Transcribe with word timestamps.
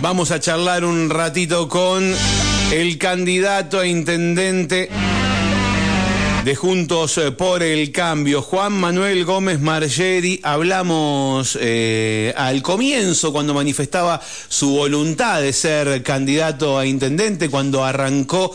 Vamos 0.00 0.30
a 0.30 0.38
charlar 0.38 0.84
un 0.84 1.10
ratito 1.10 1.68
con 1.68 2.14
el 2.72 2.98
candidato 2.98 3.80
a 3.80 3.86
intendente 3.86 4.88
de 6.44 6.54
Juntos 6.54 7.20
por 7.36 7.64
el 7.64 7.90
Cambio, 7.90 8.40
Juan 8.40 8.74
Manuel 8.74 9.24
Gómez 9.24 9.58
Margeri. 9.60 10.40
Hablamos 10.44 11.58
eh, 11.60 12.32
al 12.36 12.62
comienzo, 12.62 13.32
cuando 13.32 13.54
manifestaba 13.54 14.20
su 14.48 14.70
voluntad 14.70 15.42
de 15.42 15.52
ser 15.52 16.02
candidato 16.04 16.78
a 16.78 16.86
intendente, 16.86 17.50
cuando 17.50 17.84
arrancó 17.84 18.54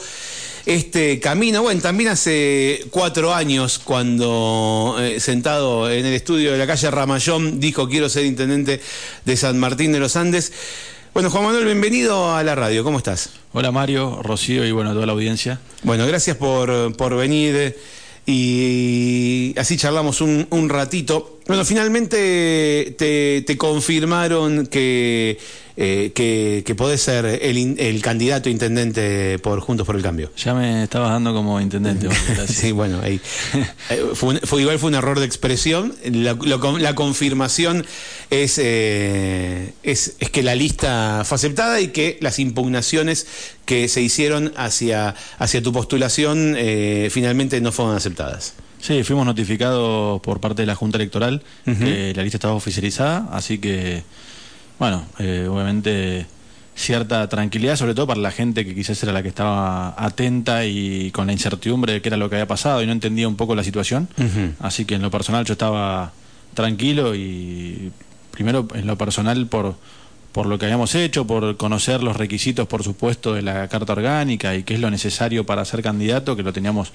este 0.66 1.20
camino. 1.20 1.62
Bueno, 1.62 1.82
también 1.82 2.12
hace 2.12 2.86
cuatro 2.90 3.34
años, 3.34 3.80
cuando 3.80 4.96
eh, 4.98 5.20
sentado 5.20 5.92
en 5.92 6.06
el 6.06 6.14
estudio 6.14 6.54
de 6.54 6.58
la 6.58 6.68
calle 6.68 6.90
Ramallón, 6.90 7.60
dijo 7.60 7.90
quiero 7.90 8.08
ser 8.08 8.26
intendente 8.26 8.82
de 9.26 9.38
San 9.38 9.60
Martín 9.60 9.92
de 9.92 10.00
los 10.00 10.16
Andes. 10.16 10.54
Bueno, 11.14 11.30
Juan 11.30 11.44
Manuel, 11.44 11.66
bienvenido 11.66 12.36
a 12.36 12.42
la 12.44 12.56
radio. 12.56 12.84
¿Cómo 12.84 12.98
estás? 12.98 13.30
Hola 13.54 13.72
Mario, 13.72 14.22
Rocío 14.24 14.66
y 14.66 14.72
bueno, 14.72 14.90
a 14.90 14.94
toda 14.94 15.06
la 15.06 15.12
audiencia. 15.12 15.60
Bueno, 15.84 16.08
gracias 16.08 16.38
por, 16.38 16.96
por 16.98 17.16
venir 17.16 17.78
y 18.26 19.54
así 19.56 19.78
charlamos 19.78 20.22
un, 20.22 20.48
un 20.50 20.70
ratito. 20.70 21.38
Bueno, 21.46 21.66
finalmente 21.66 22.96
te, 22.98 23.44
te 23.46 23.58
confirmaron 23.58 24.66
que 24.66 25.38
eh, 25.76 26.12
que, 26.14 26.64
que, 26.66 26.76
podés 26.76 27.02
ser 27.02 27.26
el, 27.26 27.80
el, 27.80 28.02
candidato 28.02 28.50
intendente 28.50 29.40
por 29.40 29.60
Juntos 29.60 29.88
por 29.88 29.96
el 29.96 30.04
Cambio. 30.04 30.32
Ya 30.38 30.54
me 30.54 30.84
estabas 30.84 31.10
dando 31.10 31.34
como 31.34 31.60
intendente. 31.60 32.08
sí, 32.48 32.72
bueno, 32.72 33.00
ahí. 33.02 33.20
Eh, 33.90 34.04
fue, 34.14 34.40
fue, 34.42 34.62
igual 34.62 34.78
fue 34.78 34.90
un 34.90 34.96
error 34.96 35.20
de 35.20 35.26
expresión. 35.26 35.96
La, 36.06 36.34
lo, 36.34 36.78
la 36.78 36.96
confirmación 36.96 37.86
es, 38.30 38.60
eh, 38.62 39.74
es, 39.84 40.16
es, 40.20 40.30
que 40.30 40.44
la 40.44 40.56
lista 40.56 41.24
fue 41.26 41.36
aceptada 41.36 41.82
y 41.82 41.88
que 41.88 42.18
las 42.22 42.40
impugnaciones 42.40 43.26
que 43.66 43.88
se 43.88 44.02
hicieron 44.02 44.54
hacia, 44.56 45.16
hacia 45.40 45.64
tu 45.64 45.74
postulación 45.74 46.56
eh, 46.58 47.10
finalmente 47.12 47.60
no 47.62 47.72
fueron 47.72 47.96
aceptadas. 47.96 48.54
Sí, 48.80 49.04
fuimos 49.04 49.26
notificados 49.26 50.20
por 50.22 50.42
parte 50.42 50.64
de 50.64 50.66
la 50.66 50.76
Junta 50.76 50.98
Electoral 50.98 51.42
uh 51.66 51.72
-huh. 51.72 51.80
que 51.80 52.14
la 52.14 52.22
lista 52.22 52.38
estaba 52.38 52.54
oficializada, 52.54 53.30
así 53.32 53.58
que 53.58 54.04
bueno, 54.84 55.06
eh, 55.18 55.48
obviamente 55.50 56.26
cierta 56.76 57.30
tranquilidad, 57.30 57.78
sobre 57.78 57.96
todo 57.96 58.06
para 58.08 58.20
la 58.20 58.32
gente 58.32 58.66
que 58.66 58.76
quizás 58.76 59.02
era 59.02 59.14
la 59.14 59.24
que 59.24 59.30
estaba 59.30 59.96
atenta 59.98 60.66
y 60.66 61.10
con 61.12 61.28
la 61.28 61.32
incertidumbre 61.32 61.94
de 61.94 62.02
qué 62.02 62.10
era 62.10 62.18
lo 62.18 62.30
que 62.30 62.36
había 62.36 62.48
pasado 62.48 62.84
y 62.84 62.86
no 62.86 62.92
entendía 62.92 63.30
un 63.30 63.38
poco 63.38 63.56
la 63.56 63.64
situación. 63.64 64.10
Uh 64.18 64.24
-huh. 64.24 64.52
Así 64.60 64.84
que 64.84 64.96
en 64.96 65.02
lo 65.02 65.10
personal 65.10 65.46
yo 65.46 65.54
estaba 65.54 66.12
tranquilo 66.54 67.16
y 67.16 67.94
primero 68.32 68.68
en 68.74 68.86
lo 68.86 68.98
personal 68.98 69.48
por, 69.48 69.76
por 70.34 70.48
lo 70.48 70.58
que 70.60 70.66
habíamos 70.66 70.96
hecho, 70.96 71.26
por 71.26 71.56
conocer 71.56 72.04
los 72.04 72.18
requisitos, 72.18 72.68
por 72.68 72.84
supuesto, 72.84 73.34
de 73.34 73.42
la 73.42 73.70
Carta 73.70 73.94
Orgánica 73.94 74.54
y 74.54 74.64
qué 74.64 74.74
es 74.74 74.82
lo 74.82 74.92
necesario 74.92 75.46
para 75.46 75.64
ser 75.64 75.82
candidato, 75.82 76.36
que 76.36 76.44
lo 76.44 76.52
teníamos 76.52 76.92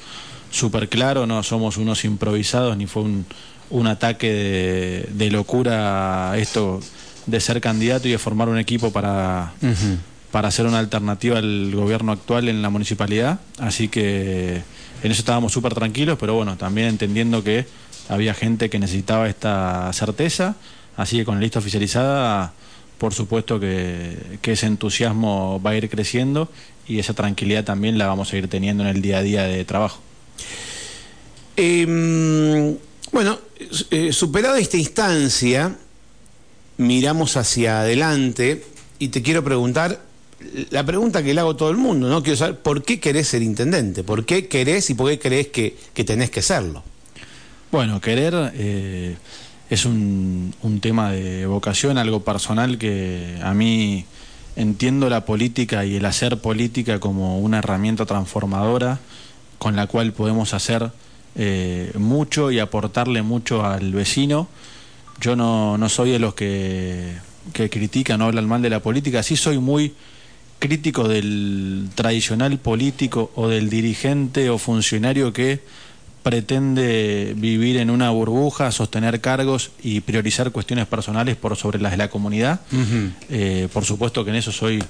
súper 0.50 0.90
claro, 0.90 1.26
no 1.26 1.42
somos 1.42 1.78
unos 1.78 2.04
improvisados 2.04 2.76
ni 2.76 2.86
fue 2.86 3.02
un, 3.04 3.24
un 3.70 3.86
ataque 3.86 4.30
de, 4.30 5.08
de 5.10 5.30
locura 5.30 6.34
esto 6.36 6.80
de 7.28 7.40
ser 7.40 7.60
candidato 7.60 8.08
y 8.08 8.12
de 8.12 8.18
formar 8.18 8.48
un 8.48 8.58
equipo 8.58 8.90
para, 8.90 9.52
uh 9.60 9.66
-huh. 9.66 9.96
para 10.32 10.48
hacer 10.48 10.66
una 10.66 10.78
alternativa 10.78 11.38
al 11.38 11.70
gobierno 11.74 12.12
actual 12.12 12.48
en 12.48 12.62
la 12.62 12.70
municipalidad. 12.70 13.38
Así 13.58 13.88
que 13.88 14.62
en 15.02 15.10
eso 15.12 15.20
estábamos 15.20 15.52
súper 15.52 15.74
tranquilos, 15.74 16.16
pero 16.18 16.34
bueno, 16.34 16.56
también 16.56 16.88
entendiendo 16.88 17.44
que 17.44 17.66
había 18.08 18.34
gente 18.34 18.70
que 18.70 18.78
necesitaba 18.78 19.28
esta 19.28 19.92
certeza. 19.92 20.56
Así 20.96 21.18
que 21.18 21.24
con 21.24 21.36
la 21.36 21.42
lista 21.42 21.58
oficializada, 21.60 22.52
por 22.96 23.14
supuesto 23.14 23.60
que, 23.60 24.38
que 24.40 24.52
ese 24.52 24.66
entusiasmo 24.66 25.60
va 25.64 25.70
a 25.70 25.76
ir 25.76 25.88
creciendo 25.88 26.48
y 26.88 26.98
esa 26.98 27.12
tranquilidad 27.12 27.64
también 27.64 27.98
la 27.98 28.06
vamos 28.06 28.32
a 28.32 28.36
ir 28.36 28.48
teniendo 28.48 28.82
en 28.82 28.88
el 28.88 29.02
día 29.02 29.18
a 29.18 29.22
día 29.22 29.42
de 29.44 29.64
trabajo. 29.64 30.00
Eh, 31.56 32.76
bueno, 33.12 33.38
eh, 33.90 34.12
superada 34.12 34.58
esta 34.58 34.76
instancia, 34.76 35.76
miramos 36.78 37.36
hacia 37.36 37.80
adelante 37.80 38.64
y 38.98 39.08
te 39.08 39.22
quiero 39.22 39.44
preguntar 39.44 40.00
la 40.70 40.84
pregunta 40.84 41.22
que 41.22 41.34
le 41.34 41.40
hago 41.40 41.50
a 41.50 41.56
todo 41.56 41.70
el 41.70 41.76
mundo, 41.76 42.08
¿no? 42.08 42.22
Quiero 42.22 42.36
saber 42.36 42.56
por 42.56 42.84
qué 42.84 43.00
querés 43.00 43.28
ser 43.28 43.42
intendente, 43.42 44.04
por 44.04 44.24
qué 44.24 44.46
querés 44.46 44.88
y 44.90 44.94
por 44.94 45.10
qué 45.10 45.18
crees 45.18 45.48
que, 45.48 45.76
que 45.92 46.04
tenés 46.04 46.30
que 46.30 46.42
serlo. 46.42 46.82
Bueno, 47.72 48.00
querer 48.00 48.52
eh, 48.54 49.16
es 49.68 49.84
un, 49.84 50.54
un, 50.62 50.80
tema 50.80 51.10
de 51.10 51.46
vocación, 51.46 51.98
algo 51.98 52.22
personal 52.22 52.78
que 52.78 53.38
a 53.42 53.52
mí 53.52 54.06
entiendo 54.56 55.10
la 55.10 55.24
política 55.24 55.84
y 55.84 55.96
el 55.96 56.04
hacer 56.04 56.38
política 56.38 57.00
como 57.00 57.40
una 57.40 57.58
herramienta 57.58 58.06
transformadora 58.06 59.00
con 59.58 59.76
la 59.76 59.86
cual 59.86 60.12
podemos 60.12 60.54
hacer 60.54 60.90
eh, 61.34 61.92
mucho 61.96 62.50
y 62.50 62.58
aportarle 62.58 63.22
mucho 63.22 63.64
al 63.64 63.92
vecino 63.92 64.48
yo 65.20 65.36
no, 65.36 65.78
no 65.78 65.88
soy 65.88 66.10
de 66.10 66.18
los 66.18 66.34
que, 66.34 67.14
que 67.52 67.70
critican 67.70 68.22
o 68.22 68.26
hablan 68.26 68.46
mal 68.46 68.62
de 68.62 68.70
la 68.70 68.80
política, 68.80 69.22
sí 69.22 69.36
soy 69.36 69.58
muy 69.58 69.94
crítico 70.58 71.06
del 71.06 71.88
tradicional 71.94 72.58
político 72.58 73.30
o 73.34 73.48
del 73.48 73.70
dirigente 73.70 74.50
o 74.50 74.58
funcionario 74.58 75.32
que 75.32 75.60
pretende 76.22 77.34
vivir 77.36 77.76
en 77.76 77.90
una 77.90 78.10
burbuja, 78.10 78.70
sostener 78.72 79.20
cargos 79.20 79.70
y 79.82 80.00
priorizar 80.00 80.50
cuestiones 80.50 80.86
personales 80.86 81.36
por 81.36 81.56
sobre 81.56 81.80
las 81.80 81.92
de 81.92 81.96
la 81.96 82.10
comunidad. 82.10 82.60
Uh 82.72 82.76
-huh. 82.76 83.12
eh, 83.30 83.68
por 83.72 83.84
supuesto 83.84 84.24
que 84.24 84.30
en 84.30 84.36
eso 84.36 84.52
soy, 84.52 84.82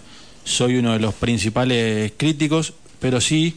soy 0.44 0.78
uno 0.78 0.94
de 0.94 1.00
los 1.00 1.14
principales 1.14 2.12
críticos, 2.16 2.72
pero 2.98 3.20
sí 3.20 3.56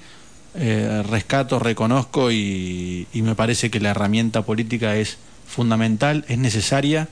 eh, 0.54 1.02
rescato, 1.10 1.60
reconozco 1.60 2.30
y, 2.30 3.08
y 3.14 3.22
me 3.22 3.36
parece 3.36 3.72
que 3.72 3.80
la 3.80 3.92
herramienta 3.92 4.44
política 4.44 4.98
es 4.98 5.18
fundamental, 5.52 6.26
es 6.28 6.38
necesaria 6.38 7.08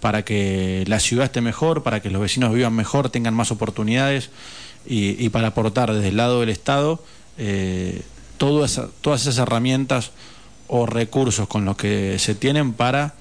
para 0.00 0.24
que 0.24 0.84
la 0.86 1.00
ciudad 1.00 1.26
esté 1.26 1.40
mejor, 1.40 1.82
para 1.82 2.02
que 2.02 2.10
los 2.10 2.20
vecinos 2.20 2.52
vivan 2.52 2.74
mejor, 2.74 3.08
tengan 3.08 3.32
más 3.32 3.50
oportunidades 3.50 4.30
y, 4.84 5.28
para 5.30 5.48
aportar 5.48 5.92
desde 5.94 6.08
el 6.08 6.18
lado 6.18 6.40
del 6.40 6.50
Estado 6.50 7.02
eh, 7.38 8.02
todas, 8.36 8.80
todas 9.00 9.22
esas 9.22 9.38
herramientas 9.38 10.10
o 10.68 10.84
recursos 10.84 11.48
con 11.48 11.64
los 11.64 11.76
que 11.76 12.18
se 12.18 12.34
tienen 12.34 12.74
para 12.74 13.14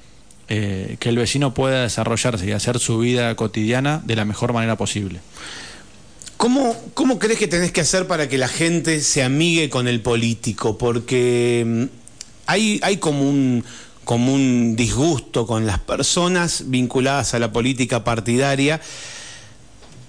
eh, 0.49 0.97
que 0.99 1.09
el 1.09 1.15
vecino 1.15 1.53
pueda 1.53 1.83
desarrollarse 1.83 2.45
y 2.45 2.51
hacer 2.51 2.79
su 2.79 2.99
vida 2.99 3.33
cotidiana 3.35 4.01
de 4.03 4.17
la 4.17 4.25
mejor 4.25 4.51
manera 4.51 4.75
posible. 4.75 5.21
¿Cómo, 6.35 6.75
¿Cómo 6.93 7.19
crees 7.19 7.39
que 7.39 7.47
tenés 7.47 7.71
que 7.71 7.79
hacer 7.79 8.07
para 8.07 8.27
que 8.27 8.37
la 8.37 8.49
gente 8.49 8.99
se 8.99 9.23
amigue 9.23 9.69
con 9.69 9.87
el 9.87 10.01
político? 10.01 10.77
Porque 10.77 11.87
hay, 12.45 12.81
hay 12.83 12.97
como 12.97 13.29
un 13.29 13.63
como 14.03 14.33
un 14.33 14.75
disgusto 14.75 15.47
con 15.47 15.65
las 15.65 15.79
personas 15.79 16.63
vinculadas 16.67 17.33
a 17.33 17.39
la 17.39 17.51
política 17.51 18.03
partidaria, 18.03 18.81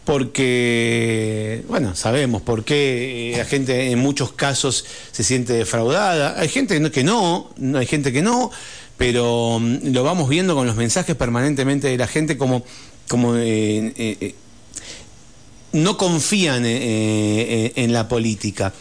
porque, 0.05 1.65
bueno, 1.69 1.95
sabemos 1.95 2.43
por 2.43 2.65
qué 2.65 3.35
la 3.39 3.45
gente 3.45 3.91
en 3.91 3.99
muchos 3.99 4.33
casos 4.33 4.85
se 5.13 5.25
siente 5.25 5.55
defraudada. 5.55 6.39
Hay 6.39 6.49
gente 6.49 6.91
que 6.91 7.05
no, 7.05 7.51
hay 7.75 7.87
gente 7.87 8.13
que 8.13 8.21
no, 8.21 8.51
pero 8.99 9.61
lo 9.61 10.03
vamos 10.05 10.29
viendo 10.29 10.55
con 10.55 10.67
los 10.67 10.77
mensajes 10.77 11.17
permanentemente 11.17 11.89
de 11.89 11.97
la 11.97 12.07
gente 12.07 12.37
como, 12.37 12.65
como 13.09 13.35
eh, 13.37 13.93
eh, 13.97 14.35
no 15.73 15.97
confían 15.97 16.65
eh, 16.67 17.73
en 17.77 17.93
la 17.93 18.07
política. 18.07 18.75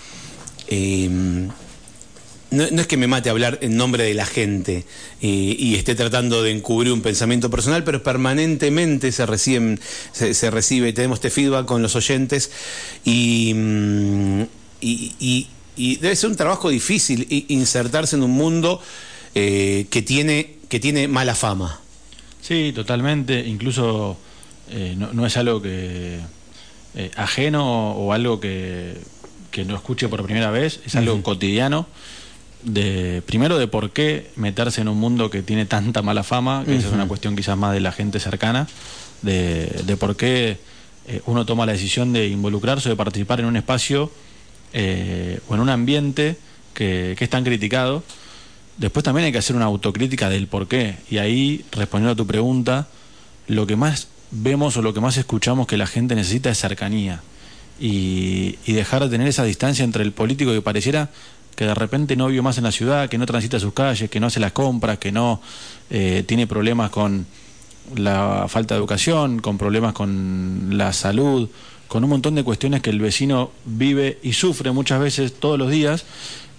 No, 2.53 2.67
no, 2.71 2.81
es 2.81 2.87
que 2.87 2.97
me 2.97 3.07
mate 3.07 3.31
hablar 3.31 3.57
en 3.61 3.75
nombre 3.77 4.03
de 4.03 4.13
la 4.13 4.27
gente 4.27 4.85
y, 5.19 5.55
y, 5.57 5.73
esté 5.73 5.95
tratando 5.95 6.43
de 6.43 6.51
encubrir 6.51 6.93
un 6.93 7.01
pensamiento 7.01 7.49
personal, 7.49 7.83
pero 7.83 8.03
permanentemente 8.03 9.11
se, 9.11 9.25
reciben, 9.25 9.79
se, 10.11 10.35
se 10.35 10.51
recibe, 10.51 10.93
tenemos 10.93 11.17
este 11.17 11.31
feedback 11.31 11.65
con 11.65 11.81
los 11.81 11.95
oyentes 11.95 12.51
y, 13.03 13.55
y, 14.81 15.47
y 15.75 15.95
debe 15.95 16.15
ser 16.15 16.29
un 16.29 16.35
trabajo 16.35 16.69
difícil 16.69 17.25
insertarse 17.47 18.17
en 18.17 18.21
un 18.21 18.31
mundo 18.31 18.79
eh, 19.33 19.87
que, 19.89 20.03
tiene, 20.03 20.57
que 20.69 20.79
tiene 20.79 21.07
mala 21.07 21.33
fama. 21.33 21.79
Sí, 22.39 22.71
totalmente, 22.75 23.39
incluso 23.39 24.15
eh, 24.69 24.93
no, 24.95 25.11
no, 25.11 25.25
es 25.25 25.37
algo 25.37 25.59
que 25.59 26.19
eh, 26.93 27.11
ajeno 27.15 27.93
o 27.93 28.13
algo 28.13 28.39
que, 28.39 28.93
que 29.49 29.65
no 29.65 29.75
escuche 29.75 30.07
por 30.07 30.23
primera 30.23 30.51
vez, 30.51 30.81
es 30.85 30.95
algo 30.95 31.15
uh 31.15 31.17
-huh. 31.17 31.23
cotidiano 31.23 31.87
de 32.63 33.21
primero 33.25 33.57
de 33.57 33.67
por 33.67 33.91
qué 33.91 34.31
meterse 34.35 34.81
en 34.81 34.87
un 34.87 34.99
mundo 34.99 35.29
que 35.29 35.41
tiene 35.41 35.65
tanta 35.65 36.01
mala 36.01 36.23
fama, 36.23 36.63
que 36.65 36.71
uh 36.71 36.73
-huh. 36.75 36.77
esa 36.79 36.87
es 36.87 36.93
una 36.93 37.07
cuestión 37.07 37.35
quizás 37.35 37.57
más 37.57 37.73
de 37.73 37.79
la 37.79 37.91
gente 37.91 38.19
cercana, 38.19 38.67
de, 39.21 39.67
de 39.85 39.97
por 39.97 40.15
qué 40.15 40.57
eh, 41.07 41.21
uno 41.25 41.45
toma 41.45 41.65
la 41.65 41.73
decisión 41.73 42.13
de 42.13 42.27
involucrarse 42.27 42.89
o 42.89 42.91
de 42.91 42.95
participar 42.95 43.39
en 43.39 43.45
un 43.45 43.57
espacio 43.57 44.11
eh, 44.73 45.39
o 45.47 45.55
en 45.55 45.61
un 45.61 45.69
ambiente 45.69 46.37
que, 46.73 47.15
que, 47.17 47.23
es 47.23 47.29
tan 47.29 47.43
criticado. 47.43 48.03
Después 48.77 49.03
también 49.03 49.25
hay 49.25 49.31
que 49.31 49.37
hacer 49.37 49.55
una 49.55 49.65
autocrítica 49.65 50.29
del 50.29 50.47
por 50.47 50.67
qué. 50.67 50.95
Y 51.09 51.17
ahí, 51.17 51.63
respondiendo 51.71 52.13
a 52.13 52.15
tu 52.15 52.25
pregunta, 52.25 52.87
lo 53.47 53.67
que 53.67 53.75
más 53.75 54.07
vemos 54.31 54.77
o 54.77 54.81
lo 54.81 54.93
que 54.93 54.99
más 54.99 55.17
escuchamos 55.17 55.67
que 55.67 55.77
la 55.77 55.85
gente 55.85 56.15
necesita 56.15 56.49
es 56.49 56.57
cercanía 56.57 57.21
y, 57.79 58.55
dejar 58.65 59.03
de 59.03 59.09
tener 59.09 59.27
esa 59.27 59.43
distancia 59.43 59.83
entre 59.83 60.03
el 60.03 60.11
político 60.11 60.51
que 60.51 60.61
pareciera 60.61 61.09
que 61.55 61.65
de 61.65 61.73
repente 61.73 62.15
no 62.15 62.27
vive 62.27 62.41
más 62.41 62.57
en 62.57 62.63
la 62.63 62.71
ciudad, 62.71 63.09
que 63.09 63.17
no 63.17 63.25
transita 63.25 63.59
sus 63.59 63.73
calles, 63.73 64.09
que 64.09 64.19
no 64.19 64.27
hace 64.27 64.39
las 64.39 64.51
compras, 64.51 64.97
que 64.97 65.11
no 65.11 65.41
eh, 65.89 66.23
tiene 66.25 66.47
problemas 66.47 66.89
con 66.89 67.25
la 67.95 68.45
falta 68.47 68.75
de 68.75 68.79
educación, 68.79 69.39
con 69.39 69.57
problemas 69.57 69.93
con 69.93 70.77
la 70.77 70.93
salud, 70.93 71.49
con 71.87 72.03
un 72.03 72.09
montón 72.09 72.35
de 72.35 72.43
cuestiones 72.43 72.81
que 72.81 72.89
el 72.89 72.99
vecino 72.99 73.51
vive 73.65 74.17
y 74.23 74.33
sufre 74.33 74.71
muchas 74.71 74.99
veces 74.99 75.33
todos 75.33 75.59
los 75.59 75.69
días 75.69 76.05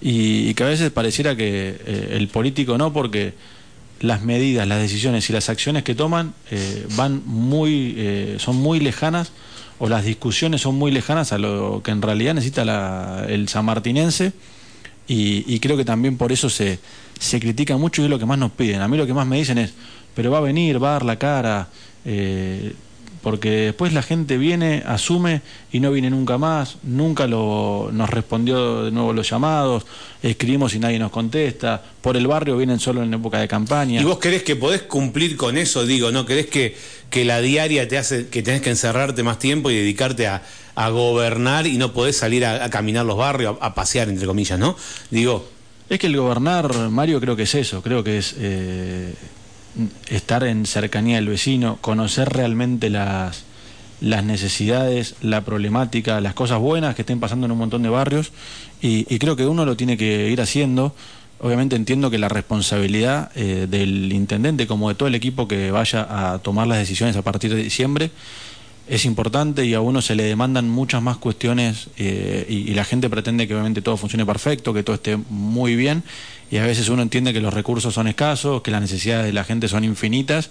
y, 0.00 0.54
que 0.54 0.62
a 0.62 0.66
veces 0.66 0.90
pareciera 0.90 1.34
que 1.34 1.76
eh, 1.84 2.08
el 2.12 2.28
político 2.28 2.78
no, 2.78 2.92
porque 2.92 3.34
las 4.00 4.22
medidas, 4.22 4.68
las 4.68 4.80
decisiones 4.80 5.28
y 5.30 5.32
las 5.32 5.48
acciones 5.48 5.82
que 5.82 5.94
toman 5.94 6.34
eh, 6.50 6.86
van 6.96 7.22
muy, 7.24 7.94
eh, 7.96 8.36
son 8.38 8.56
muy 8.56 8.80
lejanas 8.80 9.32
o 9.78 9.88
las 9.88 10.04
discusiones 10.04 10.60
son 10.60 10.76
muy 10.76 10.92
lejanas 10.92 11.32
a 11.32 11.38
lo 11.38 11.82
que 11.82 11.90
en 11.90 12.02
realidad 12.02 12.34
necesita 12.34 13.24
el 13.26 13.48
sanmartinense 13.48 14.32
y, 15.06 15.54
y 15.54 15.60
creo 15.60 15.76
que 15.76 15.84
también 15.84 16.16
por 16.16 16.32
eso 16.32 16.48
se, 16.48 16.78
se 17.18 17.40
critica 17.40 17.76
mucho 17.76 18.02
y 18.02 18.04
es 18.06 18.10
lo 18.10 18.18
que 18.18 18.26
más 18.26 18.38
nos 18.38 18.52
piden. 18.52 18.80
A 18.80 18.88
mí 18.88 18.96
lo 18.96 19.06
que 19.06 19.14
más 19.14 19.26
me 19.26 19.36
dicen 19.36 19.58
es, 19.58 19.72
pero 20.14 20.30
va 20.30 20.38
a 20.38 20.42
venir, 20.42 20.82
va 20.82 20.90
a 20.90 20.92
dar 20.92 21.04
la 21.04 21.18
cara, 21.18 21.68
eh, 22.04 22.74
porque 23.24 23.50
después 23.50 23.94
la 23.94 24.02
gente 24.02 24.36
viene, 24.36 24.82
asume 24.86 25.40
y 25.72 25.80
no 25.80 25.90
viene 25.90 26.10
nunca 26.10 26.36
más, 26.36 26.76
nunca 26.82 27.26
lo, 27.26 27.88
nos 27.90 28.10
respondió 28.10 28.84
de 28.84 28.90
nuevo 28.90 29.14
los 29.14 29.30
llamados, 29.30 29.86
escribimos 30.22 30.74
y 30.74 30.78
nadie 30.78 30.98
nos 30.98 31.10
contesta, 31.10 31.82
por 32.02 32.18
el 32.18 32.26
barrio 32.26 32.58
vienen 32.58 32.78
solo 32.78 33.02
en 33.02 33.14
época 33.14 33.40
de 33.40 33.48
campaña. 33.48 33.98
¿Y 33.98 34.04
vos 34.04 34.18
crees 34.20 34.42
que 34.42 34.56
podés 34.56 34.82
cumplir 34.82 35.38
con 35.38 35.56
eso? 35.56 35.86
Digo, 35.86 36.12
¿no? 36.12 36.26
¿Crees 36.26 36.48
que, 36.48 36.76
que 37.08 37.24
la 37.24 37.40
diaria 37.40 37.88
te 37.88 37.96
hace 37.96 38.28
que 38.28 38.42
tenés 38.42 38.60
que 38.60 38.68
encerrarte 38.68 39.22
más 39.22 39.38
tiempo 39.38 39.70
y 39.70 39.76
dedicarte 39.76 40.26
a, 40.26 40.42
gobernar 40.90 41.66
y 41.66 41.78
no 41.78 41.94
podés 41.94 42.18
salir 42.18 42.44
a, 42.44 42.68
caminar 42.68 43.06
los 43.06 43.16
barrios, 43.16 43.56
a, 43.62 43.74
pasear, 43.74 44.10
entre 44.10 44.26
comillas, 44.26 44.58
¿no? 44.58 44.76
Digo... 45.10 45.48
Es 45.88 45.98
que 45.98 46.08
el 46.08 46.16
gobernar, 46.16 46.90
Mario, 46.90 47.20
creo 47.20 47.36
que 47.36 47.44
es 47.44 47.54
eso, 47.54 47.80
creo 47.80 48.04
que 48.04 48.18
es... 48.18 48.34
Eh, 48.38 49.14
estar 50.08 50.44
en 50.44 50.66
cercanía 50.66 51.16
del 51.16 51.28
vecino, 51.28 51.78
conocer 51.80 52.28
realmente 52.30 52.90
las, 52.90 53.44
las 54.00 54.24
necesidades, 54.24 55.16
la 55.20 55.44
problemática, 55.44 56.20
las 56.20 56.34
cosas 56.34 56.58
buenas 56.58 56.94
que 56.94 57.02
estén 57.02 57.20
pasando 57.20 57.46
en 57.46 57.52
un 57.52 57.58
montón 57.58 57.82
de 57.82 57.88
barrios 57.88 58.32
y, 58.80 59.04
creo 59.18 59.34
que 59.34 59.46
uno 59.46 59.64
lo 59.64 59.76
tiene 59.76 59.96
que 59.96 60.28
ir 60.30 60.40
haciendo. 60.40 60.94
Obviamente 61.40 61.74
entiendo 61.74 62.10
que 62.10 62.18
la 62.18 62.28
responsabilidad 62.28 63.30
eh, 63.34 63.66
del 63.68 64.12
intendente 64.12 64.66
como 64.66 64.88
de 64.88 64.94
todo 64.94 65.08
el 65.08 65.14
equipo 65.14 65.48
que 65.48 65.70
vaya 65.70 66.34
a 66.34 66.38
tomar 66.38 66.66
las 66.66 66.78
decisiones 66.78 67.16
a 67.16 67.22
partir 67.22 67.54
de 67.54 67.62
diciembre 67.62 68.10
es 68.86 69.06
importante 69.06 69.64
y 69.64 69.72
a 69.74 69.80
uno 69.80 70.02
se 70.02 70.14
le 70.14 70.24
demandan 70.24 70.68
muchas 70.68 71.00
más 71.02 71.16
cuestiones 71.16 71.88
eh, 71.96 72.44
y, 72.48 72.74
la 72.74 72.84
gente 72.84 73.08
pretende 73.08 73.48
que 73.48 73.54
obviamente 73.54 73.80
todo 73.80 73.96
funcione 73.96 74.26
perfecto, 74.26 74.74
que 74.74 74.82
todo 74.82 74.96
esté 74.96 75.16
muy 75.16 75.74
bien 75.74 76.02
y 76.54 76.58
a 76.58 76.64
veces 76.64 76.88
uno 76.88 77.02
entiende 77.02 77.32
que 77.32 77.40
los 77.40 77.52
recursos 77.52 77.92
son 77.92 78.06
escasos, 78.06 78.62
que 78.62 78.70
las 78.70 78.80
necesidades 78.80 79.26
de 79.26 79.32
la 79.32 79.42
gente 79.42 79.66
son 79.66 79.82
infinitas 79.82 80.50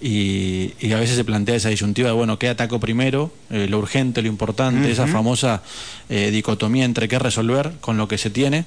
y, 0.00 0.72
a 0.94 0.98
veces 0.98 1.14
se 1.14 1.24
plantea 1.24 1.56
esa 1.56 1.68
disyuntiva 1.68 2.08
de, 2.08 2.14
bueno, 2.14 2.38
¿qué 2.38 2.48
ataco 2.48 2.80
primero? 2.80 3.30
Eh, 3.50 3.66
lo 3.68 3.78
urgente, 3.78 4.22
lo 4.22 4.28
importante, 4.28 4.90
esa 4.90 5.06
famosa 5.06 5.62
eh, 6.08 6.30
dicotomía 6.30 6.86
entre 6.86 7.06
qué 7.06 7.18
resolver 7.18 7.70
con 7.82 7.98
lo 7.98 8.08
que 8.08 8.16
se 8.16 8.30
tiene, 8.30 8.64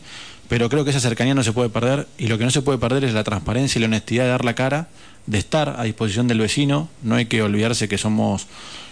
pero 0.48 0.70
creo 0.70 0.84
que 0.84 0.92
esa 0.92 1.00
cercanía 1.00 1.34
no 1.34 1.42
se 1.42 1.54
puede 1.54 1.70
perder 1.70 2.08
y 2.20 2.28
lo 2.28 2.38
que 2.38 2.44
no 2.44 2.52
se 2.52 2.62
puede 2.62 2.78
perder 2.78 3.04
es 3.04 3.16
la 3.16 3.24
transparencia 3.24 3.80
y 3.80 3.82
la 3.82 3.88
honestidad 3.88 4.26
de 4.26 4.30
dar 4.30 4.46
la 4.46 4.54
cara, 4.54 4.88
de 5.26 5.40
estar 5.40 5.78
a 5.80 5.86
disposición 5.86 6.28
del 6.28 6.38
vecino, 6.38 6.88
no 7.02 7.16
hay 7.16 7.26
que 7.26 7.42
olvidarse 7.42 7.88
que 7.88 7.98
somos 7.98 8.46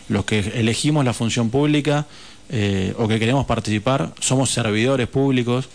los 0.09 0.25
que 0.25 0.39
elegimos 0.39 1.05
la 1.05 1.13
función 1.13 1.51
pública 1.51 2.07
eh, 2.49 2.95
o 2.97 3.07
que 3.07 3.19
queremos 3.19 3.45
participar, 3.45 4.15
somos 4.19 4.49
servidores 4.49 5.07
públicos 5.07 5.69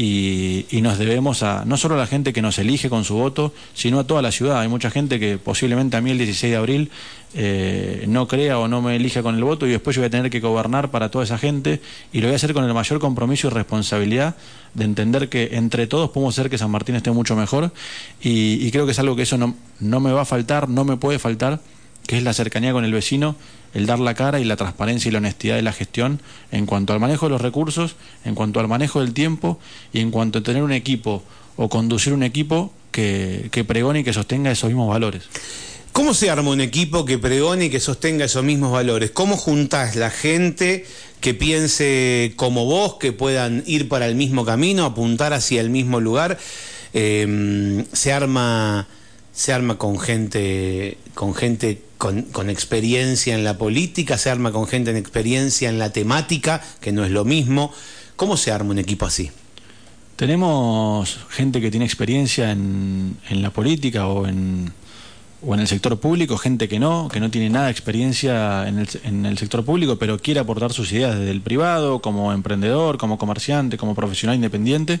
y, 0.00 0.80
nos 0.80 0.96
debemos 0.96 1.42
a 1.42 1.64
no 1.64 1.76
solo 1.76 1.96
a 1.96 1.98
la 1.98 2.06
gente 2.06 2.32
que 2.32 2.40
nos 2.40 2.58
elige 2.60 2.88
con 2.88 3.02
su 3.02 3.14
voto, 3.14 3.52
sino 3.74 3.98
a 3.98 4.04
toda 4.04 4.22
la 4.22 4.30
ciudad. 4.30 4.60
Hay 4.60 4.68
mucha 4.68 4.90
gente 4.90 5.18
que 5.18 5.38
posiblemente 5.38 5.96
a 5.96 6.00
mí 6.00 6.12
el 6.12 6.18
16 6.18 6.52
de 6.52 6.56
abril 6.56 6.90
eh, 7.34 8.04
no 8.06 8.28
crea 8.28 8.60
o 8.60 8.68
no 8.68 8.80
me 8.80 8.94
elija 8.94 9.24
con 9.24 9.34
el 9.34 9.42
voto 9.42 9.66
y 9.66 9.70
después 9.70 9.96
yo 9.96 10.02
voy 10.02 10.06
a 10.06 10.10
tener 10.10 10.30
que 10.30 10.38
gobernar 10.38 10.92
para 10.92 11.10
toda 11.10 11.24
esa 11.24 11.36
gente 11.36 11.82
y 12.12 12.20
lo 12.20 12.28
voy 12.28 12.34
a 12.34 12.36
hacer 12.36 12.54
con 12.54 12.64
el 12.64 12.72
mayor 12.72 13.00
compromiso 13.00 13.48
y 13.48 13.50
responsabilidad 13.50 14.36
de 14.74 14.84
entender 14.84 15.28
que 15.28 15.50
entre 15.52 15.88
todos 15.88 16.10
podemos 16.10 16.38
hacer 16.38 16.48
que 16.48 16.58
San 16.58 16.70
Martín 16.70 16.94
esté 16.94 17.10
mucho 17.10 17.34
mejor 17.34 17.72
y, 18.22 18.70
creo 18.70 18.86
que 18.86 18.92
es 18.92 18.98
algo 19.00 19.16
que 19.16 19.22
eso 19.22 19.36
no, 19.36 19.56
no 19.80 19.98
me 19.98 20.12
va 20.12 20.22
a 20.22 20.24
faltar, 20.24 20.68
no 20.68 20.84
me 20.84 20.96
puede 20.96 21.18
faltar 21.18 21.60
que 22.06 22.16
es 22.16 22.22
la 22.22 22.32
cercanía 22.32 22.72
con 22.72 22.84
el 22.84 22.92
vecino, 22.92 23.34
el 23.74 23.86
dar 23.86 23.98
la 23.98 24.14
cara 24.14 24.40
y 24.40 24.44
la 24.44 24.56
transparencia 24.56 25.08
y 25.08 25.12
la 25.12 25.18
honestidad 25.18 25.56
de 25.56 25.62
la 25.62 25.72
gestión 25.72 26.20
en 26.52 26.66
cuanto 26.66 26.92
al 26.92 27.00
manejo 27.00 27.26
de 27.26 27.30
los 27.30 27.40
recursos, 27.40 27.96
en 28.24 28.34
cuanto 28.34 28.60
al 28.60 28.68
manejo 28.68 29.00
del 29.00 29.12
tiempo 29.12 29.58
y 29.92 30.00
en 30.00 30.10
cuanto 30.10 30.38
a 30.38 30.42
tener 30.42 30.62
un 30.62 30.72
equipo 30.72 31.22
o 31.56 31.68
conducir 31.68 32.12
un 32.12 32.22
equipo 32.22 32.72
que, 32.90 33.48
que 33.50 33.64
pregone 33.64 34.00
y 34.00 34.04
que 34.04 34.12
sostenga 34.12 34.50
esos 34.50 34.68
mismos 34.68 34.88
valores. 34.88 35.24
¿Cómo 35.92 36.14
se 36.14 36.30
arma 36.30 36.50
un 36.50 36.60
equipo 36.60 37.04
que 37.04 37.18
pregone 37.18 37.66
y 37.66 37.70
que 37.70 37.80
sostenga 37.80 38.24
esos 38.24 38.44
mismos 38.44 38.70
valores? 38.70 39.10
¿Cómo 39.10 39.36
juntás 39.36 39.96
la 39.96 40.10
gente 40.10 40.86
que 41.20 41.34
piense 41.34 42.34
como 42.36 42.66
vos, 42.66 42.94
que 43.00 43.12
puedan 43.12 43.64
ir 43.66 43.88
para 43.88 44.06
el 44.06 44.14
mismo 44.14 44.44
camino, 44.44 44.84
apuntar 44.84 45.32
hacia 45.32 45.60
el 45.60 45.70
mismo 45.70 46.00
lugar? 46.00 46.38
Eh, 46.94 47.84
se 47.92 48.12
arma 48.12 48.86
se 49.38 49.52
arma 49.52 49.78
con 49.78 50.00
gente 50.00 50.98
con 51.14 51.32
gente 51.32 51.80
con, 51.96 52.50
experiencia 52.50 53.36
en 53.36 53.44
la 53.44 53.56
política, 53.56 54.18
se 54.18 54.30
arma 54.30 54.50
con 54.50 54.66
gente 54.66 54.90
en 54.90 54.96
experiencia 54.96 55.68
en 55.68 55.78
la 55.78 55.92
temática, 55.92 56.60
que 56.80 56.90
no 56.90 57.04
es 57.04 57.12
lo 57.12 57.24
mismo. 57.24 57.72
¿Cómo 58.16 58.36
se 58.36 58.50
arma 58.50 58.72
un 58.72 58.80
equipo 58.80 59.06
así? 59.06 59.30
Tenemos 60.16 61.20
gente 61.28 61.60
que 61.60 61.70
tiene 61.70 61.86
experiencia 61.86 62.50
en, 62.50 63.16
en 63.28 63.40
la 63.40 63.50
política 63.50 64.08
o 64.08 64.26
en, 64.26 64.72
o 65.46 65.54
en 65.54 65.60
el 65.60 65.68
sector 65.68 66.00
público, 66.00 66.36
gente 66.36 66.68
que 66.68 66.80
no, 66.80 67.08
que 67.08 67.20
no 67.20 67.30
tiene 67.30 67.48
nada 67.48 67.66
de 67.66 67.72
experiencia 67.72 68.66
en 68.66 68.80
el, 68.80 68.88
en 69.04 69.24
el 69.24 69.38
sector 69.38 69.64
público, 69.64 70.00
pero 70.00 70.18
quiere 70.18 70.40
aportar 70.40 70.72
sus 70.72 70.90
ideas 70.90 71.16
desde 71.16 71.30
el 71.30 71.42
privado, 71.42 72.00
como 72.00 72.32
emprendedor, 72.32 72.98
como 72.98 73.18
comerciante, 73.18 73.76
como 73.76 73.94
profesional 73.94 74.34
independiente. 74.34 74.98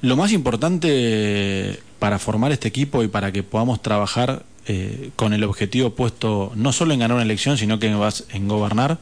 Lo 0.00 0.16
más 0.16 0.32
importante 0.32 1.80
para 1.98 2.18
formar 2.18 2.52
este 2.52 2.68
equipo 2.68 3.02
y 3.02 3.08
para 3.08 3.32
que 3.32 3.42
podamos 3.42 3.82
trabajar 3.82 4.44
eh, 4.66 5.10
con 5.16 5.32
el 5.32 5.42
objetivo 5.44 5.90
puesto 5.90 6.52
no 6.54 6.72
solo 6.72 6.92
en 6.92 7.00
ganar 7.00 7.16
una 7.16 7.24
elección, 7.24 7.58
sino 7.58 7.78
que 7.78 7.86
en 7.86 8.48
gobernar, 8.48 8.98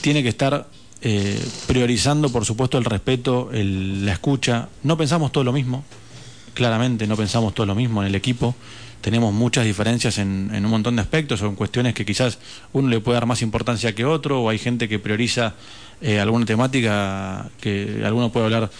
tiene 0.00 0.22
que 0.22 0.28
estar 0.28 0.66
eh, 1.02 1.42
priorizando, 1.66 2.30
por 2.30 2.44
supuesto, 2.44 2.76
el 2.76 2.84
respeto, 2.84 3.48
la 3.52 4.12
escucha. 4.12 4.68
No 4.82 4.96
pensamos 4.98 5.32
todo 5.32 5.44
lo 5.44 5.52
mismo, 5.52 5.84
claramente 6.52 7.06
no 7.06 7.16
pensamos 7.16 7.54
todo 7.54 7.66
lo 7.66 7.74
mismo 7.74 8.02
en 8.02 8.08
el 8.08 8.14
equipo. 8.14 8.54
Tenemos 9.00 9.32
muchas 9.32 9.64
diferencias 9.64 10.18
en, 10.18 10.50
un 10.52 10.70
montón 10.70 10.96
de 10.96 11.02
aspectos, 11.02 11.40
o 11.40 11.46
en 11.46 11.54
cuestiones 11.54 11.94
que 11.94 12.04
quizás 12.04 12.38
uno 12.74 12.88
le 12.88 13.00
puede 13.00 13.14
dar 13.14 13.26
más 13.26 13.40
importancia 13.40 13.94
que 13.94 14.04
otro, 14.04 14.42
o 14.42 14.50
hay 14.50 14.58
gente 14.58 14.90
que 14.90 14.98
prioriza 14.98 15.54
eh, 16.02 16.20
alguna 16.20 16.44
temática 16.44 17.48
que 17.62 18.02
alguno 18.04 18.30
puede 18.30 18.46
hablar 18.46 18.70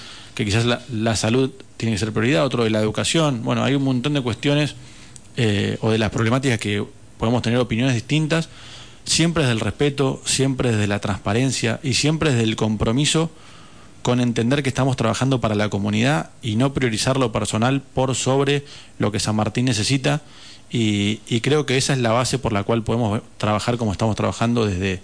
que 0.40 0.46
quizás 0.46 0.64
la, 0.90 1.16
salud 1.16 1.50
tiene 1.76 1.94
que 1.94 1.98
ser 1.98 2.12
prioridad, 2.14 2.46
otro 2.46 2.64
de 2.64 2.70
la 2.70 2.80
educación. 2.80 3.42
Bueno, 3.42 3.62
hay 3.62 3.74
un 3.74 3.84
montón 3.84 4.14
de 4.14 4.22
cuestiones 4.22 4.74
eh, 5.36 5.76
o 5.82 5.90
de 5.90 5.98
las 5.98 6.08
problemáticas 6.08 6.58
que 6.58 6.82
podemos 7.18 7.42
tener 7.42 7.58
opiniones 7.58 7.92
distintas, 7.92 8.48
siempre 9.04 9.42
desde 9.42 9.52
el 9.52 9.60
respeto, 9.60 10.22
siempre 10.24 10.72
desde 10.72 10.86
la 10.86 10.98
transparencia 10.98 11.78
y 11.82 11.92
siempre 11.92 12.30
desde 12.30 12.44
el 12.44 12.56
compromiso 12.56 13.30
con 14.00 14.18
entender 14.18 14.62
que 14.62 14.70
estamos 14.70 14.96
trabajando 14.96 15.42
para 15.42 15.54
la 15.54 15.68
comunidad 15.68 16.30
y 16.40 16.56
no 16.56 16.72
priorizar 16.72 17.18
lo 17.18 17.32
personal 17.32 17.82
por 17.82 18.14
sobre 18.14 18.64
lo 18.98 19.12
que 19.12 19.20
San 19.20 19.36
Martín 19.36 19.66
necesita. 19.66 20.22
Y, 20.70 21.16
creo 21.42 21.66
que 21.66 21.76
esa 21.76 21.92
es 21.92 21.98
la 21.98 22.12
base 22.12 22.38
por 22.38 22.54
la 22.54 22.62
cual 22.62 22.82
podemos 22.82 23.20
trabajar 23.36 23.76
como 23.76 23.92
estamos 23.92 24.16
trabajando 24.16 24.64
desde, 24.64 25.02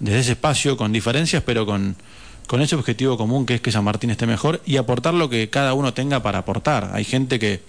desde 0.00 0.18
ese 0.18 0.32
espacio, 0.32 0.76
con 0.76 0.90
diferencias, 0.90 1.44
pero 1.46 1.64
con, 1.64 1.94
con 2.46 2.60
ese 2.60 2.76
objetivo 2.76 3.16
común 3.16 3.46
que 3.46 3.54
es 3.54 3.60
que 3.60 3.72
San 3.72 3.84
Martín 3.84 4.10
esté 4.10 4.26
mejor 4.26 4.60
y 4.66 4.76
aportar 4.76 5.14
lo 5.14 5.28
que 5.28 5.50
cada 5.50 5.74
uno 5.74 5.94
tenga 5.94 6.22
para 6.22 6.40
aportar. 6.40 6.90
Hay 6.92 7.04
gente 7.04 7.38
que 7.38 7.60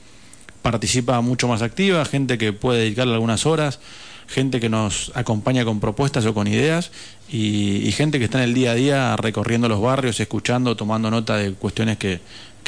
participa 0.62 1.22
mucho 1.22 1.48
más 1.48 1.62
activa, 1.62 2.04
gente 2.06 2.38
que 2.38 2.52
puede 2.52 2.82
dedicarle 2.82 3.14
algunas 3.14 3.46
horas, 3.46 3.80
gente 4.28 4.60
que 4.60 4.70
nos 4.70 5.12
acompaña 5.16 5.64
con 5.64 5.80
propuestas 5.80 6.26
o 6.26 6.34
con 6.34 6.48
ideas 6.48 6.92
y, 7.32 7.92
gente 7.92 8.20
que 8.20 8.26
está 8.26 8.40
en 8.40 8.46
el 8.46 8.54
día 8.54 8.72
a 8.72 8.76
día 8.76 9.16
recorriendo 9.16 9.70
los 9.70 9.82
barrios, 9.82 10.20
escuchando, 10.20 10.76
tomando 10.76 11.12
nota 11.12 11.38
de 11.38 11.54
cuestiones 11.54 11.98
que, 11.98 12.20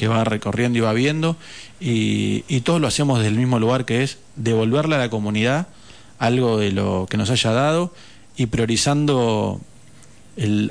va 0.08 0.24
recorriendo 0.24 0.78
y 0.78 0.82
va 0.82 0.94
viendo 0.94 1.38
y, 1.80 2.62
todos 2.62 2.80
lo 2.80 2.88
hacemos 2.88 3.18
desde 3.18 3.30
el 3.30 3.38
mismo 3.38 3.60
lugar 3.60 3.86
que 3.86 4.04
es 4.04 4.20
devolverle 4.36 4.96
a 4.96 5.00
la 5.00 5.10
comunidad 5.10 5.68
algo 6.20 6.58
de 6.58 6.72
lo 6.72 7.08
que 7.10 7.18
nos 7.18 7.30
haya 7.30 7.52
dado 7.52 7.94
y 8.36 8.46
priorizando 8.46 9.60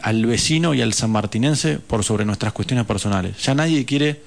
al 0.03 0.27
vecino 0.27 0.75
y 0.75 0.83
al 0.83 0.93
sanmartinense 0.93 1.79
por 1.79 2.05
sobre 2.05 2.25
nuestras 2.25 2.53
cuestiones 2.53 2.87
personales. 2.87 3.43
Ya 3.43 3.55
nadie 3.55 3.85
quiere 3.85 4.21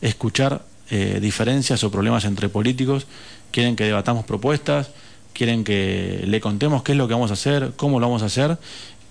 escuchar 0.00 0.64
eh, 0.90 1.18
diferencias 1.22 1.82
o 1.84 1.90
problemas 1.90 2.24
entre 2.26 2.48
políticos, 2.48 3.06
quieren 3.50 3.76
que 3.76 3.84
debatamos 3.84 4.26
propuestas, 4.26 4.90
quieren 5.32 5.64
que 5.64 6.24
le 6.26 6.40
contemos 6.40 6.82
qué 6.82 6.92
es 6.92 6.98
lo 6.98 7.08
que 7.08 7.14
vamos 7.14 7.30
a 7.30 7.34
hacer, 7.34 7.72
cómo 7.76 7.98
lo 7.98 8.06
vamos 8.06 8.22
a 8.22 8.26
hacer 8.26 8.58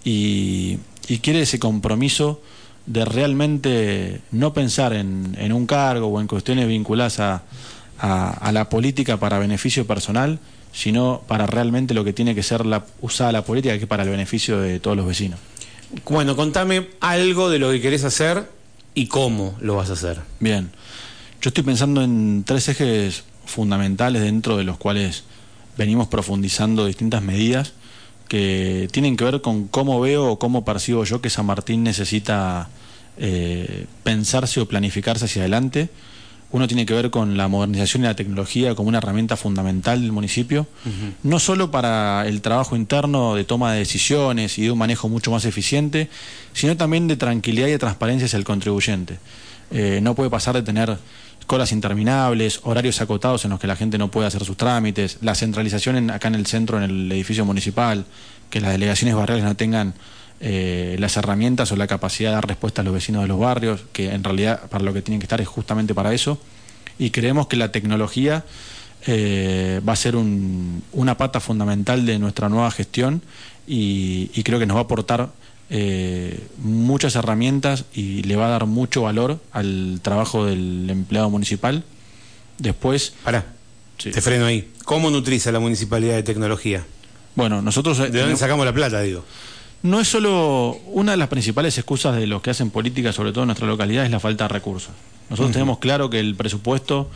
y, 0.04 0.78
quiere 1.22 1.42
ese 1.42 1.60
compromiso 1.60 2.42
de 2.86 3.04
realmente 3.04 4.22
no 4.32 4.54
pensar 4.54 4.94
en, 4.94 5.52
un 5.52 5.66
cargo 5.66 6.08
o 6.08 6.22
en 6.22 6.28
cuestiones 6.28 6.68
vinculadas 6.68 7.20
a, 7.20 7.44
a, 8.00 8.52
la 8.54 8.70
política 8.70 9.18
para 9.18 9.38
beneficio 9.40 9.86
personal, 9.86 10.40
sino 10.72 11.22
para 11.28 11.48
realmente 11.48 11.94
lo 11.94 12.06
que 12.06 12.14
tiene 12.14 12.34
que 12.34 12.44
ser 12.44 12.66
la, 12.66 12.86
usada 13.02 13.34
la 13.34 13.44
política, 13.44 13.74
que 13.76 13.84
es 13.84 13.88
para 13.88 14.04
el 14.04 14.10
beneficio 14.10 14.62
de 14.62 14.80
todos 14.80 14.96
los 14.96 15.06
vecinos. 15.06 15.40
Bueno, 16.06 16.36
contame 16.36 16.88
algo 17.00 17.50
de 17.50 17.60
lo 17.60 17.72
que 17.72 17.82
querés 17.82 18.04
hacer 18.04 18.50
y 18.94 19.08
cómo 19.08 19.56
lo 19.62 19.76
vas 19.76 19.90
a 19.90 19.94
hacer. 19.94 20.22
Bien, 20.40 20.72
yo 21.42 21.50
estoy 21.50 21.64
pensando 21.64 22.02
en 22.02 22.44
tres 22.46 22.70
ejes 22.70 23.24
fundamentales 23.46 24.22
dentro 24.22 24.58
de 24.58 24.64
los 24.64 24.78
cuales 24.78 25.24
venimos 25.78 26.08
profundizando 26.08 26.86
distintas 26.86 27.22
medidas 27.22 27.74
que 28.28 28.88
tienen 28.92 29.18
que 29.18 29.26
ver 29.26 29.42
con 29.42 29.68
cómo 29.68 30.00
veo 30.00 30.32
o 30.32 30.40
cómo 30.40 30.64
percibo 30.64 31.04
yo 31.04 31.22
que 31.22 31.30
San 31.30 31.46
Martín 31.46 31.84
necesita 31.84 32.70
eh, 33.18 33.88
pensarse 34.04 34.62
o 34.62 34.68
planificarse 34.68 35.26
hacia 35.26 35.42
adelante 35.42 35.90
uno 36.52 36.68
tiene 36.68 36.86
que 36.86 36.94
ver 36.94 37.10
con 37.10 37.38
la 37.38 37.48
modernización 37.48 38.04
y 38.04 38.08
la 38.08 38.16
tecnología 38.16 38.76
como 38.76 38.90
una 38.90 38.98
herramienta 38.98 39.38
fundamental 39.38 40.02
del 40.02 40.12
municipio, 40.12 40.68
no 41.24 41.40
solo 41.40 41.72
para 41.72 42.28
el 42.28 42.42
trabajo 42.42 42.76
interno 42.76 43.36
de 43.36 43.44
toma 43.44 43.74
de 43.74 43.80
decisiones 43.80 44.58
y 44.58 44.64
de 44.64 44.72
un 44.72 44.78
manejo 44.78 45.08
mucho 45.08 45.32
más 45.32 45.46
eficiente, 45.46 46.10
sino 46.54 46.76
también 46.76 47.08
de 47.08 47.16
tranquilidad 47.16 47.68
y 47.68 47.72
de 47.72 47.80
transparencia 47.80 48.26
hacia 48.26 48.38
el 48.38 48.44
contribuyente. 48.44 49.18
Eh, 49.72 50.00
no 50.02 50.16
puede 50.16 50.30
pasar 50.30 50.56
de 50.56 50.64
tener 50.64 50.98
colas 51.48 51.72
interminables, 51.72 52.60
horarios 52.64 53.02
acotados 53.02 53.46
en 53.46 53.52
los 53.52 53.60
que 53.60 53.68
la 53.68 53.76
gente 53.76 53.98
no 53.98 54.12
puede 54.12 54.28
hacer 54.28 54.44
sus 54.44 54.58
trámites, 54.58 55.18
la 55.22 55.36
centralización 55.36 56.12
acá 56.12 56.28
en 56.28 56.36
el 56.36 56.46
centro, 56.46 56.78
en 56.78 56.84
el 56.84 57.12
edificio 57.12 57.46
municipal, 57.46 58.06
que 58.50 58.60
las 58.60 58.72
delegaciones 58.72 59.16
barriales 59.16 59.46
no 59.46 59.56
tengan 59.56 59.94
eh, 60.44 60.96
las 60.98 61.18
herramientas 61.18 61.72
o 61.72 61.76
la 61.76 61.86
capacidad 61.86 62.32
de 62.32 62.36
dar 62.36 62.48
respuesta 62.48 62.82
a 62.82 62.84
los 62.84 62.96
vecinos 62.96 63.22
de 63.22 63.28
los 63.28 63.40
barrios, 63.40 63.82
que 63.94 64.12
en 64.12 64.24
realidad 64.24 64.68
para 64.70 64.84
lo 64.84 64.92
que 64.92 65.04
tienen 65.04 65.20
que 65.20 65.26
estar 65.26 65.40
es 65.40 65.48
justamente 65.48 65.94
para 65.94 66.14
eso. 66.14 66.40
Y 66.98 67.12
creemos 67.12 67.46
que 67.46 67.58
la 67.58 67.72
tecnología 67.72 68.44
eh, 69.06 69.82
va 69.88 69.94
a 69.94 69.96
ser 69.96 70.16
una 70.16 71.18
pata 71.18 71.40
fundamental 71.40 72.08
de 72.08 72.18
nuestra 72.18 72.50
nueva 72.50 72.72
gestión 72.72 73.22
y, 73.68 74.30
creo 74.44 74.58
que 74.58 74.66
nos 74.66 74.78
va 74.78 74.82
a 74.82 74.84
aportar 74.86 75.30
eh, 75.70 76.44
muchas 76.58 77.16
herramientas 77.16 77.86
y 77.94 78.24
le 78.24 78.36
va 78.36 78.48
a 78.48 78.50
dar 78.50 78.66
mucho 78.66 79.04
valor 79.04 79.40
al 79.52 80.00
trabajo 80.02 80.46
del 80.46 80.90
empleado 80.90 81.30
municipal. 81.30 81.84
Después... 82.58 83.14
Pará, 83.24 83.46
te 83.98 84.22
freno 84.22 84.48
ahí. 84.48 84.72
¿Cómo 84.86 85.12
nutriza 85.12 85.52
la 85.52 85.60
municipalidad 85.60 86.16
de 86.16 86.24
tecnología? 86.24 86.84
Bueno, 87.36 87.62
nosotros... 87.62 88.00
¿De 88.00 88.20
dónde 88.20 88.38
sacamos 88.38 88.66
la 88.66 88.74
plata, 88.74 89.02
digo? 89.02 89.24
No 89.84 90.00
es 90.00 90.08
solo 90.08 90.80
una 90.88 91.12
de 91.12 91.18
las 91.18 91.28
principales 91.28 91.78
excusas 91.78 92.16
de 92.16 92.28
los 92.28 92.42
que 92.42 92.52
hacen 92.52 92.70
política, 92.70 93.12
sobre 93.12 93.32
todo 93.32 93.44
en 93.44 93.48
nuestra 93.48 93.68
localidad, 93.68 94.06
es 94.06 94.12
la 94.12 94.20
falta 94.20 94.46
de 94.46 94.50
recursos. 94.50 94.92
Nosotros 95.30 95.54
tenemos 95.54 95.80
claro 95.80 96.10
que 96.10 96.20
el 96.20 96.36
presupuesto 96.36 97.10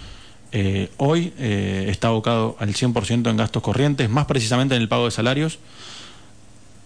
eh, 0.52 0.90
hoy 0.98 1.34
eh, 1.38 1.88
está 1.90 2.08
abocado 2.08 2.56
al 2.60 2.74
100% 2.74 3.30
en 3.30 3.38
gastos 3.38 3.62
corrientes, 3.62 4.10
más 4.10 4.26
precisamente 4.26 4.76
en 4.76 4.82
el 4.82 4.88
pago 4.88 5.06
de 5.06 5.12
salarios, 5.12 5.60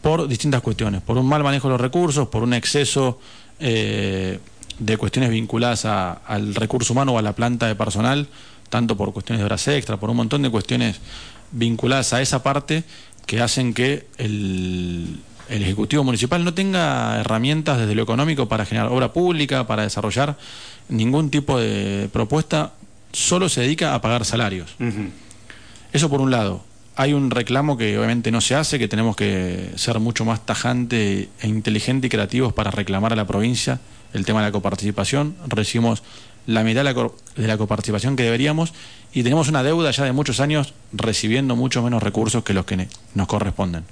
por 0.01 0.27
distintas 0.27 0.62
cuestiones, 0.62 1.01
por 1.01 1.17
un 1.17 1.27
mal 1.27 1.43
manejo 1.43 1.67
de 1.67 1.74
los 1.74 1.81
recursos, 1.81 2.27
por 2.29 2.43
un 2.43 2.53
exceso 2.53 3.19
eh, 3.59 4.39
de 4.79 4.98
cuestiones 4.98 5.29
vinculadas 5.29 5.86
al 5.86 6.55
recurso 6.55 6.93
humano 6.93 7.13
o 7.13 7.19
a 7.19 7.21
la 7.21 7.33
planta 7.33 7.67
de 7.67 7.75
personal, 7.75 8.27
tanto 8.69 8.98
por 8.98 9.13
cuestiones 9.13 9.41
de 9.41 9.45
horas 9.45 9.67
extra, 9.67 9.98
por 9.98 10.09
un 10.09 10.17
montón 10.17 10.41
de 10.41 10.50
cuestiones 10.50 11.00
vinculadas 11.51 12.13
a 12.13 12.21
esa 12.21 12.43
parte 12.43 12.83
que 13.25 13.41
hacen 13.41 13.74
que 13.74 14.07
el, 14.17 15.19
el 15.50 15.63
Ejecutivo 15.63 16.03
Municipal 16.03 16.44
no 16.44 16.53
tenga 16.53 17.20
herramientas 17.20 17.79
desde 17.79 17.96
lo 17.96 18.03
económico 18.03 18.48
para 18.48 18.65
generar 18.65 18.91
obra 18.91 19.13
pública, 19.13 19.68
para 19.68 19.84
desarrollar 19.84 20.38
ningún 20.88 21.29
tipo 21.29 21.60
de 21.60 22.10
propuesta, 22.12 22.74
solo 23.12 23.50
se 23.50 23.62
dedica 23.62 23.96
a 23.96 24.01
pagar 24.01 24.25
salarios. 24.25 24.75
Eso 25.91 26.10
por 26.10 26.22
un 26.22 26.32
lado. 26.32 26.63
Hay 26.96 27.13
un 27.13 27.32
reclamo 27.32 27.77
que 27.77 27.98
obviamente 27.98 28.29
no 28.29 28.41
se 28.41 28.56
hace, 28.56 28.77
que 28.77 28.88
tenemos 28.88 29.15
que 29.15 29.72
ser 29.75 30.00
mucho 30.00 30.25
más 30.25 30.46
tajante 30.46 31.29
e 31.39 31.48
inteligente 31.48 32.08
y 32.08 32.10
creativos 32.10 32.53
para 32.53 32.72
reclamar 32.72 33.13
a 33.13 33.15
la 33.15 33.25
provincia 33.25 33.79
el 34.13 34.25
tema 34.25 34.41
de 34.41 34.48
la 34.48 34.51
coparticipación. 34.51 35.36
Recibimos 35.48 36.03
la 36.46 36.63
mitad 36.63 36.84
de 36.84 37.48
la, 37.48 37.58
coparticipación 37.58 38.15
que 38.15 38.24
deberíamos 38.24 38.74
y 39.13 39.24
tenemos 39.24 39.48
una 39.48 39.63
deuda 39.63 39.91
ya 39.91 40.03
de 40.03 40.12
muchos 40.12 40.39
años 40.39 40.74
recibiendo 40.91 41.56
mucho 41.56 41.82
menos 41.82 42.03
recursos 42.03 42.44
que 42.44 42.53
los 42.53 42.65
que 42.65 42.88
nos 43.13 43.27
corresponden. 43.27 43.86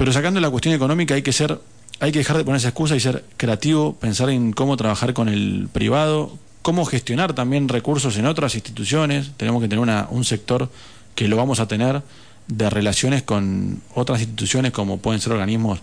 Pero 0.00 0.14
sacando 0.14 0.40
la 0.40 0.48
cuestión 0.48 0.74
económica 0.74 1.14
hay 1.14 1.20
que 1.20 1.30
ser, 1.30 1.60
hay 1.98 2.10
que 2.10 2.20
dejar 2.20 2.38
de 2.38 2.44
poner 2.44 2.56
esa 2.56 2.68
excusa 2.68 2.96
y 2.96 3.00
ser 3.00 3.22
creativo, 3.36 3.96
pensar 3.96 4.30
en 4.30 4.54
cómo 4.54 4.78
trabajar 4.78 5.12
con 5.12 5.28
el 5.28 5.68
privado, 5.70 6.38
cómo 6.62 6.86
gestionar 6.86 7.34
también 7.34 7.68
recursos 7.68 8.16
en 8.16 8.24
otras 8.24 8.54
instituciones. 8.54 9.32
Tenemos 9.36 9.60
que 9.60 9.68
tener 9.68 9.82
una, 9.82 10.08
un 10.10 10.24
sector 10.24 10.70
que 11.14 11.28
lo 11.28 11.36
vamos 11.36 11.60
a 11.60 11.68
tener 11.68 12.00
de 12.46 12.70
relaciones 12.70 13.22
con 13.24 13.82
otras 13.94 14.20
instituciones 14.22 14.72
como 14.72 14.96
pueden 14.96 15.20
ser 15.20 15.32
organismos 15.32 15.80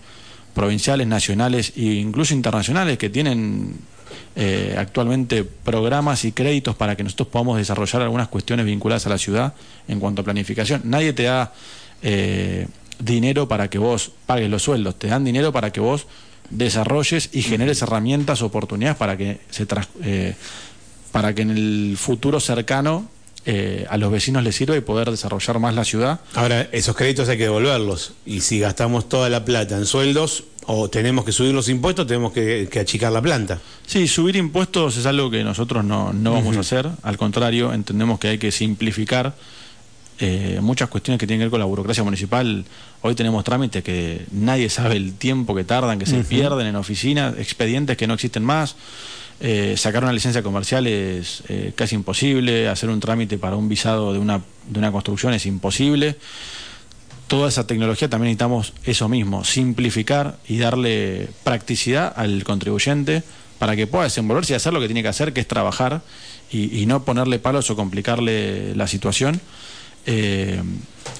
provinciales, 0.52 1.06
nacionales 1.06 1.72
e 1.76 1.82
incluso 1.82 2.34
internacionales 2.34 2.98
que 2.98 3.10
tienen 3.10 3.76
eh, 4.34 4.74
actualmente 4.76 5.44
programas 5.44 6.24
y 6.24 6.32
créditos 6.32 6.74
para 6.74 6.96
que 6.96 7.04
nosotros 7.04 7.28
podamos 7.28 7.56
desarrollar 7.56 8.02
algunas 8.02 8.26
cuestiones 8.26 8.66
vinculadas 8.66 9.06
a 9.06 9.10
la 9.10 9.18
ciudad 9.18 9.54
en 9.86 10.00
cuanto 10.00 10.22
a 10.22 10.24
planificación. 10.24 10.80
Nadie 10.86 11.12
te 11.12 11.22
da 11.22 11.52
eh, 12.02 12.66
dinero 12.98 13.48
para 13.48 13.68
que 13.68 13.78
vos 13.78 14.12
pagues 14.26 14.50
los 14.50 14.62
sueldos, 14.62 14.98
te 14.98 15.08
dan 15.08 15.24
dinero 15.24 15.52
para 15.52 15.70
que 15.70 15.80
vos 15.80 16.06
desarrolles 16.50 17.30
y 17.32 17.42
generes 17.42 17.82
herramientas, 17.82 18.42
oportunidades 18.42 18.96
para 18.96 19.16
que 19.16 19.40
se 19.50 19.66
eh, 20.02 20.34
para 21.12 21.34
que 21.34 21.42
en 21.42 21.50
el 21.50 21.96
futuro 21.98 22.40
cercano 22.40 23.08
eh, 23.44 23.86
a 23.88 23.96
los 23.96 24.10
vecinos 24.10 24.42
les 24.42 24.56
sirva 24.56 24.76
y 24.76 24.80
poder 24.80 25.10
desarrollar 25.10 25.58
más 25.58 25.74
la 25.74 25.84
ciudad. 25.84 26.20
Ahora, 26.34 26.68
esos 26.72 26.94
créditos 26.96 27.28
hay 27.28 27.38
que 27.38 27.44
devolverlos 27.44 28.12
y 28.26 28.40
si 28.40 28.58
gastamos 28.58 29.08
toda 29.08 29.30
la 29.30 29.44
plata 29.44 29.76
en 29.76 29.86
sueldos 29.86 30.44
o 30.66 30.90
tenemos 30.90 31.24
que 31.24 31.32
subir 31.32 31.54
los 31.54 31.70
impuestos, 31.70 32.06
tenemos 32.06 32.32
que, 32.32 32.68
achicar 32.78 33.10
la 33.10 33.22
planta. 33.22 33.58
Sí, 33.86 34.06
subir 34.06 34.36
impuestos 34.36 34.98
es 34.98 35.06
algo 35.06 35.30
que 35.30 35.42
nosotros 35.42 35.82
no, 35.82 36.12
no 36.12 36.34
vamos 36.34 36.58
a 36.58 36.60
hacer, 36.60 36.90
al 37.02 37.16
contrario, 37.16 37.72
entendemos 37.72 38.18
que 38.18 38.28
hay 38.28 38.38
que 38.38 38.52
simplificar 38.52 39.34
eh, 40.20 40.58
muchas 40.60 40.88
cuestiones 40.88 41.20
que 41.20 41.28
tienen 41.28 41.40
que 41.40 41.44
ver 41.44 41.50
con 41.50 41.60
la 41.60 41.66
burocracia 41.66 42.02
municipal. 42.02 42.64
Hoy 43.02 43.14
tenemos 43.14 43.44
trámites 43.44 43.84
que 43.84 44.26
nadie 44.32 44.68
sabe 44.68 44.96
el 44.96 45.14
tiempo 45.14 45.54
que 45.54 45.62
tardan, 45.62 45.98
que 46.00 46.06
se 46.06 46.24
pierden 46.24 46.66
en 46.66 46.74
oficinas, 46.74 47.38
expedientes 47.38 47.96
que 47.96 48.08
no 48.08 48.14
existen 48.14 48.42
más. 48.42 48.74
Eh, 49.40 49.74
sacar 49.76 50.02
una 50.02 50.12
licencia 50.12 50.42
comercial 50.42 50.88
es 50.88 51.44
eh, 51.48 51.72
casi 51.76 51.94
imposible, 51.94 52.68
hacer 52.68 52.90
un 52.90 52.98
trámite 52.98 53.38
para 53.38 53.54
un 53.54 53.68
visado 53.68 54.12
de 54.12 54.18
una, 54.18 54.42
de 54.68 54.78
una 54.80 54.90
construcción 54.90 55.34
es 55.34 55.46
imposible. 55.46 56.16
Toda 57.28 57.48
esa 57.48 57.68
tecnología 57.68 58.08
también 58.08 58.30
necesitamos 58.30 58.72
eso 58.84 59.08
mismo, 59.08 59.44
simplificar 59.44 60.38
y 60.48 60.58
darle 60.58 61.28
practicidad 61.44 62.12
al 62.16 62.42
contribuyente 62.42 63.22
para 63.60 63.76
que 63.76 63.86
pueda 63.86 64.04
desenvolverse 64.04 64.54
y 64.54 64.56
hacer 64.56 64.72
lo 64.72 64.80
que 64.80 64.86
tiene 64.86 65.02
que 65.02 65.08
hacer, 65.08 65.32
que 65.32 65.40
es 65.40 65.46
trabajar 65.46 66.02
y 66.50 66.86
no 66.86 67.04
ponerle 67.04 67.38
palos 67.38 67.70
o 67.70 67.76
complicarle 67.76 68.74
la 68.74 68.88
situación. 68.88 69.40
Eh, 70.10 70.62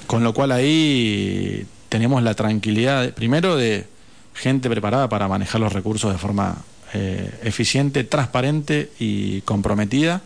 con 0.07 0.25
lo 0.25 0.33
cual 0.33 0.51
ahí 0.51 1.67
tenemos 1.91 2.23
la 2.23 2.33
tranquilidad, 2.33 3.13
primero, 3.13 3.55
de 3.55 3.85
gente 4.33 4.71
preparada 4.71 5.11
para 5.11 5.29
manejar 5.29 5.61
los 5.61 5.75
recursos 5.75 6.11
de 6.11 6.17
forma 6.17 6.57
eh, 6.95 7.39
eficiente, 7.45 8.05
transparente 8.05 8.91
y 8.99 9.43
comprometida, 9.43 10.23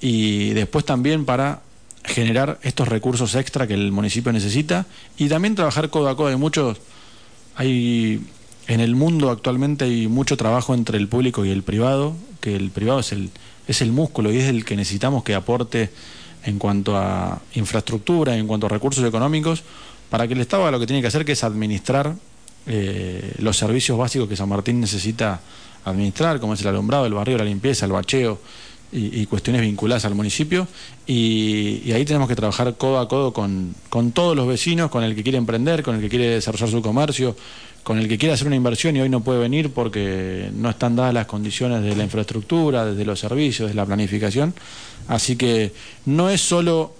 y 0.00 0.50
después 0.54 0.86
también 0.86 1.26
para 1.26 1.60
generar 2.02 2.58
estos 2.62 2.88
recursos 2.88 3.34
extra 3.34 3.66
que 3.66 3.74
el 3.74 3.92
municipio 3.92 4.32
necesita 4.32 4.86
y 5.18 5.28
también 5.28 5.54
trabajar 5.54 5.90
codo 5.90 6.08
a 6.08 6.16
codo. 6.16 6.28
Hay 6.28 6.36
muchos, 6.36 6.78
hay 7.54 8.22
en 8.66 8.80
el 8.80 8.94
mundo 8.94 9.28
actualmente 9.28 9.84
hay 9.84 10.08
mucho 10.08 10.38
trabajo 10.38 10.72
entre 10.72 10.96
el 10.96 11.06
público 11.06 11.44
y 11.44 11.50
el 11.50 11.62
privado, 11.62 12.16
que 12.40 12.56
el 12.56 12.70
privado 12.70 13.00
es 13.00 13.12
el, 13.12 13.28
es 13.68 13.82
el 13.82 13.92
músculo 13.92 14.32
y 14.32 14.38
es 14.38 14.48
el 14.48 14.64
que 14.64 14.74
necesitamos 14.74 15.22
que 15.22 15.34
aporte 15.34 15.90
en 16.44 16.58
cuanto 16.58 16.96
a 16.96 17.40
infraestructura, 17.54 18.36
en 18.36 18.46
cuanto 18.46 18.66
a 18.66 18.68
recursos 18.68 19.04
económicos, 19.04 19.62
para 20.08 20.26
que 20.26 20.34
el 20.34 20.40
Estado 20.40 20.70
lo 20.70 20.80
que 20.80 20.86
tiene 20.86 21.00
que 21.00 21.08
hacer, 21.08 21.24
que 21.24 21.32
es 21.32 21.44
administrar 21.44 22.14
eh, 22.66 23.34
los 23.38 23.56
servicios 23.56 23.96
básicos 23.96 24.28
que 24.28 24.36
San 24.36 24.48
Martín 24.48 24.80
necesita 24.80 25.40
administrar, 25.84 26.40
como 26.40 26.54
es 26.54 26.60
el 26.60 26.68
alumbrado, 26.68 27.06
el 27.06 27.14
barrio, 27.14 27.38
la 27.38 27.44
limpieza, 27.44 27.86
el 27.86 27.92
bacheo 27.92 28.38
y, 28.92 29.24
cuestiones 29.26 29.62
vinculadas 29.62 30.04
al 30.04 30.14
municipio. 30.14 30.66
Y, 31.06 31.90
ahí 31.92 32.04
tenemos 32.04 32.28
que 32.28 32.34
trabajar 32.34 32.76
codo 32.76 32.98
a 32.98 33.08
codo 33.08 33.32
con, 33.32 33.74
con 33.88 34.12
todos 34.12 34.36
los 34.36 34.46
vecinos, 34.46 34.90
con 34.90 35.04
el 35.04 35.14
que 35.14 35.22
quiere 35.22 35.38
emprender, 35.38 35.82
con 35.82 35.94
el 35.94 36.00
que 36.00 36.08
quiere 36.08 36.28
desarrollar 36.28 36.68
su 36.68 36.82
comercio, 36.82 37.36
con 37.90 37.98
el 37.98 38.06
que 38.06 38.18
quiere 38.18 38.32
hacer 38.32 38.46
una 38.46 38.54
inversión 38.54 38.94
y 38.94 39.00
hoy 39.00 39.08
no 39.08 39.24
puede 39.24 39.40
venir 39.40 39.72
porque 39.72 40.48
no 40.54 40.70
están 40.70 40.94
dadas 40.94 41.12
las 41.12 41.26
condiciones 41.26 41.82
de 41.82 41.96
la 41.96 42.04
infraestructura, 42.04 42.84
desde 42.84 43.04
los 43.04 43.18
servicios, 43.18 43.68
de 43.68 43.74
la 43.74 43.84
planificación. 43.84 44.54
Así 45.08 45.34
que 45.34 45.72
no 46.06 46.30
es 46.30 46.40
solo 46.40 46.94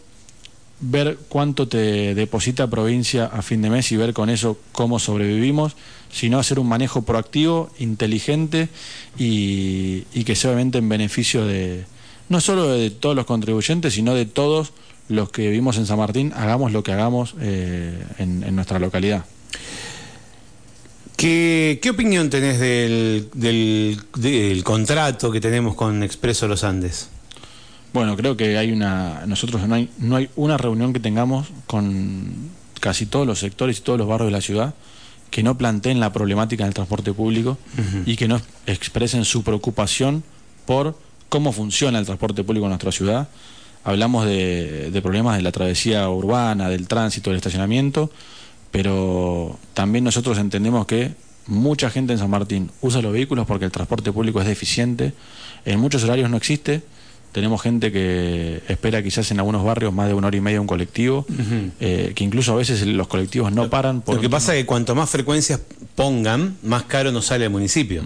ver 0.80 1.16
cuánto 1.28 1.68
te 1.68 2.16
deposita 2.16 2.68
provincia 2.68 3.26
a 3.26 3.40
fin 3.40 3.62
de 3.62 3.70
mes 3.70 3.92
y 3.92 3.98
ver 3.98 4.12
con 4.12 4.30
eso 4.30 4.58
cómo 4.72 4.98
sobrevivimos, 4.98 5.76
sino 6.10 6.40
hacer 6.40 6.58
un 6.58 6.68
manejo 6.68 7.02
proactivo, 7.02 7.70
inteligente 7.78 8.68
y, 9.16 10.00
que 10.24 10.34
sea 10.34 10.50
obviamente 10.50 10.78
en 10.78 10.88
beneficio 10.88 11.46
de 11.46 11.84
no 12.28 12.40
solo 12.40 12.68
de 12.68 12.90
todos 12.90 13.14
los 13.14 13.26
contribuyentes, 13.26 13.94
sino 13.94 14.12
de 14.16 14.26
todos 14.26 14.72
los 15.08 15.30
que 15.30 15.42
vivimos 15.42 15.76
en 15.76 15.86
San 15.86 15.98
Martín, 15.98 16.32
hagamos 16.34 16.72
lo 16.72 16.82
que 16.82 16.90
hagamos 16.90 17.36
eh, 17.40 17.96
en, 18.18 18.56
nuestra 18.56 18.80
localidad. 18.80 19.24
¿Qué, 21.20 21.90
opinión 21.90 22.30
tenés 22.30 22.58
del, 22.58 23.28
del 23.34 24.64
contrato 24.64 25.30
que 25.30 25.38
tenemos 25.38 25.74
con 25.74 26.02
Expreso 26.02 26.48
Los 26.48 26.64
Andes? 26.64 27.10
Bueno, 27.92 28.16
creo 28.16 28.38
que 28.38 28.56
hay 28.56 28.72
una. 28.72 29.26
Nosotros 29.26 29.68
no 29.68 29.74
hay, 29.74 29.90
no 29.98 30.16
hay 30.16 30.30
una 30.34 30.56
reunión 30.56 30.94
que 30.94 31.00
tengamos 31.00 31.48
con 31.66 32.50
casi 32.80 33.04
todos 33.04 33.26
los 33.26 33.38
sectores 33.38 33.80
y 33.80 33.82
todos 33.82 33.98
los 33.98 34.08
barrios 34.08 34.28
de 34.28 34.32
la 34.32 34.40
ciudad 34.40 34.74
que 35.30 35.42
no 35.42 35.58
planteen 35.58 36.00
la 36.00 36.10
problemática 36.10 36.64
del 36.64 36.72
transporte 36.72 37.12
público 37.12 37.58
y 38.06 38.16
que 38.16 38.26
no 38.26 38.40
expresen 38.66 39.26
su 39.26 39.44
preocupación 39.44 40.24
por 40.64 40.98
cómo 41.28 41.52
funciona 41.52 41.98
el 41.98 42.06
transporte 42.06 42.44
público 42.44 42.64
en 42.64 42.70
nuestra 42.70 42.92
ciudad. 42.92 43.28
Hablamos 43.84 44.24
de, 44.24 44.90
de 44.90 45.02
problemas 45.02 45.36
de 45.36 45.42
la 45.42 45.52
travesía 45.52 46.08
urbana, 46.08 46.70
del 46.70 46.88
tránsito, 46.88 47.28
del 47.28 47.36
estacionamiento, 47.36 48.10
pero 48.70 49.58
también 49.74 50.04
nosotros 50.04 50.38
entendemos 50.38 50.86
que 50.86 51.14
mucha 51.46 51.90
gente 51.90 52.12
en 52.12 52.18
San 52.18 52.30
Martín 52.30 52.70
usa 52.80 53.02
los 53.02 53.12
vehículos 53.12 53.46
porque 53.46 53.64
el 53.64 53.72
transporte 53.72 54.12
público 54.12 54.40
es 54.40 54.46
deficiente, 54.46 55.12
en 55.64 55.80
muchos 55.80 56.04
horarios 56.04 56.30
no 56.30 56.36
existe 56.36 56.82
tenemos 57.32 57.62
gente 57.62 57.92
que 57.92 58.62
espera 58.68 59.02
quizás 59.02 59.30
en 59.30 59.38
algunos 59.38 59.64
barrios 59.64 59.92
más 59.92 60.08
de 60.08 60.14
una 60.14 60.26
hora 60.26 60.36
y 60.36 60.40
media 60.40 60.60
un 60.60 60.66
colectivo, 60.66 61.24
eh, 61.78 62.12
que 62.14 62.24
incluso 62.24 62.52
a 62.52 62.56
veces 62.56 62.84
los 62.86 63.06
colectivos 63.06 63.52
no 63.52 63.70
paran. 63.70 64.00
Por 64.00 64.16
Lo 64.16 64.20
que 64.20 64.28
pasa 64.28 64.54
es 64.54 64.62
que 64.62 64.66
cuanto 64.66 64.94
más 64.94 65.10
frecuencias 65.10 65.60
pongan, 65.94 66.56
más 66.62 66.84
caro 66.84 67.12
nos 67.12 67.26
sale 67.26 67.44
el 67.44 67.50
municipio. 67.50 68.02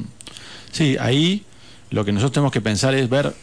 Sí, 0.73 0.97
ahí 1.01 1.45
lo 1.91 2.05
que 2.05 2.13
nosotros 2.13 2.33
tenemos 2.33 2.53
que 2.53 2.61
pensar 2.61 2.95
es 2.95 3.09
ver 3.09 3.35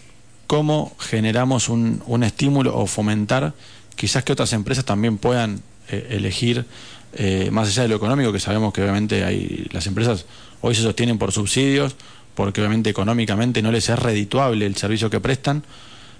cómo 0.45 0.95
generamos 0.99 1.67
un, 1.67 2.23
estímulo 2.23 2.77
o 2.77 2.85
fomentar 2.85 3.53
quizás 3.95 4.23
que 4.23 4.33
otras 4.33 4.53
empresas 4.53 4.85
también 4.85 5.17
puedan 5.17 5.61
eh, 5.89 6.07
elegir, 6.11 6.65
eh, 7.13 7.49
más 7.51 7.67
allá 7.69 7.83
de 7.83 7.89
lo 7.89 7.95
económico, 7.95 8.31
que 8.31 8.39
sabemos 8.39 8.73
que 8.73 8.81
obviamente 8.81 9.23
hay, 9.23 9.67
las 9.71 9.87
empresas 9.87 10.25
hoy 10.61 10.75
se 10.75 10.81
sostienen 10.81 11.17
por 11.17 11.31
subsidios, 11.31 11.95
porque 12.35 12.61
obviamente 12.61 12.89
económicamente 12.89 13.61
no 13.61 13.71
les 13.71 13.89
es 13.89 13.99
redituable 13.99 14.65
el 14.65 14.75
servicio 14.75 15.09
que 15.09 15.19
prestan. 15.19 15.63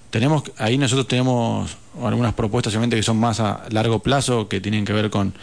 Tenemos, 0.10 0.44
ahí 0.58 0.78
nosotros 0.78 1.08
tenemos 1.08 1.78
algunas 2.04 2.34
propuestas 2.34 2.74
obviamente 2.74 2.98
que 2.98 3.04
son 3.04 3.18
más 3.18 3.40
a 3.40 3.66
largo 3.70 4.00
plazo, 4.00 4.50
que 4.50 4.60
tienen 4.60 4.84
que 4.84 4.94
ver 4.94 5.10
con 5.10 5.34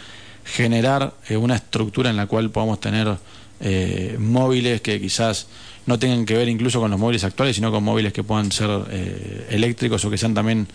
generar 0.45 1.13
eh, 1.27 1.37
una 1.37 1.55
estructura 1.55 2.09
en 2.09 2.17
la 2.17 2.27
cual 2.27 2.49
podamos 2.51 2.79
tener 2.79 3.17
eh, 3.61 4.15
móviles 4.19 4.81
que 4.81 5.01
quizás 5.01 5.47
no 5.85 5.97
tengan 5.97 6.25
que 6.25 6.35
ver 6.35 6.47
incluso 6.47 6.79
con 6.79 6.91
los 6.91 6.99
móviles 6.99 7.23
actuales, 7.23 7.55
sino 7.55 7.71
con 7.71 7.83
móviles 7.83 8.13
que 8.13 8.23
puedan 8.23 8.51
ser 8.51 8.69
eh, 8.91 9.47
eléctricos 9.49 10.05
o 10.05 10.09
que 10.09 10.17
sean 10.17 10.33
también 10.33 10.67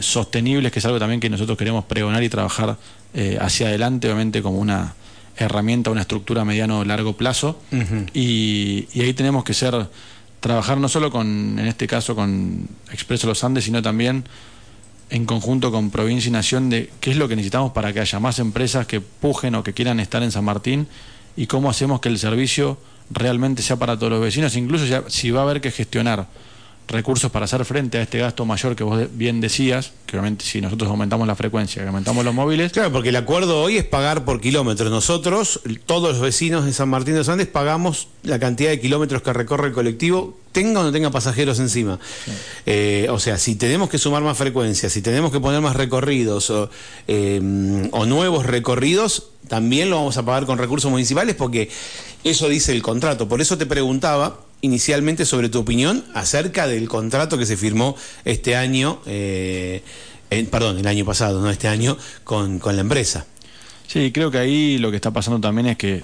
sostenibles, 0.00 0.72
que 0.72 0.78
es 0.78 0.84
algo 0.86 0.98
también 0.98 1.20
que 1.20 1.28
nosotros 1.28 1.58
queremos 1.58 1.84
pregonar 1.84 2.22
y 2.22 2.28
trabajar 2.28 2.76
hacia 3.40 3.68
adelante, 3.68 4.08
obviamente 4.08 4.40
como 4.42 4.58
una 4.58 4.94
herramienta, 5.36 5.90
una 5.90 6.02
estructura 6.02 6.42
a 6.42 6.44
mediano 6.44 6.80
o 6.80 6.84
largo 6.84 7.16
plazo. 7.16 7.58
y, 8.12 8.86
ahí 8.94 9.12
tenemos 9.14 9.44
que 9.44 9.54
ser, 9.54 9.88
trabajar 10.40 10.78
no 10.78 10.88
solo 10.88 11.10
con, 11.10 11.58
en 11.58 11.66
este 11.66 11.86
caso, 11.86 12.14
con 12.14 12.68
Expreso 12.92 13.26
Los 13.26 13.42
Andes, 13.44 13.64
sino 13.64 13.82
también 13.82 14.24
en 15.10 15.26
conjunto 15.26 15.70
con 15.70 15.90
provincia 15.90 16.28
y 16.28 16.32
nación 16.32 16.70
de 16.70 16.90
qué 17.00 17.10
es 17.10 17.16
lo 17.16 17.28
que 17.28 17.36
necesitamos 17.36 17.72
para 17.72 17.92
que 17.92 18.00
haya 18.00 18.20
más 18.20 18.38
empresas 18.38 18.86
que 18.86 19.00
pujen 19.00 19.54
o 19.54 19.62
que 19.62 19.72
quieran 19.72 20.00
estar 20.00 20.22
en 20.22 20.32
San 20.32 20.44
Martín 20.44 20.88
y 21.36 21.46
cómo 21.46 21.70
hacemos 21.70 22.00
que 22.00 22.08
el 22.08 22.18
servicio 22.18 22.78
realmente 23.10 23.62
sea 23.62 23.76
para 23.76 23.98
todos 23.98 24.12
los 24.12 24.20
vecinos, 24.20 24.56
incluso 24.56 24.84
si 25.08 25.30
va 25.30 25.40
a 25.40 25.44
haber 25.44 25.60
que 25.60 25.70
gestionar 25.70 26.26
recursos 26.88 27.30
para 27.30 27.46
hacer 27.46 27.64
frente 27.64 27.98
a 27.98 28.02
este 28.02 28.18
gasto 28.18 28.44
mayor 28.44 28.76
que 28.76 28.84
vos 28.84 29.06
bien 29.12 29.40
decías, 29.40 29.92
que 30.06 30.16
obviamente 30.16 30.44
si 30.44 30.60
nosotros 30.60 30.90
aumentamos 30.90 31.26
la 31.26 31.34
frecuencia, 31.34 31.82
que 31.82 31.88
aumentamos 31.88 32.24
los 32.24 32.34
móviles. 32.34 32.72
Claro, 32.72 32.92
porque 32.92 33.08
el 33.08 33.16
acuerdo 33.16 33.62
hoy 33.62 33.76
es 33.76 33.84
pagar 33.84 34.24
por 34.24 34.40
kilómetros. 34.40 34.90
Nosotros, 34.90 35.60
todos 35.86 36.12
los 36.12 36.20
vecinos 36.20 36.64
de 36.64 36.72
San 36.72 36.88
Martín 36.88 37.14
de 37.14 37.20
los 37.20 37.28
Andes, 37.28 37.46
pagamos 37.46 38.08
la 38.22 38.38
cantidad 38.38 38.70
de 38.70 38.80
kilómetros 38.80 39.22
que 39.22 39.32
recorre 39.32 39.68
el 39.68 39.72
colectivo, 39.72 40.36
tenga 40.52 40.80
o 40.80 40.82
no 40.82 40.92
tenga 40.92 41.10
pasajeros 41.10 41.58
encima. 41.58 41.98
Eh, 42.66 43.08
o 43.10 43.18
sea, 43.18 43.38
si 43.38 43.56
tenemos 43.56 43.88
que 43.88 43.98
sumar 43.98 44.22
más 44.22 44.36
frecuencias, 44.36 44.92
si 44.92 45.02
tenemos 45.02 45.32
que 45.32 45.40
poner 45.40 45.60
más 45.60 45.76
recorridos 45.76 46.50
o, 46.50 46.70
eh, 47.08 47.88
o 47.92 48.06
nuevos 48.06 48.46
recorridos, 48.46 49.30
también 49.48 49.90
lo 49.90 49.96
vamos 49.96 50.16
a 50.16 50.24
pagar 50.24 50.46
con 50.46 50.58
recursos 50.58 50.90
municipales 50.90 51.34
porque 51.34 51.70
eso 52.22 52.48
dice 52.48 52.72
el 52.72 52.82
contrato. 52.82 53.28
Por 53.28 53.40
eso 53.40 53.58
te 53.58 53.66
preguntaba 53.66 54.38
inicialmente 54.64 55.26
sobre 55.26 55.50
tu 55.50 55.58
opinión 55.58 56.04
acerca 56.14 56.66
del 56.66 56.88
contrato 56.88 57.36
que 57.36 57.44
se 57.44 57.56
firmó 57.56 57.96
este 58.24 58.56
año, 58.56 59.00
eh, 59.04 59.82
perdón, 60.50 60.78
el 60.78 60.86
año 60.86 61.04
pasado, 61.04 61.42
no 61.42 61.50
este 61.50 61.68
año, 61.68 61.98
con, 62.24 62.60
la 62.64 62.80
empresa. 62.80 63.26
Sí, 63.86 64.10
creo 64.10 64.30
que 64.30 64.38
ahí 64.38 64.78
lo 64.78 64.90
que 64.90 64.96
está 64.96 65.10
pasando 65.10 65.38
también 65.38 65.66
es 65.66 65.76
que 65.76 66.02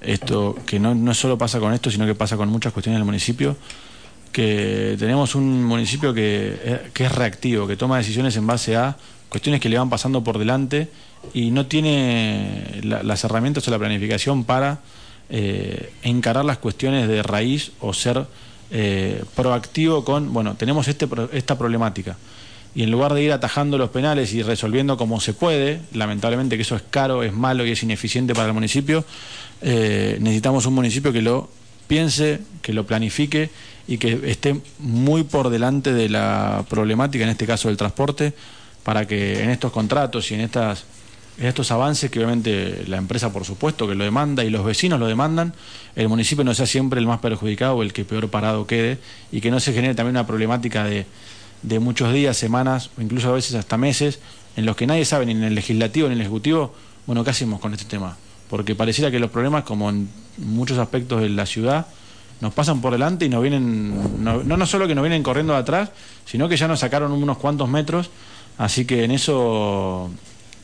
esto, 0.00 0.56
que 0.66 0.78
no, 0.78 0.94
no 0.94 1.14
solo 1.14 1.36
pasa 1.36 1.58
con 1.58 1.74
esto, 1.74 1.90
sino 1.90 2.06
que 2.06 2.14
pasa 2.14 2.36
con 2.36 2.48
muchas 2.48 2.72
cuestiones 2.72 3.00
del 3.00 3.04
municipio, 3.04 3.56
que 4.30 4.94
tenemos 5.00 5.34
un 5.34 5.64
municipio 5.64 6.14
que, 6.14 6.90
es 6.94 7.12
reactivo, 7.12 7.66
que 7.66 7.76
toma 7.76 7.98
decisiones 7.98 8.36
en 8.36 8.46
base 8.46 8.76
a 8.76 8.96
cuestiones 9.28 9.60
que 9.60 9.68
le 9.68 9.78
van 9.78 9.90
pasando 9.90 10.22
por 10.22 10.38
delante 10.38 10.88
y 11.34 11.50
no 11.50 11.66
tiene 11.66 12.80
las 12.82 13.24
herramientas 13.24 13.66
o 13.66 13.70
la 13.72 13.78
planificación 13.80 14.44
para 14.44 14.78
eh, 15.28 15.92
encarar 16.02 16.44
las 16.44 16.58
cuestiones 16.58 17.08
de 17.08 17.22
raíz 17.22 17.72
o 17.80 17.92
ser 17.92 18.26
eh, 18.70 19.22
proactivo 19.34 20.04
con, 20.04 20.32
bueno, 20.32 20.54
tenemos 20.56 20.88
este, 20.88 21.08
esta 21.32 21.56
problemática. 21.56 22.16
Y 22.74 22.82
en 22.82 22.90
lugar 22.90 23.14
de 23.14 23.22
ir 23.22 23.32
atajando 23.32 23.78
los 23.78 23.90
penales 23.90 24.34
y 24.34 24.42
resolviendo 24.42 24.96
como 24.96 25.18
se 25.20 25.32
puede, 25.32 25.80
lamentablemente 25.94 26.56
que 26.56 26.62
eso 26.62 26.76
es 26.76 26.82
caro, 26.90 27.22
es 27.22 27.32
malo 27.32 27.64
y 27.64 27.70
es 27.70 27.82
ineficiente 27.82 28.34
para 28.34 28.48
el 28.48 28.52
municipio, 28.52 29.04
eh, 29.62 30.18
necesitamos 30.20 30.66
un 30.66 30.74
municipio 30.74 31.12
que 31.12 31.22
lo 31.22 31.48
piense, 31.86 32.40
que 32.62 32.72
lo 32.72 32.86
planifique 32.86 33.50
y 33.88 33.98
que 33.98 34.20
esté 34.30 34.60
muy 34.78 35.22
por 35.22 35.48
delante 35.48 35.92
de 35.92 36.08
la 36.08 36.64
problemática, 36.68 37.24
en 37.24 37.30
este 37.30 37.46
caso 37.46 37.68
del 37.68 37.76
transporte, 37.76 38.34
para 38.82 39.06
que 39.06 39.42
en 39.42 39.50
estos 39.50 39.72
contratos 39.72 40.30
y 40.30 40.34
en 40.34 40.40
estas 40.40 40.84
estos 41.38 41.70
avances 41.70 42.10
que 42.10 42.18
obviamente 42.18 42.84
la 42.86 42.96
empresa 42.96 43.32
por 43.32 43.44
supuesto 43.44 43.86
que 43.86 43.94
lo 43.94 44.04
demanda 44.04 44.44
y 44.44 44.50
los 44.50 44.64
vecinos 44.64 44.98
lo 44.98 45.06
demandan, 45.06 45.54
el 45.94 46.08
municipio 46.08 46.44
no 46.44 46.54
sea 46.54 46.66
siempre 46.66 46.98
el 46.98 47.06
más 47.06 47.20
perjudicado 47.20 47.76
o 47.76 47.82
el 47.82 47.92
que 47.92 48.04
peor 48.04 48.30
parado 48.30 48.66
quede 48.66 48.98
y 49.30 49.40
que 49.40 49.50
no 49.50 49.60
se 49.60 49.72
genere 49.72 49.94
también 49.94 50.16
una 50.16 50.26
problemática 50.26 50.84
de, 50.84 51.06
de 51.62 51.78
muchos 51.78 52.12
días, 52.12 52.36
semanas 52.36 52.90
o 52.98 53.02
incluso 53.02 53.28
a 53.28 53.32
veces 53.32 53.54
hasta 53.54 53.76
meses 53.76 54.20
en 54.56 54.64
los 54.64 54.76
que 54.76 54.86
nadie 54.86 55.04
sabe 55.04 55.26
ni 55.26 55.32
en 55.32 55.44
el 55.44 55.54
legislativo 55.54 56.08
ni 56.08 56.14
en 56.14 56.20
el 56.20 56.26
ejecutivo, 56.26 56.74
bueno, 57.06 57.22
¿qué 57.22 57.30
hacemos 57.30 57.60
con 57.60 57.72
este 57.72 57.84
tema? 57.84 58.16
Porque 58.48 58.74
pareciera 58.74 59.10
que 59.10 59.18
los 59.18 59.30
problemas, 59.30 59.64
como 59.64 59.90
en 59.90 60.08
muchos 60.38 60.78
aspectos 60.78 61.20
de 61.20 61.28
la 61.28 61.44
ciudad, 61.44 61.86
nos 62.40 62.54
pasan 62.54 62.80
por 62.80 62.92
delante 62.92 63.24
y 63.24 63.28
nos 63.28 63.42
vienen, 63.42 64.24
no, 64.24 64.42
no 64.42 64.66
solo 64.66 64.86
que 64.86 64.94
nos 64.94 65.02
vienen 65.02 65.22
corriendo 65.22 65.52
de 65.52 65.58
atrás, 65.58 65.90
sino 66.24 66.48
que 66.48 66.56
ya 66.56 66.68
nos 66.68 66.80
sacaron 66.80 67.12
unos 67.12 67.38
cuantos 67.38 67.68
metros, 67.68 68.10
así 68.58 68.84
que 68.84 69.04
en 69.04 69.10
eso 69.10 70.10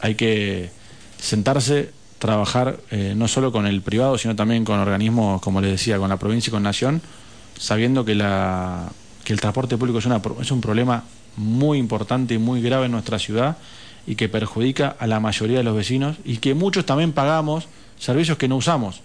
hay 0.02 0.16
que 0.16 0.70
sentarse, 1.18 1.90
trabajar 2.18 2.80
eh, 2.90 3.14
no 3.16 3.28
solo 3.28 3.52
con 3.52 3.66
el 3.66 3.80
privado, 3.80 4.18
sino 4.18 4.36
también 4.36 4.64
con 4.64 4.78
organismos, 4.78 5.40
como 5.40 5.60
les 5.60 5.70
decía, 5.70 5.96
con 5.98 6.10
la 6.10 6.18
provincia 6.18 6.50
y 6.50 6.52
con 6.52 6.64
Nación, 6.64 7.00
sabiendo 7.58 8.04
que, 8.04 8.16
la, 8.16 8.90
que 9.24 9.32
el 9.32 9.40
transporte 9.40 9.78
público 9.78 10.00
es, 10.00 10.06
una, 10.06 10.20
es 10.40 10.50
un 10.50 10.60
problema 10.60 11.04
muy 11.36 11.78
importante 11.78 12.34
y 12.34 12.38
muy 12.38 12.60
grave 12.60 12.86
en 12.86 12.92
nuestra 12.92 13.18
ciudad 13.18 13.56
y 14.06 14.16
que 14.16 14.28
perjudica 14.28 14.96
a 14.98 15.06
la 15.06 15.20
mayoría 15.20 15.58
de 15.58 15.64
los 15.64 15.76
vecinos 15.76 16.16
y 16.24 16.38
que 16.38 16.54
muchos 16.54 16.84
también 16.84 17.12
pagamos 17.12 17.68
servicios 17.98 18.36
que 18.36 18.48
no 18.48 18.56
usamos, 18.56 19.00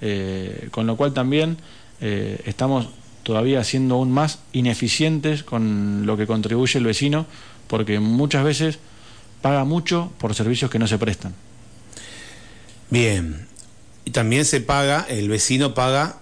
eh, 0.00 0.68
con 0.72 0.86
lo 0.88 0.96
cual 0.96 1.14
también 1.14 1.58
eh, 2.00 2.40
estamos 2.44 2.88
todavía 3.22 3.62
siendo 3.62 3.94
aún 3.94 4.10
más 4.10 4.40
ineficientes 4.52 5.44
con 5.44 6.04
lo 6.06 6.16
que 6.16 6.26
contribuye 6.26 6.78
el 6.78 6.84
vecino, 6.84 7.26
porque 7.68 8.00
muchas 8.00 8.42
veces 8.42 8.80
paga 9.42 9.64
mucho 9.64 10.12
por 10.18 10.34
servicios 10.34 10.70
que 10.70 10.78
no 10.78 10.86
se 10.86 10.98
prestan. 10.98 11.34
Bien, 12.90 13.46
y 14.04 14.10
también 14.10 14.44
se 14.44 14.60
paga, 14.60 15.06
el 15.08 15.28
vecino 15.28 15.74
paga 15.74 16.16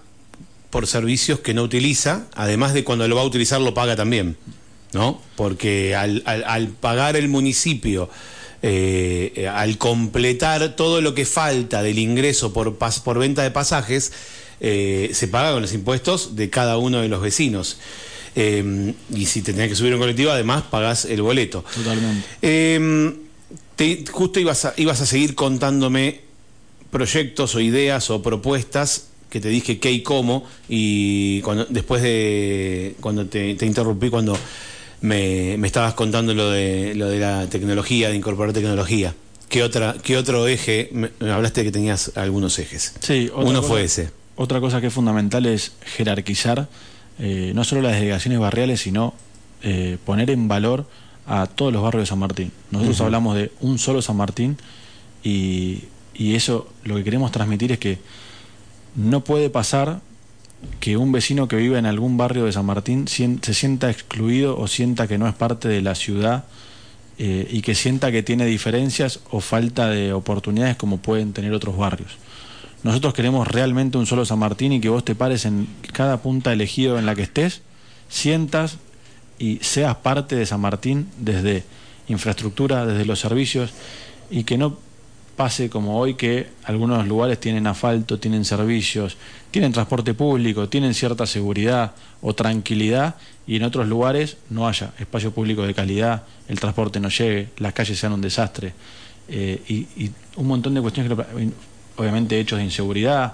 por 0.69 0.85
servicios 0.85 1.39
que 1.39 1.53
no 1.53 1.63
utiliza, 1.63 2.27
además 2.35 2.73
de 2.73 2.83
cuando 2.83 3.07
lo 3.07 3.15
va 3.15 3.23
a 3.23 3.25
utilizar 3.25 3.59
lo 3.59 3.73
paga 3.73 3.95
también, 3.95 4.37
¿no? 4.93 5.21
Porque 5.35 5.95
al, 5.95 6.21
pagar 6.79 7.15
el 7.15 7.27
municipio, 7.27 8.09
eh, 8.61 9.49
al 9.51 9.77
completar 9.77 10.75
todo 10.75 11.01
lo 11.01 11.15
que 11.15 11.25
falta 11.25 11.81
del 11.81 11.97
ingreso 11.97 12.53
por, 12.53 12.77
por 12.77 13.19
venta 13.19 13.41
de 13.41 13.51
pasajes, 13.51 14.11
eh, 14.59 15.09
se 15.13 15.27
paga 15.27 15.53
con 15.53 15.61
los 15.61 15.73
impuestos 15.73 16.35
de 16.35 16.49
cada 16.49 16.77
uno 16.77 17.01
de 17.01 17.07
los 17.07 17.21
vecinos. 17.21 17.77
Eh, 18.35 18.93
y 19.13 19.25
si 19.25 19.41
te 19.41 19.53
tenés 19.53 19.69
que 19.69 19.75
subir 19.75 19.93
un 19.93 19.99
colectivo, 19.99 20.31
además 20.31 20.63
pagás 20.69 21.05
el 21.05 21.21
boleto. 21.21 21.63
Totalmente. 21.73 22.27
Eh, 22.41 23.13
te- 23.75 24.03
justo 24.11 24.39
ibas 24.39 24.65
a, 24.65 24.73
ibas 24.77 25.01
a 25.01 25.05
seguir 25.05 25.35
contándome 25.35 26.21
proyectos 26.91 27.55
o 27.55 27.59
ideas 27.59 28.09
o 28.09 28.21
propuestas 28.21 29.05
que 29.29 29.39
te 29.39 29.49
dije 29.49 29.79
qué 29.79 29.91
y 29.91 30.01
cómo 30.01 30.43
y 30.67 31.41
cuando, 31.41 31.65
después 31.65 32.01
de 32.01 32.95
cuando 32.99 33.27
te, 33.27 33.53
te 33.55 33.65
interrumpí 33.67 34.09
cuando 34.09 34.35
me, 35.01 35.55
me 35.57 35.67
estabas 35.67 35.93
contando 35.93 36.33
lo 36.33 36.49
de 36.49 36.93
lo 36.95 37.07
de 37.09 37.19
la 37.19 37.47
tecnología, 37.47 38.09
de 38.09 38.15
incorporar 38.15 38.53
tecnología. 38.53 39.13
¿Qué 39.47 39.63
otra 39.63 39.95
qué 40.03 40.17
otro 40.17 40.47
eje? 40.47 40.89
Me, 40.91 41.11
me 41.19 41.31
hablaste 41.31 41.61
de 41.61 41.65
que 41.67 41.71
tenías 41.71 42.11
algunos 42.15 42.57
ejes. 42.59 42.93
Sí, 43.01 43.29
otra 43.33 43.49
Uno 43.49 43.59
cosa- 43.61 43.67
fue 43.67 43.83
ese. 43.83 44.09
Otra 44.35 44.59
cosa 44.61 44.79
que 44.81 44.87
es 44.87 44.93
fundamental 44.93 45.45
es 45.45 45.73
jerarquizar 45.95 46.67
eh, 47.19 47.51
no 47.53 47.63
solo 47.63 47.81
las 47.81 47.93
delegaciones 47.93 48.39
barriales, 48.39 48.81
sino 48.81 49.13
eh, 49.61 49.97
poner 50.05 50.29
en 50.29 50.47
valor 50.47 50.85
a 51.27 51.47
todos 51.47 51.71
los 51.71 51.83
barrios 51.83 52.03
de 52.03 52.07
San 52.07 52.19
Martín. 52.19 52.51
Nosotros 52.71 53.01
hablamos 53.01 53.35
de 53.35 53.51
un 53.61 53.77
solo 53.77 54.01
San 54.01 54.17
Martín 54.17 54.57
y, 55.23 55.83
y 56.13 56.35
eso 56.35 56.69
lo 56.83 56.95
que 56.95 57.03
queremos 57.03 57.31
transmitir 57.31 57.71
es 57.71 57.79
que 57.79 57.99
no 58.95 59.23
puede 59.23 59.49
pasar 59.49 60.01
que 60.79 60.97
un 60.97 61.11
vecino 61.11 61.47
que 61.47 61.55
vive 61.55 61.77
en 61.77 61.85
algún 61.85 62.17
barrio 62.17 62.45
de 62.45 62.51
San 62.51 62.65
Martín 62.65 63.07
se 63.07 63.53
sienta 63.53 63.89
excluido 63.89 64.57
o 64.57 64.67
sienta 64.67 65.07
que 65.07 65.17
no 65.17 65.27
es 65.27 65.33
parte 65.33 65.67
de 65.67 65.81
la 65.81 65.95
ciudad 65.95 66.45
eh, 67.17 67.47
y 67.49 67.61
que 67.61 67.75
sienta 67.75 68.11
que 68.11 68.23
tiene 68.23 68.45
diferencias 68.45 69.19
o 69.31 69.41
falta 69.41 69.89
de 69.89 70.13
oportunidades 70.13 70.75
como 70.75 70.97
pueden 70.97 71.33
tener 71.33 71.53
otros 71.53 71.77
barrios. 71.77 72.17
Nosotros 72.83 73.13
queremos 73.13 73.47
realmente 73.47 73.97
un 73.97 74.05
solo 74.05 74.23
San 74.25 74.39
Martín 74.39 74.71
y 74.71 74.79
que 74.79 74.89
vos 74.89 75.03
te 75.03 75.15
pares 75.15 75.45
en 75.45 75.67
cada 75.91 76.21
punta 76.21 76.53
elegido 76.53 76.97
en 76.97 77.05
la 77.05 77.15
que 77.15 77.23
estés, 77.23 77.61
sientas 78.07 78.77
y 79.37 79.57
seas 79.61 79.95
parte 79.97 80.35
de 80.35 80.45
San 80.45 80.61
Martín 80.61 81.07
desde 81.17 81.63
infraestructura, 82.07 82.85
desde 82.85 83.05
los 83.05 83.19
servicios 83.19 83.71
y 84.31 84.43
que 84.45 84.57
no 84.57 84.77
pase 85.35 85.69
como 85.69 85.97
hoy 85.97 86.15
que 86.15 86.47
algunos 86.65 87.07
lugares 87.07 87.39
tienen 87.39 87.65
asfalto, 87.67 88.19
tienen 88.19 88.43
servicios, 88.43 89.15
tienen 89.51 89.71
transporte 89.71 90.13
público, 90.13 90.67
tienen 90.67 90.93
cierta 90.93 91.25
seguridad 91.25 91.93
o 92.21 92.33
tranquilidad 92.33 93.15
y 93.47 93.55
en 93.55 93.63
otros 93.63 93.87
lugares 93.87 94.37
no 94.49 94.67
haya 94.67 94.91
espacio 94.99 95.31
público 95.31 95.63
de 95.63 95.73
calidad, 95.73 96.23
el 96.49 96.59
transporte 96.59 96.99
no 96.99 97.09
llegue, 97.09 97.49
las 97.57 97.73
calles 97.73 97.97
sean 97.99 98.11
un 98.13 98.21
desastre 98.21 98.73
eh, 99.29 99.61
y, 99.67 99.75
y 100.03 100.11
un 100.35 100.47
montón 100.47 100.73
de 100.73 100.81
cuestiones 100.81 101.09
que 101.09 101.15
lo- 101.15 101.25
obviamente 101.99 102.39
hechos 102.39 102.59
de 102.59 102.65
inseguridad, 102.65 103.33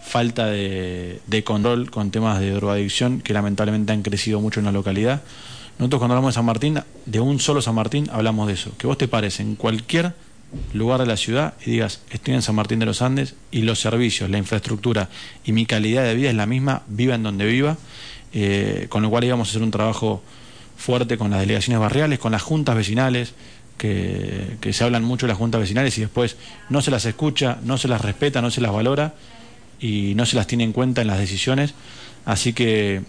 falta 0.00 0.46
de, 0.46 1.42
control 1.44 1.90
con 1.90 2.10
temas 2.10 2.38
de 2.38 2.50
drogadicción 2.50 3.20
que 3.20 3.32
lamentablemente 3.32 3.92
han 3.92 4.02
crecido 4.02 4.40
mucho 4.40 4.60
en 4.60 4.66
la 4.66 4.72
localidad. 4.72 5.22
Nosotros 5.78 5.98
cuando 5.98 6.14
hablamos 6.14 6.34
de 6.34 6.34
San 6.34 6.44
Martín, 6.44 6.80
de 7.06 7.20
un 7.20 7.40
solo 7.40 7.60
San 7.60 7.74
Martín, 7.74 8.08
hablamos 8.12 8.46
de 8.46 8.54
eso, 8.54 8.70
que 8.78 8.86
vos 8.86 8.96
te 8.96 9.08
pares 9.08 9.40
en 9.40 9.56
cualquier 9.56 10.14
lugar 10.72 11.00
de 11.00 11.06
la 11.06 11.16
ciudad 11.16 11.54
y 11.66 11.70
digas, 11.72 12.02
estoy 12.10 12.34
en 12.34 12.42
San 12.42 12.54
Martín 12.54 12.78
de 12.78 12.86
los 12.86 13.02
Andes 13.02 13.34
y 13.50 13.62
los 13.62 13.80
servicios, 13.80 14.30
la 14.30 14.38
infraestructura 14.38 15.08
y 15.44 15.50
mi 15.50 15.66
calidad 15.66 16.04
de 16.04 16.14
vida 16.14 16.30
es 16.30 16.36
la 16.36 16.46
misma, 16.46 16.82
viva 16.86 17.16
en 17.16 17.24
donde 17.24 17.46
viva, 17.46 17.76
eh, 18.32 18.86
con 18.88 19.02
lo 19.02 19.10
cual 19.10 19.24
íbamos 19.24 19.48
a 19.48 19.50
hacer 19.50 19.62
un 19.62 19.72
trabajo 19.72 20.22
fuerte 20.76 21.18
con 21.18 21.30
las 21.30 21.40
delegaciones 21.40 21.80
barriales, 21.80 22.18
con 22.20 22.30
las 22.30 22.42
juntas 22.42 22.76
vecinales, 22.76 23.34
que, 23.78 24.56
se 24.72 24.84
hablan 24.84 25.04
mucho 25.04 25.26
de 25.26 25.32
las 25.32 25.38
juntas 25.38 25.60
vecinales 25.60 25.96
y 25.98 26.02
después 26.02 26.36
no 26.70 26.80
se 26.82 26.90
las 26.90 27.04
escucha, 27.04 27.58
no 27.64 27.78
se 27.78 27.88
las 27.88 28.00
respeta, 28.00 28.40
no 28.40 28.50
se 28.50 28.60
las 28.60 28.72
valora 28.72 29.14
y 29.80 30.14
no 30.14 30.26
se 30.26 30.36
las 30.36 30.46
tiene 30.46 30.64
en 30.64 30.72
cuenta 30.72 31.02
en 31.02 31.08
las 31.08 31.18
decisiones. 31.18 31.74
Así 32.24 32.52
que 32.52 33.02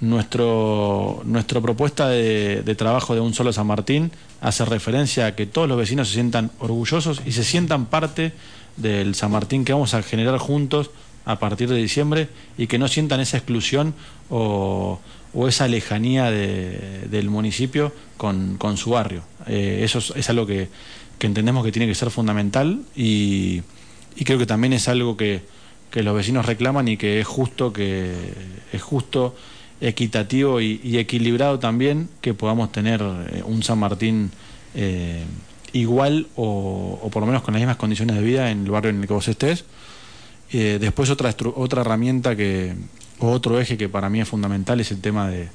nuestro, 0.00 1.22
nuestra 1.24 1.60
propuesta 1.60 2.08
de, 2.08 2.62
de 2.62 2.74
trabajo 2.74 3.14
de 3.14 3.20
un 3.20 3.34
solo 3.34 3.52
San 3.52 3.66
Martín 3.66 4.12
hace 4.40 4.64
referencia 4.64 5.26
a 5.26 5.34
que 5.34 5.46
todos 5.46 5.68
los 5.68 5.78
vecinos 5.78 6.08
se 6.08 6.14
sientan 6.14 6.50
orgullosos 6.58 7.22
y 7.26 7.32
se 7.32 7.44
sientan 7.44 7.86
parte 7.86 8.32
del 8.76 9.14
San 9.14 9.30
Martín 9.30 9.64
que 9.64 9.72
vamos 9.72 9.94
a 9.94 10.02
generar 10.02 10.38
juntos 10.38 10.90
a 11.24 11.38
partir 11.38 11.68
de 11.68 11.76
diciembre 11.76 12.28
y 12.56 12.66
que 12.66 12.78
no 12.78 12.88
sientan 12.88 13.20
esa 13.20 13.36
exclusión 13.36 13.94
o, 14.30 15.00
o 15.34 15.48
esa 15.48 15.68
lejanía 15.68 16.30
de- 16.30 17.06
del 17.10 17.30
municipio 17.30 17.92
con, 18.16 18.56
con 18.58 18.76
su 18.76 18.90
barrio. 18.90 19.22
Eh, 19.46 19.80
eso 19.84 19.98
es, 19.98 20.12
es 20.16 20.28
algo 20.30 20.46
que, 20.46 20.68
que 21.18 21.26
entendemos 21.26 21.64
que 21.64 21.72
tiene 21.72 21.86
que 21.86 21.94
ser 21.94 22.10
fundamental 22.10 22.80
y, 22.96 23.62
y 24.16 24.24
creo 24.24 24.38
que 24.38 24.46
también 24.46 24.72
es 24.72 24.88
algo 24.88 25.16
que, 25.16 25.42
que 25.90 26.02
los 26.02 26.14
vecinos 26.16 26.46
reclaman 26.46 26.88
y 26.88 26.96
que 26.96 27.20
es 27.20 27.26
justo 27.26 27.72
que 27.72 28.12
es 28.72 28.82
justo 28.82 29.34
equitativo 29.80 30.60
y, 30.60 30.80
equilibrado 30.98 31.58
también 31.58 32.08
que 32.20 32.34
podamos 32.34 32.70
tener 32.70 33.00
eh, 33.02 33.42
un 33.44 33.62
San 33.62 33.78
Martín 33.78 34.30
eh, 34.74 35.24
igual 35.72 36.26
o, 36.36 36.98
o 37.02 37.10
por 37.10 37.22
lo 37.22 37.26
menos 37.26 37.42
con 37.42 37.54
las 37.54 37.60
mismas 37.60 37.76
condiciones 37.76 38.16
de 38.16 38.22
vida 38.22 38.50
en 38.50 38.64
el 38.64 38.70
barrio 38.70 38.90
en 38.90 39.00
el 39.00 39.06
que 39.06 39.14
vos 39.14 39.26
estés. 39.28 39.64
Eh, 40.52 40.78
después 40.80 41.08
otra 41.10 41.34
otra 41.54 41.80
herramienta 41.82 42.34
que 42.36 42.74
otro 43.20 43.60
eje 43.60 43.76
que 43.76 43.88
para 43.88 44.08
mí 44.08 44.20
es 44.20 44.28
fundamental 44.28 44.80
es 44.80 44.90
el 44.90 45.00
tema 45.00 45.28
de 45.28 45.48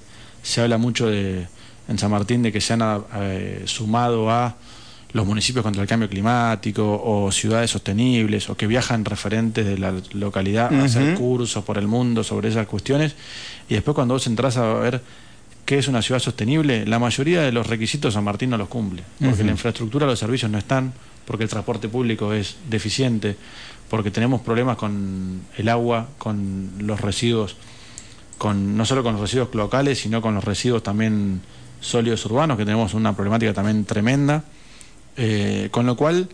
se 0.43 0.61
habla 0.61 0.77
mucho 0.77 1.07
de 1.07 1.47
en 1.87 1.99
San 1.99 2.11
Martín 2.11 2.41
de 2.41 2.51
que 2.51 2.61
se 2.61 2.73
han 2.73 3.03
eh, 3.15 3.63
sumado 3.65 4.29
a 4.29 4.55
los 5.13 5.25
municipios 5.25 5.63
contra 5.63 5.81
el 5.81 5.87
cambio 5.87 6.09
climático 6.09 7.01
o 7.03 7.31
ciudades 7.31 7.71
sostenibles 7.71 8.49
o 8.49 8.57
que 8.57 8.67
viajan 8.67 9.05
referentes 9.05 9.65
de 9.65 9.77
la 9.77 9.93
localidad 10.13 10.73
a 10.73 10.83
hacer 10.83 11.15
cursos 11.15 11.63
por 11.63 11.77
el 11.77 11.87
mundo 11.87 12.23
sobre 12.23 12.49
esas 12.49 12.67
cuestiones. 12.67 13.15
Y 13.69 13.75
después 13.75 13.95
cuando 13.95 14.15
vos 14.15 14.27
entras 14.27 14.57
a 14.57 14.73
ver 14.73 15.01
qué 15.65 15.77
es 15.77 15.87
una 15.87 16.01
ciudad 16.01 16.19
sostenible, 16.19 16.85
la 16.85 16.99
mayoría 16.99 17.41
de 17.41 17.53
los 17.53 17.65
requisitos 17.65 18.13
San 18.13 18.25
Martín 18.25 18.49
no 18.49 18.57
los 18.57 18.67
cumple, 18.67 19.03
porque 19.23 19.45
la 19.45 19.51
infraestructura, 19.51 20.05
los 20.05 20.19
servicios 20.19 20.51
no 20.51 20.57
están, 20.57 20.93
porque 21.25 21.45
el 21.45 21.49
transporte 21.49 21.87
público 21.87 22.33
es 22.33 22.57
deficiente, 22.69 23.37
porque 23.89 24.11
tenemos 24.11 24.41
problemas 24.41 24.77
con 24.77 25.41
el 25.57 25.69
agua, 25.69 26.07
con 26.17 26.71
los 26.79 27.01
residuos, 27.01 27.55
con 28.37 28.75
no 28.75 28.85
solo 28.85 29.03
con 29.03 29.13
los 29.13 29.21
residuos 29.21 29.53
locales, 29.53 29.99
sino 29.99 30.21
con 30.21 30.35
los 30.35 30.43
residuos 30.43 30.83
también 30.83 31.41
sólidos 31.79 32.25
urbanos, 32.25 32.57
que 32.57 32.65
tenemos 32.65 32.93
una 32.93 33.15
problemática 33.15 33.53
también 33.53 33.85
tremenda. 33.85 34.43
Eh, 35.17 35.69
con 35.71 35.85
lo 35.85 35.95
cual 35.95 36.27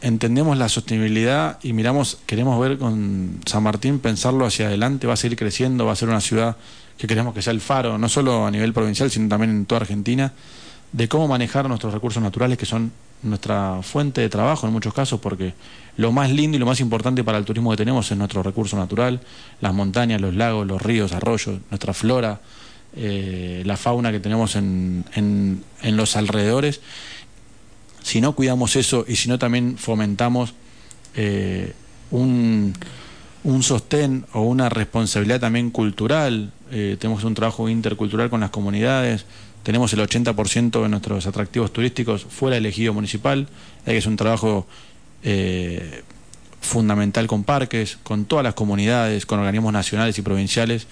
entendemos 0.00 0.56
la 0.56 0.68
sostenibilidad 0.68 1.58
y 1.62 1.72
miramos, 1.72 2.18
queremos 2.26 2.60
ver 2.60 2.78
con 2.78 3.40
San 3.46 3.62
Martín, 3.62 3.98
pensarlo 3.98 4.46
hacia 4.46 4.66
adelante, 4.68 5.06
va 5.06 5.14
a 5.14 5.16
seguir 5.16 5.36
creciendo, 5.36 5.86
va 5.86 5.92
a 5.92 5.96
ser 5.96 6.08
una 6.08 6.20
ciudad 6.20 6.56
que 6.96 7.06
queremos 7.06 7.34
que 7.34 7.42
sea 7.42 7.52
el 7.52 7.60
faro, 7.60 7.98
no 7.98 8.08
solo 8.08 8.46
a 8.46 8.50
nivel 8.50 8.72
provincial, 8.72 9.10
sino 9.10 9.28
también 9.28 9.50
en 9.50 9.66
toda 9.66 9.80
Argentina, 9.80 10.32
de 10.92 11.08
cómo 11.08 11.28
manejar 11.28 11.68
nuestros 11.68 11.92
recursos 11.92 12.22
naturales, 12.22 12.58
que 12.58 12.66
son 12.66 12.92
nuestra 13.22 13.80
fuente 13.82 14.20
de 14.20 14.28
trabajo 14.28 14.66
en 14.66 14.72
muchos 14.72 14.94
casos, 14.94 15.20
porque 15.20 15.54
lo 15.96 16.12
más 16.12 16.30
lindo 16.30 16.56
y 16.56 16.60
lo 16.60 16.66
más 16.66 16.80
importante 16.80 17.24
para 17.24 17.38
el 17.38 17.44
turismo 17.44 17.70
que 17.70 17.76
tenemos 17.76 18.10
es 18.10 18.16
nuestro 18.16 18.42
recurso 18.42 18.76
natural, 18.76 19.20
las 19.60 19.74
montañas, 19.74 20.20
los 20.20 20.34
lagos, 20.34 20.66
los 20.66 20.80
ríos, 20.80 21.12
arroyos, 21.12 21.60
nuestra 21.70 21.92
flora, 21.92 22.40
eh, 22.94 23.62
la 23.66 23.76
fauna 23.76 24.12
que 24.12 24.20
tenemos 24.20 24.56
en, 24.56 25.04
en, 25.14 25.64
en 25.82 25.96
los 25.96 26.16
alrededores. 26.16 26.80
Si 28.02 28.20
no 28.20 28.32
cuidamos 28.34 28.76
eso 28.76 29.04
y 29.08 29.16
si 29.16 29.28
no 29.28 29.38
también 29.38 29.76
fomentamos 29.76 30.54
eh, 31.14 31.74
un, 32.10 32.74
un 33.44 33.62
sostén 33.62 34.24
o 34.32 34.42
una 34.42 34.68
responsabilidad 34.68 35.40
también 35.40 35.70
cultural, 35.70 36.52
eh, 36.70 36.96
tenemos 36.98 37.24
un 37.24 37.34
trabajo 37.34 37.68
intercultural 37.68 38.30
con 38.30 38.40
las 38.40 38.50
comunidades, 38.50 39.26
tenemos 39.68 39.92
el 39.92 40.00
80% 40.00 40.82
de 40.82 40.88
nuestros 40.88 41.26
atractivos 41.26 41.74
turísticos 41.74 42.24
fuera 42.24 42.54
del 42.54 42.64
ejido 42.64 42.94
municipal, 42.94 43.48
hay 43.84 43.92
que 43.92 43.98
es 43.98 44.06
un 44.06 44.16
trabajo 44.16 44.66
eh, 45.22 46.04
fundamental 46.62 47.26
con 47.26 47.44
parques, 47.44 47.98
con 48.02 48.24
todas 48.24 48.42
las 48.42 48.54
comunidades, 48.54 49.26
con 49.26 49.40
organismos 49.40 49.74
nacionales 49.74 50.16
y 50.16 50.22
provinciales, 50.22 50.86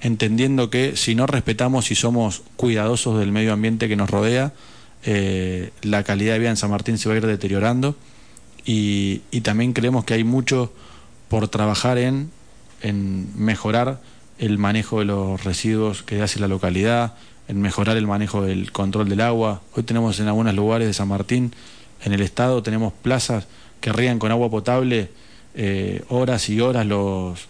entendiendo 0.00 0.70
que 0.70 0.96
si 0.96 1.14
no 1.14 1.28
respetamos 1.28 1.92
y 1.92 1.94
somos 1.94 2.42
cuidadosos 2.56 3.20
del 3.20 3.30
medio 3.30 3.52
ambiente 3.52 3.86
que 3.86 3.94
nos 3.94 4.10
rodea, 4.10 4.52
eh, 5.04 5.70
la 5.82 6.02
calidad 6.02 6.32
de 6.32 6.40
vida 6.40 6.50
en 6.50 6.56
San 6.56 6.72
Martín 6.72 6.98
se 6.98 7.08
va 7.08 7.14
a 7.14 7.18
ir 7.18 7.26
deteriorando. 7.28 7.94
Y, 8.64 9.20
y 9.30 9.42
también 9.42 9.72
creemos 9.72 10.04
que 10.04 10.14
hay 10.14 10.24
mucho 10.24 10.72
por 11.28 11.46
trabajar 11.46 11.96
en, 11.96 12.32
en 12.82 13.28
mejorar 13.36 14.00
el 14.40 14.58
manejo 14.58 14.98
de 14.98 15.04
los 15.04 15.44
residuos 15.44 16.02
que 16.02 16.22
hace 16.22 16.40
la 16.40 16.48
localidad, 16.48 17.14
en 17.48 17.60
mejorar 17.60 17.96
el 17.96 18.06
manejo 18.06 18.42
del 18.42 18.72
control 18.72 19.08
del 19.08 19.20
agua. 19.20 19.62
Hoy 19.74 19.82
tenemos 19.82 20.18
en 20.20 20.28
algunos 20.28 20.54
lugares 20.54 20.86
de 20.88 20.94
San 20.94 21.08
Martín, 21.08 21.52
en 22.04 22.12
el 22.12 22.20
estado, 22.20 22.62
tenemos 22.62 22.92
plazas 22.92 23.46
que 23.80 23.92
rían 23.92 24.18
con 24.18 24.30
agua 24.30 24.50
potable 24.50 25.10
eh, 25.54 26.02
horas 26.08 26.48
y 26.48 26.60
horas 26.60 26.84
los, 26.86 27.46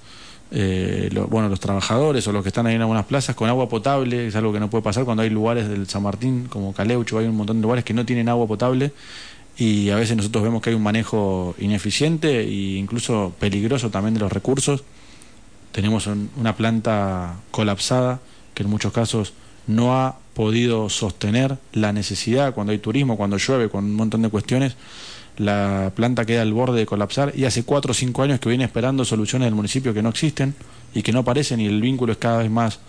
eh, 0.51 1.11
bueno, 1.29 1.49
los 1.49 1.61
trabajadores 1.61 2.27
o 2.29 2.33
los 2.33 2.43
que 2.43 2.49
están 2.51 2.67
ahí 2.67 2.75
en 2.75 2.81
algunas 2.83 3.07
plazas 3.07 3.35
con 3.35 3.49
agua 3.49 3.69
potable, 3.69 4.27
es 4.29 4.37
algo 4.37 4.53
que 4.53 4.61
no 4.61 4.71
puede 4.71 4.83
pasar 4.83 5.05
cuando 5.05 5.23
hay 5.23 5.31
lugares 5.31 5.69
del 5.69 5.89
San 5.89 6.03
Martín, 6.03 6.47
como 6.49 6.73
Caleucho, 6.73 7.19
hay 7.19 7.27
un 7.27 7.37
montón 7.37 7.57
de 7.57 7.63
lugares 7.63 7.85
que 7.85 7.95
no 7.95 8.05
tienen 8.07 8.29
agua 8.29 8.47
potable 8.47 8.93
y 9.59 9.89
a 9.91 9.97
veces 9.97 10.17
nosotros 10.17 10.45
vemos 10.45 10.61
que 10.63 10.71
hay 10.71 10.77
un 10.77 10.83
manejo 10.83 11.55
ineficiente 11.59 12.41
e 12.41 12.77
incluso 12.77 13.33
peligroso 13.41 13.91
también 13.91 14.15
de 14.15 14.21
los 14.21 14.31
recursos. 14.33 14.85
Tenemos 15.73 16.07
un- 16.07 16.31
una 16.37 16.55
planta 16.57 17.37
colapsada 17.51 18.21
que 18.55 18.63
en 18.63 18.71
muchos 18.71 18.93
casos 18.93 19.33
no 19.67 19.97
ha 19.97 20.19
podido 20.35 20.89
sostener 20.91 21.57
la 21.73 21.93
necesidad 21.93 22.55
cuando 22.55 22.73
hay 22.73 22.79
turismo, 22.79 23.17
cuando 23.17 23.39
llueve, 23.39 23.69
con 23.69 23.85
un 23.85 23.95
montón 23.95 24.23
de 24.23 24.29
cuestiones, 24.29 24.77
la 25.39 25.93
planta 25.95 26.25
queda 26.25 26.43
al 26.43 26.53
borde 26.53 26.81
de 26.81 26.87
colapsar 26.87 27.33
y 27.35 27.45
hace 27.45 27.65
cuatro 27.65 27.93
o 27.93 27.95
cinco 27.95 28.23
años 28.23 28.41
que 28.41 28.49
viene 28.49 28.65
esperando 28.65 29.05
soluciones 29.05 29.47
del 29.47 29.55
municipio 29.55 29.93
que 29.93 30.03
no 30.03 30.09
existen 30.09 30.55
y 30.95 31.03
que 31.03 31.13
no 31.13 31.21
aparecen 31.21 31.61
y 31.61 31.67
el 31.67 31.81
vínculo 31.81 32.13
es 32.13 32.19
cada 32.19 32.39
vez 32.39 32.51
más 32.51 32.81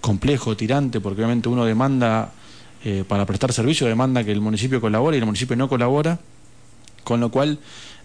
complejo, 0.00 0.56
tirante, 0.56 1.00
porque 1.00 1.22
obviamente 1.22 1.48
uno 1.48 1.64
demanda 1.64 2.32
eh, 2.84 3.04
para 3.06 3.24
prestar 3.24 3.52
servicio, 3.52 3.86
demanda 3.86 4.24
que 4.24 4.32
el 4.32 4.40
municipio 4.40 4.80
colabore 4.80 5.16
y 5.16 5.20
el 5.20 5.26
municipio 5.26 5.56
no 5.56 5.68
colabora, 5.68 6.18
con 7.04 7.20
lo 7.20 7.30
cual 7.30 7.58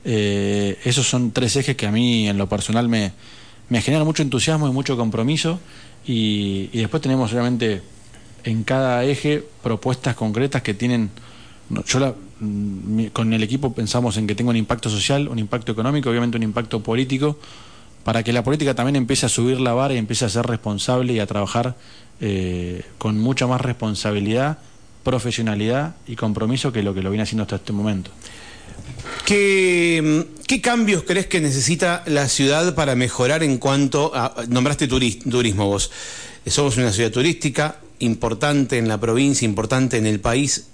eh, 0.05 0.77
esos 0.83 1.07
son 1.07 1.31
tres 1.31 1.55
ejes 1.55 1.75
que 1.75 1.87
a 1.87 1.91
mí 1.91 2.29
en 2.29 2.37
lo 2.37 2.47
personal 2.47 2.87
me, 2.87 3.13
me 3.69 3.81
generan 3.81 4.05
mucho 4.05 4.21
entusiasmo 4.21 4.67
y 4.67 4.71
mucho 4.71 4.95
compromiso 4.95 5.59
y, 6.05 6.69
y 6.71 6.79
después 6.79 7.01
tenemos 7.01 7.31
obviamente 7.33 7.81
en 8.43 8.63
cada 8.63 9.03
eje 9.03 9.43
propuestas 9.61 10.15
concretas 10.15 10.61
que 10.61 10.73
tienen 10.73 11.09
yo 11.85 12.15
mm, 12.39 13.07
con 13.07 13.33
el 13.33 13.43
equipo 13.43 13.73
pensamos 13.73 14.17
en 14.17 14.27
que 14.27 14.35
tenga 14.35 14.51
un 14.51 14.55
impacto 14.55 14.89
social, 14.89 15.27
un 15.27 15.39
impacto 15.39 15.71
económico, 15.71 16.09
obviamente 16.09 16.37
un 16.37 16.43
impacto 16.43 16.81
político, 16.81 17.37
para 18.03 18.23
que 18.23 18.31
la 18.31 18.43
política 18.43 18.73
también 18.73 18.95
empiece 18.95 19.25
a 19.25 19.29
subir 19.29 19.59
la 19.59 19.73
vara 19.73 19.93
y 19.93 19.97
empiece 19.97 20.25
a 20.25 20.29
ser 20.29 20.45
responsable 20.45 21.13
y 21.13 21.19
a 21.19 21.27
trabajar 21.27 21.75
eh, 22.21 22.83
con 22.97 23.19
mucha 23.19 23.47
más 23.47 23.61
responsabilidad, 23.61 24.59
profesionalidad 25.03 25.95
y 26.07 26.15
compromiso 26.15 26.71
que 26.71 26.83
lo 26.83 26.93
que 26.93 27.01
lo 27.01 27.09
viene 27.09 27.23
haciendo 27.23 27.43
hasta 27.43 27.57
este 27.57 27.73
momento. 27.73 28.11
¿Qué, 29.25 30.25
¿Qué, 30.47 30.61
cambios 30.61 31.03
crees 31.03 31.27
que 31.27 31.41
necesita 31.41 32.03
la 32.05 32.29
ciudad 32.29 32.75
para 32.75 32.95
mejorar 32.95 33.43
en 33.43 33.57
cuanto 33.57 34.13
a... 34.15 34.33
Nombraste 34.47 34.87
turismo 34.87 35.65
vos. 35.67 35.91
Somos 36.45 36.77
una 36.77 36.93
ciudad 36.93 37.11
turística 37.11 37.77
importante 37.99 38.77
en 38.77 38.87
la 38.87 38.99
provincia, 38.99 39.45
importante 39.45 39.97
en 39.97 40.05
el 40.05 40.19
país 40.19 40.67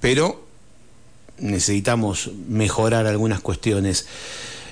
pero 0.00 0.46
necesitamos 1.38 2.30
mejorar 2.48 3.06
algunas 3.06 3.40
cuestiones. 3.40 4.06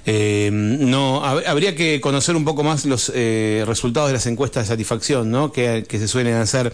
Eh, 0.07 0.51
no, 0.53 1.25
habría 1.25 1.75
que 1.75 2.01
conocer 2.01 2.37
un 2.37 2.45
poco 2.45 2.63
más 2.63 2.85
los 2.85 3.11
eh, 3.15 3.65
resultados 3.67 4.11
de 4.11 4.15
las 4.15 4.27
encuestas 4.27 4.65
de 4.65 4.69
satisfacción 4.69 5.31
¿no? 5.31 5.51
que, 5.51 5.87
se 5.91 6.09
suelen 6.09 6.35
hacer 6.35 6.73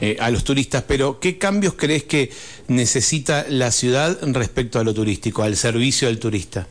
eh, 0.00 0.16
a 0.20 0.30
los 0.30 0.44
turistas, 0.44 0.84
pero 0.86 1.20
¿qué 1.20 1.38
cambios 1.38 1.74
crees 1.74 2.04
que 2.04 2.30
necesita 2.68 3.46
la 3.48 3.70
ciudad 3.70 4.18
respecto 4.22 4.78
a 4.78 4.84
lo 4.84 4.92
turístico, 4.92 5.42
al 5.42 5.56
servicio 5.56 6.08
del 6.08 6.18
turista? 6.18 6.66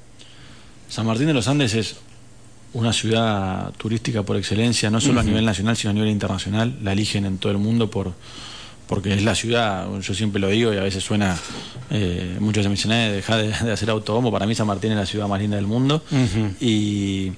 San 0.88 1.06
Martín 1.06 1.28
de 1.28 1.34
los 1.34 1.48
Andes 1.48 1.74
es 1.74 1.98
una 2.74 2.94
ciudad 2.94 3.72
turística 3.78 4.24
por 4.24 4.38
excelencia, 4.38 4.90
no 4.90 5.02
solo 5.02 5.20
a 5.20 5.24
nivel 5.24 5.46
nacional, 5.46 5.76
sino 5.76 5.92
a 5.92 5.94
nivel 5.94 6.10
internacional. 6.10 6.78
La 6.84 6.94
eligen 6.94 7.26
en 7.26 7.38
todo 7.38 7.52
el 7.52 7.58
mundo 7.58 7.90
por, 7.90 8.14
porque 8.90 9.14
es 9.14 9.24
la 9.24 9.36
ciudad, 9.36 9.88
yo 10.02 10.14
siempre 10.16 10.42
lo 10.42 10.50
digo 10.50 10.74
y 10.74 10.78
a 10.78 10.82
veces 10.82 11.04
suena, 11.04 11.38
eh, 11.92 12.38
muchos 12.40 12.64
se 12.64 12.70
mencionan, 12.70 13.12
dejar 13.12 13.38
de, 13.38 13.72
hacer 13.72 13.88
autobombo, 13.92 14.32
para 14.32 14.48
mí 14.48 14.56
San 14.56 14.66
Martín 14.66 14.92
es 14.92 14.98
la 14.98 15.06
ciudad 15.06 15.28
más 15.28 15.40
linda 15.40 15.58
del 15.58 15.68
mundo 15.68 16.04
y, 16.60 17.32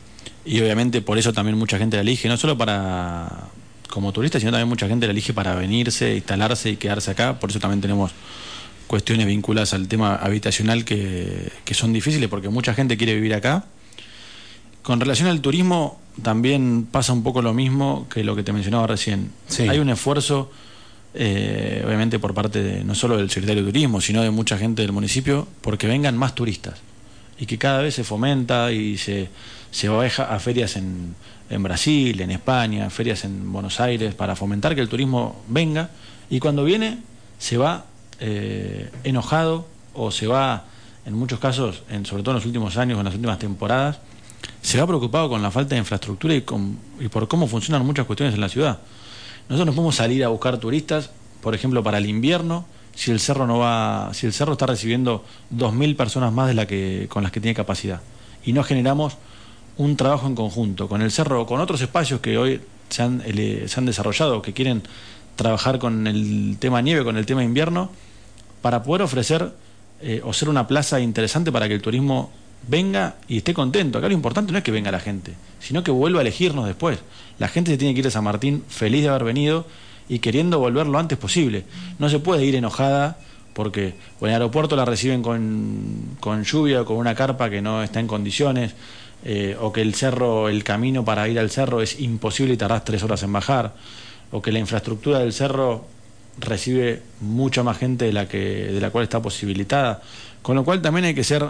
obviamente 0.46 1.02
por 1.02 1.18
eso 1.18 1.34
también 1.34 1.58
mucha 1.58 1.78
gente 1.78 1.98
la 1.98 2.04
elige, 2.04 2.30
no 2.30 2.38
solo 2.38 2.58
para 2.58 3.50
como 3.90 4.14
turista, 4.14 4.40
sino 4.40 4.52
también 4.52 4.70
mucha 4.70 4.88
gente 4.88 5.06
la 5.08 5.12
elige 5.12 5.34
para 5.34 5.54
venirse, 5.56 6.16
instalarse 6.16 6.70
y 6.70 6.78
quedarse 6.78 7.12
acá, 7.12 7.38
por 7.38 7.50
eso 7.50 7.60
también 7.60 7.82
tenemos 7.82 8.12
cuestiones 8.88 9.28
vinculadas 9.28 9.74
al 9.74 9.90
tema 9.90 10.16
habitacional 10.16 10.86
que, 10.86 11.52
son 11.72 11.92
difíciles 11.92 12.30
porque 12.30 12.48
mucha 12.48 12.74
gente 12.74 12.96
quiere 12.96 13.14
vivir 13.14 13.34
acá. 13.34 13.66
Con 14.84 15.00
relación 15.00 15.30
al 15.30 15.42
turismo, 15.42 16.00
también 16.24 16.88
pasa 16.90 17.14
un 17.14 17.24
poco 17.24 17.42
lo 17.42 17.54
mismo 17.54 18.08
que 18.10 18.24
lo 18.24 18.36
que 18.36 18.44
te 18.44 18.54
mencionaba 18.54 18.88
recién. 18.88 19.32
Hay 19.60 19.80
un 19.80 19.90
esfuerzo 19.90 20.52
eh, 21.14 21.84
obviamente 21.86 22.20
por 22.20 22.34
parte 22.34 22.64
de, 22.64 22.84
no 22.86 22.96
solo 22.96 23.18
del 23.18 23.30
secretario 23.30 23.66
de 23.66 23.72
Turismo, 23.72 24.00
sino 24.00 24.22
de 24.22 24.32
mucha 24.32 24.58
gente 24.58 24.82
del 24.82 24.94
municipio, 24.94 25.48
porque 25.62 25.88
vengan 25.88 26.18
más 26.18 26.36
turistas. 26.36 26.80
Y 27.38 27.46
que 27.46 27.58
cada 27.58 27.82
vez 27.82 27.96
se 27.96 28.04
fomenta 28.04 28.72
y 28.72 28.98
se, 28.98 29.30
se 29.72 29.90
va 29.90 30.06
a 30.06 30.40
ferias 30.40 30.78
en, 30.78 31.16
en 31.50 31.64
Brasil, 31.64 32.22
en 32.22 32.32
España, 32.32 32.90
ferias 32.90 33.26
en 33.26 33.52
Buenos 33.52 33.80
Aires, 33.80 34.14
para 34.14 34.36
fomentar 34.36 34.74
que 34.76 34.82
el 34.82 34.90
turismo 34.90 35.44
venga. 35.48 35.90
Y 36.30 36.40
cuando 36.40 36.64
viene 36.64 37.00
se 37.40 37.58
va 37.58 37.86
eh, 38.20 38.90
enojado 39.04 39.68
o 39.94 40.12
se 40.12 40.28
va, 40.28 40.66
en 41.06 41.14
muchos 41.14 41.40
casos, 41.40 41.84
en, 41.90 42.06
sobre 42.06 42.24
todo 42.24 42.34
en 42.34 42.38
los 42.38 42.46
últimos 42.46 42.78
años, 42.78 43.00
en 43.00 43.06
las 43.06 43.16
últimas 43.16 43.40
temporadas, 43.40 44.00
se 44.62 44.80
va 44.80 44.88
preocupado 44.88 45.30
con 45.30 45.42
la 45.42 45.52
falta 45.52 45.76
de 45.76 45.80
infraestructura 45.80 46.36
y, 46.36 46.42
con, 46.42 46.78
y 47.00 47.08
por 47.08 47.28
cómo 47.28 47.48
funcionan 47.48 47.86
muchas 47.86 48.06
cuestiones 48.06 48.36
en 48.36 48.42
la 48.42 48.50
ciudad. 48.50 48.80
Nosotros 49.50 49.68
no 49.68 49.74
podemos 49.74 49.96
salir 49.96 50.24
a 50.24 50.30
buscar 50.30 50.58
turistas, 50.58 51.10
por 51.42 51.56
ejemplo, 51.56 51.84
para 51.84 51.98
el 51.98 52.06
invierno, 52.08 52.66
si 52.96 53.12
el 53.12 53.20
cerro 53.20 53.48
no 53.48 53.60
va, 53.60 54.12
si 54.14 54.26
el 54.26 54.34
cerro 54.34 54.54
está 54.54 54.66
recibiendo 54.66 55.24
2.000 55.56 55.96
personas 55.96 56.32
más 56.32 56.48
de 56.48 56.54
la 56.54 56.68
que, 56.68 57.08
con 57.10 57.24
las 57.24 57.32
que 57.32 57.40
tiene 57.40 57.56
capacidad. 57.56 58.02
Y 58.44 58.54
no 58.54 58.64
generamos 58.64 59.18
un 59.78 59.96
trabajo 59.96 60.28
en 60.28 60.36
conjunto 60.36 60.88
con 60.88 61.02
el 61.02 61.12
cerro 61.12 61.42
o 61.42 61.46
con 61.46 61.60
otros 61.60 61.82
espacios 61.82 62.20
que 62.20 62.38
hoy 62.38 62.62
se 62.90 63.04
han, 63.04 63.22
eh, 63.26 63.66
se 63.68 63.80
han 63.80 63.86
desarrollado, 63.86 64.42
que 64.42 64.54
quieren 64.54 64.84
trabajar 65.36 65.80
con 65.80 66.08
el 66.08 66.58
tema 66.60 66.82
nieve, 66.82 67.04
con 67.04 67.18
el 67.18 67.26
tema 67.26 67.44
invierno, 67.44 67.90
para 68.62 68.84
poder 68.84 69.02
ofrecer 69.02 69.54
eh, 70.02 70.22
o 70.24 70.34
ser 70.34 70.50
una 70.50 70.68
plaza 70.68 71.00
interesante 71.00 71.52
para 71.52 71.68
que 71.68 71.76
el 71.76 71.82
turismo 71.82 72.32
venga 72.68 73.16
y 73.28 73.38
esté 73.38 73.54
contento. 73.54 73.98
Acá 73.98 74.08
lo 74.08 74.14
importante 74.14 74.52
no 74.52 74.58
es 74.58 74.64
que 74.64 74.72
venga 74.72 74.92
la 74.92 75.00
gente, 75.00 75.34
sino 75.60 75.84
que 75.84 75.92
vuelva 75.92 76.20
a 76.20 76.22
elegirnos 76.22 76.66
después. 76.66 77.00
La 77.40 77.48
gente 77.48 77.72
se 77.72 77.78
tiene 77.78 77.94
que 77.94 78.02
ir 78.02 78.08
a 78.08 78.12
San 78.12 78.24
Martín 78.24 78.64
feliz 78.68 79.04
de 79.04 79.10
haber 79.10 79.24
venido 79.24 79.66
y 80.08 80.20
queriendo 80.20 80.60
volver 80.60 80.88
lo 80.88 81.00
antes 81.00 81.18
posible. 81.18 81.66
No 82.00 82.10
se 82.10 82.20
puede 82.20 82.46
ir 82.46 82.56
enojada 82.56 83.18
porque 83.54 83.94
en 84.22 84.28
el 84.28 84.34
aeropuerto 84.34 84.76
la 84.76 84.86
reciben 84.86 85.22
con, 85.22 86.16
con 86.20 86.44
lluvia 86.44 86.82
o 86.82 86.86
con 86.86 86.98
una 86.98 87.16
carpa 87.16 87.50
que 87.50 87.62
no 87.62 87.84
está 87.84 88.00
en 88.00 88.08
condiciones, 88.08 88.74
eh, 89.24 89.56
o 89.60 89.72
que 89.72 89.82
el 89.82 89.94
cerro, 89.94 90.50
el 90.50 90.64
camino 90.64 91.06
para 91.06 91.28
ir 91.28 91.38
al 91.38 91.52
cerro 91.52 91.82
es 91.82 92.00
imposible 92.00 92.56
y 92.56 92.58
tardás 92.58 92.84
tres 92.84 93.04
horas 93.04 93.22
en 93.24 93.32
bajar, 93.32 93.74
o 94.32 94.42
que 94.42 94.52
la 94.52 94.60
infraestructura 94.60 95.20
del 95.20 95.34
cerro 95.34 95.86
recibe 96.40 97.04
mucha 97.20 97.62
más 97.62 97.78
gente 97.78 98.06
de 98.06 98.14
la, 98.14 98.28
que, 98.28 98.38
de 98.38 98.82
la 98.82 98.90
cual 98.90 99.04
está 99.04 99.22
posibilitada. 99.22 100.02
Con 100.42 100.56
lo 100.56 100.64
cual 100.64 100.82
también 100.82 101.06
hay 101.06 101.14
que 101.14 101.24
ser 101.24 101.46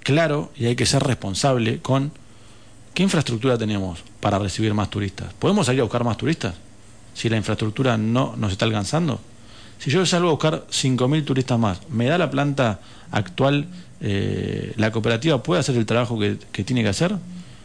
claro 0.00 0.50
y 0.56 0.66
hay 0.66 0.76
que 0.76 0.86
ser 0.86 1.02
responsable 1.02 1.78
con 1.80 2.12
qué 2.94 3.02
infraestructura 3.02 3.56
tenemos 3.56 4.02
para 4.20 4.38
recibir 4.38 4.74
más 4.74 4.90
turistas. 4.90 5.32
¿Podemos 5.34 5.66
salir 5.66 5.80
a 5.80 5.84
buscar 5.84 6.04
más 6.04 6.16
turistas 6.16 6.54
si 7.14 7.28
la 7.28 7.36
infraestructura 7.36 7.96
no 7.96 8.34
nos 8.36 8.52
está 8.52 8.64
alcanzando? 8.64 9.20
Si 9.78 9.90
yo 9.90 10.04
salgo 10.04 10.28
a 10.28 10.32
buscar 10.32 10.66
5.000 10.70 11.24
turistas 11.24 11.58
más, 11.58 11.80
¿me 11.88 12.04
da 12.04 12.18
la 12.18 12.30
planta 12.30 12.80
actual, 13.10 13.66
eh, 14.02 14.74
la 14.76 14.92
cooperativa 14.92 15.42
puede 15.42 15.60
hacer 15.60 15.76
el 15.76 15.86
trabajo 15.86 16.18
que, 16.18 16.64
tiene 16.64 16.82
que 16.82 16.90
hacer? 16.90 17.14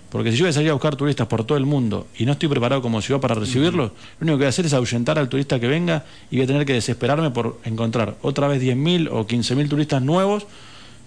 Porque 0.10 0.32
si 0.32 0.38
yo 0.38 0.45
voy 0.45 0.52
a 0.52 0.54
salir 0.54 0.69
a 0.69 0.74
buscar 0.74 0.95
turistas 0.95 1.28
por 1.28 1.43
todo 1.43 1.58
el 1.58 1.65
mundo 1.65 2.08
y 2.17 2.26
no 2.26 2.32
estoy 2.32 2.48
preparado 2.48 2.82
como 2.82 3.02
ciudad 3.02 3.19
para 3.19 3.36
recibirlos, 3.36 3.91
lo 3.91 4.24
único 4.24 4.38
que 4.38 4.43
voy 4.43 4.45
a 4.45 4.50
hacer 4.50 4.65
es 4.65 4.74
ahuyentar 4.74 5.19
al 5.19 5.28
turista 5.28 5.60
que 5.60 5.67
venga 5.67 6.06
y 6.32 6.38
voy 6.38 6.45
a 6.45 6.48
tener 6.48 6.65
que 6.65 6.71
desesperarme 6.71 7.32
por 7.32 7.60
encontrar 7.65 8.15
otra 8.21 8.48
vez 8.48 8.62
10.000 8.63 9.10
o 9.12 9.28
15.000 9.28 9.67
turistas 9.67 10.02
nuevos 10.02 10.48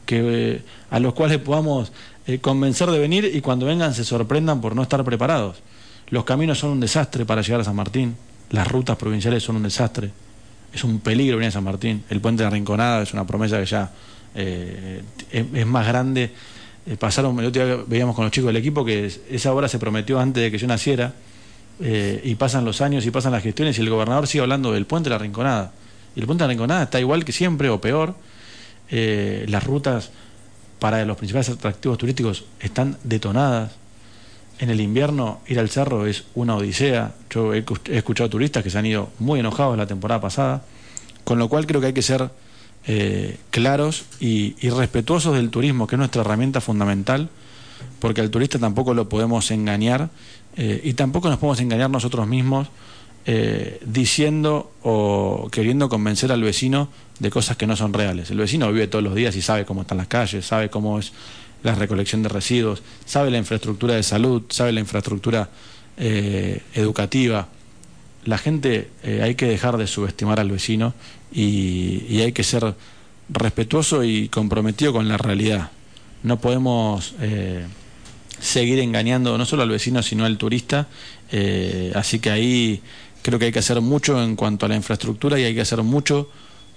que, 0.09 0.23
eh, 0.25 0.63
a 0.89 0.99
los 1.01 1.13
cuales 1.13 1.37
podamos 1.37 1.93
eh, 2.27 2.39
convencer 2.39 2.91
de 2.91 2.99
venir 2.99 3.31
y 3.31 3.43
cuando 3.43 3.67
vengan 3.67 3.93
se 3.93 4.05
sorprendan 4.05 4.59
por 4.63 4.75
no 4.75 4.81
estar 4.81 5.05
preparados. 5.05 5.59
Los 6.09 6.25
caminos 6.25 6.59
son 6.59 6.71
un 6.71 6.81
desastre 6.81 7.27
para 7.27 7.43
llegar 7.43 7.61
a 7.61 7.65
San 7.65 7.77
Martín, 7.77 8.17
las 8.49 8.67
rutas 8.67 8.97
provinciales 8.97 9.43
son 9.43 9.57
un 9.57 9.65
desastre, 9.65 10.11
es 10.73 10.83
un 10.83 11.01
peligro 11.01 11.37
venir 11.37 11.49
a 11.49 11.53
San 11.53 11.65
Martín, 11.65 12.05
el 12.09 12.23
puente 12.23 12.43
de 12.43 12.49
Rinconada 12.49 13.03
es 13.03 13.13
una 13.13 13.27
promesa 13.27 13.59
que 13.61 13.67
ya 13.67 13.91
eh, 14.35 15.03
es, 15.31 15.67
más 15.67 15.87
grande. 15.87 16.33
pasaron, 16.99 17.39
el 17.41 17.45
otro 17.45 17.67
día 17.67 17.85
veíamos 17.87 18.17
con 18.17 18.25
los 18.25 18.33
chicos 18.33 18.47
del 18.47 18.57
equipo 18.57 18.87
que 18.87 19.13
esa 19.31 19.53
obra 19.53 19.69
se 19.69 19.79
prometió 19.79 20.19
antes 20.19 20.43
de 20.43 20.51
que 20.51 20.57
yo 20.57 20.67
naciera 20.67 21.13
y 21.81 22.35
pasan 22.37 22.65
los 22.65 22.81
años 22.81 23.05
y 23.05 23.11
pasan 23.11 23.33
las 23.33 23.43
gestiones 23.43 23.77
y 23.79 23.83
el 23.83 23.91
gobernador 23.91 24.27
sigue 24.27 24.41
hablando 24.41 24.73
del 24.73 24.87
puente 24.87 25.11
de 25.11 25.17
la 25.17 25.19
Rinconada. 25.19 25.73
Y 26.17 26.21
el 26.21 26.27
puente 26.27 26.45
de 26.45 26.49
la 26.49 26.53
Rinconada 26.53 26.85
está 26.85 26.99
igual 26.99 27.27
que 27.27 27.33
siempre 27.33 27.69
o 27.69 27.79
peor 27.79 28.15
eh, 28.91 29.45
las 29.49 29.65
rutas 29.65 30.11
para 30.79 31.05
los 31.05 31.17
principales 31.17 31.49
atractivos 31.49 31.99
turísticos 31.99 32.45
están 32.61 32.97
detonadas. 33.05 33.73
En 34.59 34.71
el 34.71 34.81
invierno 34.81 35.41
ir 35.47 35.59
al 35.59 35.69
cerro 35.69 36.07
es 36.07 36.25
una 36.35 36.57
odisea. 36.57 37.15
Yo 37.31 37.55
he, 37.55 37.65
escuchado 37.91 38.31
turistas 38.31 38.63
que 38.63 38.71
se 38.71 38.79
han 38.79 38.87
ido 38.87 39.11
muy 39.19 39.41
enojados 39.41 39.77
la 39.77 39.87
temporada 39.87 40.21
pasada, 40.21 40.63
con 41.25 41.39
lo 41.39 41.49
cual 41.49 41.67
creo 41.67 41.81
que 41.81 41.89
hay 41.89 41.93
que 41.93 42.03
ser 42.03 42.31
eh, 42.87 43.39
claros 43.51 44.05
y, 44.21 44.55
respetuosos 44.71 45.35
del 45.37 45.51
turismo, 45.51 45.87
que 45.87 45.97
es 45.97 45.99
nuestra 45.99 46.23
herramienta 46.23 46.61
fundamental, 46.61 47.29
porque 48.01 48.21
al 48.21 48.31
turista 48.31 48.59
tampoco 48.59 48.95
lo 48.95 49.09
podemos 49.09 49.51
engañar 49.51 50.11
eh, 50.57 50.81
y 50.83 50.95
tampoco 50.95 51.29
nos 51.29 51.39
podemos 51.39 51.61
engañar 51.61 51.91
nosotros 51.91 52.27
mismos 52.27 52.69
eh, 53.31 53.79
diciendo 53.85 54.73
o 54.83 55.51
queriendo 55.53 55.91
convencer 55.91 56.33
al 56.33 56.41
vecino 56.41 56.89
de 57.19 57.29
cosas 57.29 57.59
que 57.59 57.67
no 57.67 57.77
son 57.77 57.93
reales. 57.93 58.31
El 58.31 58.39
vecino 58.39 58.73
vive 58.73 58.87
todos 58.87 59.05
los 59.05 59.15
días 59.15 59.37
y 59.37 59.43
sabe 59.43 59.67
cómo 59.67 59.83
están 59.83 59.99
las 59.99 60.07
calles, 60.07 60.47
sabe 60.47 60.71
cómo 60.71 60.99
es 60.99 61.13
la 61.63 61.75
recolección 61.75 62.23
de 62.23 62.31
residuos, 62.31 62.83
sabe 63.05 63.31
la 63.31 63.37
infraestructura 63.37 63.97
de 63.97 64.03
salud, 64.03 64.45
sabe 64.49 64.73
la 64.73 64.81
infraestructura 64.81 65.51
eh, 65.99 66.63
educativa. 66.73 67.49
la 68.25 68.39
gente 68.39 68.89
eh, 69.03 69.21
hay 69.23 69.35
que 69.35 69.45
dejar 69.45 69.77
de 69.77 69.87
subestimar 69.87 70.41
al 70.41 70.51
vecino 70.51 70.95
y, 71.31 72.23
hay 72.23 72.33
que 72.33 72.45
ser 72.45 72.75
respetuoso 73.29 74.05
y 74.05 74.31
comprometido 74.31 74.95
con 74.95 75.07
la 75.07 75.19
realidad. 75.19 75.71
No 76.23 76.41
podemos 76.41 77.15
eh, 77.21 77.67
seguir 78.41 78.79
engañando 78.79 79.37
no 79.37 79.45
solo 79.45 79.65
al 79.65 79.69
vecino, 79.69 80.03
sino 80.03 80.25
al 80.25 80.39
turista. 80.39 80.89
Así 81.95 82.21
que 82.21 82.31
ahí 82.31 82.81
creo 83.23 83.39
que 83.39 83.47
hay 83.47 83.53
que 83.53 83.59
hacer 83.59 83.81
mucho 83.81 84.23
en 84.23 84.37
cuanto 84.37 84.67
a 84.67 84.69
la 84.69 84.77
infraestructura 84.77 85.39
y 85.39 85.45
hay 85.45 85.55
que 85.55 85.61
hacer 85.61 85.83
mucho 85.83 86.31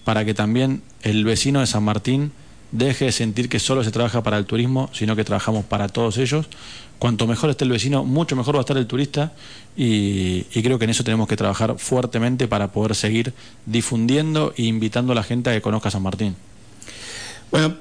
para 0.04 0.26
que 0.26 0.34
también 0.34 0.82
el 1.04 1.24
vecino 1.26 1.60
de 1.60 1.68
San 1.68 1.84
Martín 1.84 2.32
deje 2.72 3.06
de 3.06 3.12
sentir 3.12 3.50
que 3.50 3.60
solo 3.60 3.84
se 3.84 3.92
trabaja 3.92 4.24
para 4.24 4.38
el 4.38 4.46
turismo, 4.46 4.90
sino 4.94 5.16
que 5.16 5.24
trabajamos 5.24 5.66
para 5.66 5.90
todos 5.90 6.18
ellos. 6.18 6.48
Cuanto 7.00 7.28
mejor 7.28 7.50
esté 7.50 7.66
el 7.66 7.72
vecino, 7.72 8.04
mucho 8.04 8.36
mejor 8.36 8.56
va 8.56 8.60
a 8.60 8.62
estar 8.62 8.78
el 8.78 8.88
turista 8.88 9.34
y, 9.76 10.44
creo 10.44 10.78
que 10.78 10.86
en 10.86 10.92
eso 10.92 11.04
tenemos 11.04 11.28
que 11.28 11.36
trabajar 11.36 11.78
fuertemente 11.78 12.48
para 12.48 12.72
poder 12.72 12.96
seguir 12.96 13.34
difundiendo 13.66 14.54
e 14.56 14.64
invitando 14.64 15.12
a 15.12 15.16
la 15.16 15.24
gente 15.24 15.50
a 15.50 15.54
que 15.54 15.62
conozca 15.62 15.92
San 15.92 16.04
Martín. 16.04 16.36
Bueno, 17.50 17.76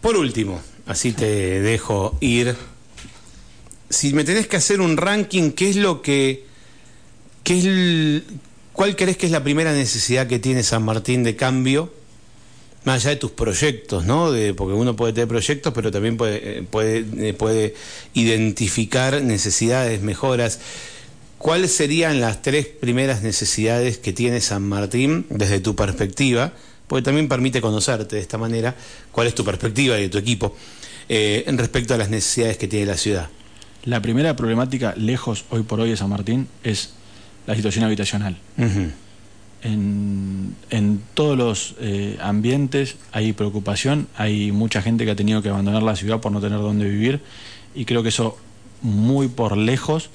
por 0.00 0.16
último, 0.16 0.60
así 0.86 1.12
te 1.12 1.60
dejo 1.60 2.16
ir. 2.20 2.56
Si 3.88 4.14
me 4.14 4.24
tenés 4.24 4.46
que 4.46 4.56
hacer 4.56 4.80
un 4.80 4.96
ranking, 4.96 5.50
¿qué 5.50 5.70
es 5.70 5.76
lo 5.76 6.00
que... 6.00 6.49
Qué 7.42 7.58
es 7.58 8.22
¿Cuál 8.72 8.96
crees 8.96 9.16
que 9.16 9.26
es 9.26 9.32
la 9.32 9.42
primera 9.42 9.72
necesidad 9.72 10.26
que 10.26 10.38
tiene 10.38 10.62
San 10.62 10.82
Martín 10.82 11.22
de 11.22 11.36
cambio? 11.36 11.92
más 12.84 13.02
allá 13.02 13.10
de 13.10 13.16
tus 13.16 13.30
proyectos, 13.32 14.06
¿no? 14.06 14.32
De, 14.32 14.54
porque 14.54 14.74
uno 14.74 14.96
puede 14.96 15.12
tener 15.12 15.28
proyectos, 15.28 15.72
pero 15.74 15.90
también 15.90 16.16
puede, 16.16 16.58
eh, 16.58 16.62
puede, 16.62 17.04
eh, 17.18 17.34
puede 17.34 17.74
identificar 18.14 19.22
necesidades, 19.22 20.00
mejoras. 20.00 20.60
¿Cuáles 21.38 21.72
serían 21.72 22.20
las 22.20 22.42
tres 22.42 22.66
primeras 22.66 23.22
necesidades 23.22 23.98
que 23.98 24.12
tiene 24.12 24.40
San 24.40 24.62
Martín 24.62 25.26
desde 25.30 25.60
tu 25.60 25.74
perspectiva? 25.76 26.52
Porque 26.86 27.02
también 27.02 27.28
permite 27.28 27.60
conocerte 27.60 28.16
de 28.16 28.22
esta 28.22 28.38
manera, 28.38 28.74
cuál 29.12 29.26
es 29.26 29.34
tu 29.34 29.44
perspectiva 29.44 29.98
y 29.98 30.02
de 30.02 30.08
tu 30.08 30.18
equipo 30.18 30.56
eh, 31.08 31.44
respecto 31.48 31.94
a 31.94 31.98
las 31.98 32.10
necesidades 32.10 32.56
que 32.56 32.66
tiene 32.66 32.86
la 32.86 32.96
ciudad. 32.96 33.28
La 33.84 34.02
primera 34.02 34.36
problemática, 34.36 34.94
lejos 34.96 35.44
hoy 35.50 35.62
por 35.62 35.80
hoy 35.80 35.90
de 35.90 35.96
San 35.96 36.10
Martín, 36.10 36.48
es 36.64 36.90
la 37.50 37.56
situación 37.56 37.84
habitacional. 37.84 38.36
En, 39.62 40.54
en 40.70 41.02
todos 41.14 41.36
los 41.36 41.74
eh, 41.80 42.16
ambientes 42.22 42.96
hay 43.10 43.32
preocupación, 43.32 44.06
hay 44.16 44.52
mucha 44.52 44.80
gente 44.82 45.04
que 45.04 45.10
ha 45.10 45.16
tenido 45.16 45.42
que 45.42 45.48
abandonar 45.48 45.82
la 45.82 45.96
ciudad 45.96 46.20
por 46.20 46.30
no 46.30 46.40
tener 46.40 46.60
dónde 46.60 46.88
vivir 46.88 47.20
y 47.74 47.86
creo 47.86 48.04
que 48.04 48.10
eso 48.10 48.38
muy 48.82 49.26
por 49.26 49.56
lejos 49.56 50.10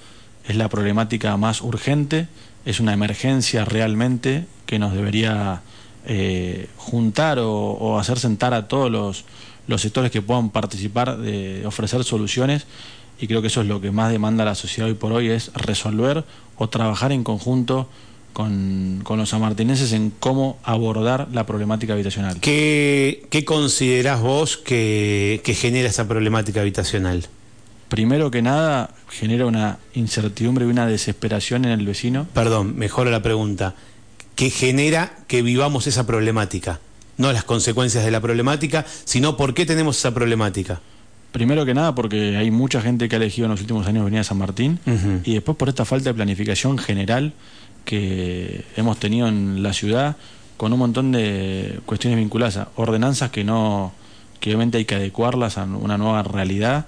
es 0.48 0.56
la 0.56 0.69
problemática 0.69 1.36
más 1.36 1.62
urgente, 1.62 2.28
es 2.65 2.80
una 2.80 2.93
emergencia 2.93 3.65
realmente 3.65 4.45
que 4.65 4.80
nos 4.80 4.93
debería 4.93 5.62
eh, 6.06 6.69
juntar 6.78 7.39
o, 7.41 8.00
hacer 8.00 8.17
sentar 8.17 8.54
a 8.54 8.69
todos 8.69 8.89
los, 8.89 9.26
los 9.67 9.82
sectores 9.82 10.10
que 10.10 10.21
puedan 10.21 10.52
participar 10.52 11.17
de 11.17 11.65
ofrecer 11.65 12.06
soluciones 12.06 12.65
y 13.19 13.28
creo 13.28 13.41
que 13.41 13.47
eso 13.47 13.62
es 13.62 13.67
lo 13.67 13.82
que 13.82 13.91
más 13.91 14.12
demanda 14.12 14.45
la 14.45 14.56
sociedad 14.56 14.89
hoy 14.89 14.95
por 14.95 15.13
hoy, 15.13 15.30
es 15.30 15.51
resolver 15.54 16.23
o 16.58 16.69
trabajar 16.69 17.12
en 17.12 17.23
conjunto 17.23 17.89
con, 18.36 19.01
los 19.08 19.30
sanmartineses 19.30 19.93
en 19.93 20.12
cómo 20.12 20.60
abordar 20.63 21.30
la 21.32 21.45
problemática 21.45 21.93
habitacional. 21.93 22.39
¿Qué, 22.41 23.25
qué 23.30 23.45
considerás 23.45 24.21
vos 24.21 24.58
que, 24.58 25.41
genera 25.58 25.88
esa 25.88 26.08
problemática 26.08 26.60
habitacional? 26.60 27.25
Primero 27.88 28.32
que 28.32 28.41
nada, 28.41 28.93
genera 29.10 29.45
una 29.45 29.80
incertidumbre 29.93 30.65
y 30.65 30.69
una 30.69 30.86
desesperación 30.86 31.63
en 31.63 31.71
el 31.71 31.86
vecino. 31.86 32.28
Perdón, 32.34 32.75
mejora 32.75 33.10
la 33.10 33.21
pregunta. 33.21 33.75
¿Qué 34.36 34.49
genera 34.49 35.15
que 35.28 35.41
vivamos 35.41 35.88
esa 35.88 36.06
problemática? 36.06 36.82
No 37.15 37.32
las 37.32 37.45
consecuencias 37.45 38.04
de 38.04 38.12
la 38.12 38.19
problemática, 38.19 38.86
sino 39.06 39.38
por 39.38 39.54
qué 39.54 39.65
tenemos 39.65 39.97
esa 39.97 40.13
problemática. 40.13 40.82
Primero 41.36 41.65
que 41.65 41.74
nada 41.74 41.93
porque 41.93 42.38
hay 42.38 42.50
mucha 42.50 42.80
gente 42.80 43.10
que 43.10 43.17
ha 43.17 43.17
elegido 43.17 43.43
en 43.48 43.52
los 43.52 43.60
últimos 43.60 43.86
años 43.88 44.06
venir 44.06 44.21
a 44.21 44.24
San 44.24 44.38
Martín 44.38 44.80
y 45.26 45.34
después 45.34 45.58
por 45.58 45.67
esta 45.67 45.84
falta 45.84 46.10
de 46.10 46.13
planificación 46.13 46.78
general 46.78 47.34
que 47.84 48.63
hemos 48.78 48.98
tenido 49.00 49.28
en 49.28 49.62
la 49.62 49.74
ciudad 49.74 50.15
con 50.56 50.71
un 50.71 50.80
montón 50.80 51.12
de 51.12 51.82
cuestiones 51.86 52.17
vinculadas 52.19 52.56
a 52.56 52.69
ordenanzas 52.78 53.32
que 53.32 53.43
no 53.43 53.91
que 54.39 54.52
obviamente 54.52 54.78
hay 54.78 54.86
que 54.86 54.95
adecuarlas 54.95 55.58
a 55.58 55.65
una 55.65 55.98
nueva 55.98 56.24
realidad 56.24 56.86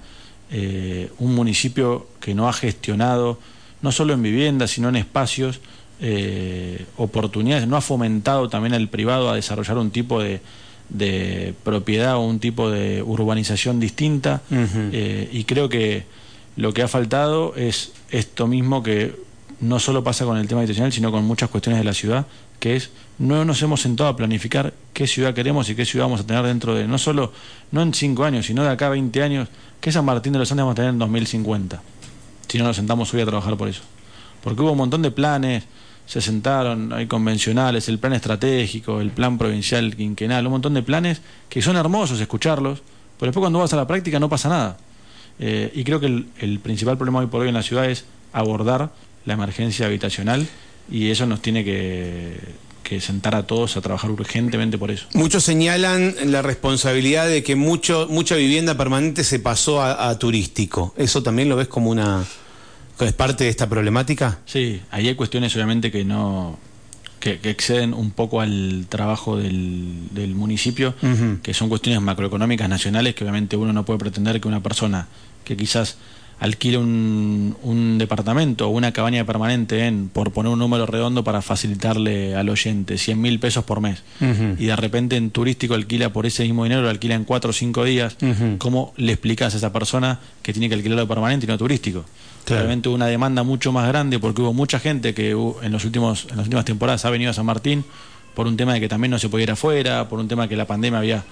eh, 0.49 1.11
un 1.19 1.35
municipio 1.35 2.07
que 2.21 2.33
no 2.33 2.47
ha 2.47 2.53
gestionado 2.53 3.39
no 3.81 3.91
solo 3.91 4.13
en 4.13 4.21
viviendas 4.21 4.71
sino 4.71 4.87
en 4.87 4.95
espacios 4.95 5.59
eh, 5.99 6.85
oportunidades 6.95 7.67
no 7.67 7.75
ha 7.75 7.81
fomentado 7.81 8.47
también 8.47 8.73
al 8.73 8.87
privado 8.87 9.29
a 9.29 9.35
desarrollar 9.35 9.77
un 9.77 9.91
tipo 9.91 10.21
de, 10.21 10.39
de 10.89 11.53
propiedad 11.63 12.15
o 12.15 12.21
un 12.21 12.39
tipo 12.39 12.69
de 12.69 13.01
urbanización 13.03 13.79
distinta 13.79 14.41
eh, 14.51 15.29
y 15.31 15.43
creo 15.43 15.69
que 15.69 16.05
lo 16.55 16.73
que 16.73 16.81
ha 16.81 16.87
faltado 16.87 17.55
es 17.55 17.91
esto 18.09 18.47
mismo 18.47 18.83
que 18.83 19.15
no 19.59 19.79
solo 19.79 20.03
pasa 20.03 20.25
con 20.25 20.37
el 20.37 20.47
tema 20.47 20.61
habitacional, 20.61 20.91
sino 20.91 21.11
con 21.11 21.25
muchas 21.25 21.49
cuestiones 21.49 21.79
de 21.79 21.85
la 21.85 21.93
ciudad, 21.93 22.27
que 22.59 22.75
es 22.75 22.91
no 23.19 23.43
nos 23.45 23.61
hemos 23.61 23.81
sentado 23.81 24.09
a 24.09 24.15
planificar 24.15 24.73
qué 24.93 25.07
ciudad 25.07 25.33
queremos 25.33 25.69
y 25.69 25.75
qué 25.75 25.85
ciudad 25.85 26.05
vamos 26.05 26.21
a 26.21 26.27
tener 26.27 26.43
dentro 26.43 26.75
de, 26.75 26.87
no 26.87 26.97
solo, 26.97 27.31
no 27.71 27.81
en 27.81 27.93
cinco 27.93 28.23
años, 28.23 28.45
sino 28.45 28.63
de 28.63 28.69
acá 28.69 28.87
a 28.87 28.89
20 28.89 29.23
años, 29.23 29.49
qué 29.81 29.91
San 29.91 30.05
Martín 30.05 30.33
de 30.33 30.39
los 30.39 30.51
Andes 30.51 30.63
vamos 30.63 30.73
a 30.73 30.75
tener 30.75 30.91
en 30.91 30.99
2050, 30.99 31.81
si 32.47 32.57
no 32.57 32.65
nos 32.65 32.75
sentamos 32.75 33.13
hoy 33.13 33.21
a 33.21 33.25
trabajar 33.25 33.57
por 33.57 33.67
eso. 33.67 33.81
Porque 34.43 34.61
hubo 34.61 34.71
un 34.71 34.77
montón 34.77 35.01
de 35.01 35.11
planes, 35.11 35.63
se 36.07 36.21
sentaron, 36.21 36.93
hay 36.93 37.05
convencionales, 37.05 37.89
el 37.89 37.99
plan 37.99 38.13
estratégico, 38.13 39.01
el 39.01 39.11
plan 39.11 39.37
provincial 39.37 39.95
quinquenal, 39.95 40.45
un 40.47 40.53
montón 40.53 40.73
de 40.73 40.81
planes 40.81 41.21
que 41.49 41.61
son 41.61 41.75
hermosos 41.75 42.19
escucharlos, 42.21 42.81
pero 43.19 43.29
después 43.29 43.41
cuando 43.41 43.59
vas 43.59 43.73
a 43.73 43.75
la 43.75 43.85
práctica 43.85 44.17
no 44.19 44.29
pasa 44.29 44.47
nada. 44.47 44.77
Eh, 45.39 45.69
y 45.75 45.83
creo 45.83 45.99
que 45.99 46.07
el, 46.07 46.59
principal 46.59 46.97
problema 46.97 47.19
hoy 47.19 47.27
por 47.27 47.41
hoy 47.41 47.49
en 47.49 47.53
la 47.53 47.61
ciudad 47.61 47.89
es 47.89 48.05
abordar 48.31 48.89
la 49.25 49.33
emergencia 49.33 49.85
habitacional 49.85 50.47
y 50.89 51.11
eso 51.11 51.25
nos 51.25 51.41
tiene 51.41 51.63
que, 51.63 52.39
sentar 53.01 53.35
a 53.35 53.45
todos 53.45 53.75
a 53.75 53.81
trabajar 53.81 54.09
urgentemente 54.09 54.77
por 54.77 54.91
eso. 54.91 55.07
Muchos 55.13 55.43
señalan 55.43 56.15
la 56.27 56.41
responsabilidad 56.41 57.27
de 57.27 57.43
que 57.43 57.57
mucho, 57.57 58.07
mucha 58.09 58.35
vivienda 58.35 58.77
permanente 58.77 59.25
se 59.25 59.39
pasó 59.39 59.83
a, 59.83 60.17
turístico. 60.17 60.93
¿Eso 60.95 61.21
también 61.21 61.49
lo 61.49 61.57
ves 61.57 61.67
como 61.67 61.89
una... 61.89 62.23
es 62.99 63.13
parte 63.13 63.43
de 63.43 63.49
esta 63.49 63.67
problemática? 63.67 64.39
Sí, 64.45 64.81
ahí 64.91 65.07
hay 65.07 65.15
cuestiones 65.15 65.55
obviamente 65.55 65.91
que 65.91 66.05
no... 66.05 66.57
Que, 67.19 67.39
exceden 67.43 67.93
un 67.93 68.11
poco 68.11 68.41
al 68.41 68.85
trabajo 68.87 69.37
del, 69.37 70.07
del 70.11 70.35
municipio, 70.35 70.93
que 71.41 71.53
son 71.53 71.67
cuestiones 71.67 71.99
macroeconómicas 71.99 72.69
nacionales 72.69 73.15
que 73.15 73.23
obviamente 73.23 73.57
uno 73.57 73.73
no 73.73 73.83
puede 73.83 73.99
pretender 73.99 74.39
que 74.39 74.47
una 74.47 74.61
persona 74.61 75.07
que 75.43 75.57
quizás 75.57 75.97
alquile 76.39 76.77
un, 76.77 77.57
un, 77.63 77.97
departamento 77.97 78.67
o 78.67 78.69
una 78.69 78.91
cabaña 78.91 79.25
permanente 79.25 79.87
en, 79.87 80.09
por 80.09 80.31
poner 80.31 80.51
un 80.51 80.59
número 80.59 80.85
redondo 80.85 81.23
para 81.23 81.41
facilitarle 81.41 82.35
al 82.35 82.49
oyente, 82.49 82.97
100 82.97 83.19
mil 83.19 83.39
pesos 83.39 83.63
por 83.63 83.81
mes, 83.81 84.03
y 84.21 84.65
de 84.65 84.75
repente 84.75 85.15
en 85.15 85.31
turístico 85.31 85.73
alquila 85.73 86.13
por 86.13 86.25
ese 86.25 86.43
mismo 86.43 86.63
dinero, 86.63 86.83
lo 86.83 86.89
alquila 86.89 87.15
en 87.15 87.23
4 87.23 87.49
o 87.49 87.53
5 87.53 87.83
días, 87.83 88.17
¿cómo 88.59 88.93
le 88.97 89.13
explicas 89.13 89.53
a 89.53 89.57
esa 89.57 89.73
persona 89.73 90.19
que 90.43 90.53
tiene 90.53 90.69
que 90.69 90.75
alquilarlo 90.75 91.07
permanente 91.07 91.45
y 91.45 91.49
no 91.49 91.57
turístico? 91.57 92.05
Realmente 92.47 92.89
una 92.89 93.07
demanda 93.07 93.43
mucho 93.43 93.71
más 93.71 93.87
grande 93.87 94.19
porque 94.19 94.41
hubo 94.41 94.53
mucha 94.53 94.79
gente 94.79 95.13
que 95.13 95.31
en, 95.31 95.71
los 95.71 95.83
últimos, 95.83 96.27
en 96.29 96.37
las 96.37 96.45
últimas 96.45 96.65
temporadas 96.65 97.03
ha 97.05 97.09
venido 97.09 97.31
a 97.31 97.33
San 97.33 97.45
Martín 97.45 97.83
por 98.35 98.47
un 98.47 98.55
tema 98.55 98.73
de 98.73 98.79
que 98.79 98.87
también 98.87 99.11
no 99.11 99.19
se 99.19 99.29
podía 99.29 99.43
ir 99.43 99.51
afuera, 99.51 100.07
por 100.07 100.19
un 100.19 100.27
tema 100.27 100.47
que 100.47 100.55
la 100.55 100.65
pandemia 100.65 100.99
había 100.99 101.23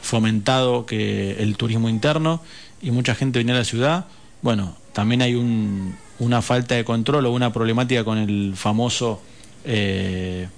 fomentado 0.00 0.86
que 0.86 1.42
el 1.42 1.56
turismo 1.56 1.88
interno 1.88 2.40
y 2.80 2.90
mucha 2.90 3.14
gente 3.14 3.38
venía 3.38 3.54
a 3.54 3.58
la 3.58 3.64
ciudad. 3.64 4.06
Bueno, 4.42 4.76
también 4.92 5.22
hay 5.22 5.34
una 6.18 6.42
falta 6.42 6.74
de 6.74 6.84
control 6.84 7.26
o 7.26 7.32
una 7.32 7.52
problemática 7.52 8.04
con 8.04 8.18
el 8.18 8.54
famoso, 8.56 9.20
eh, 9.64 10.48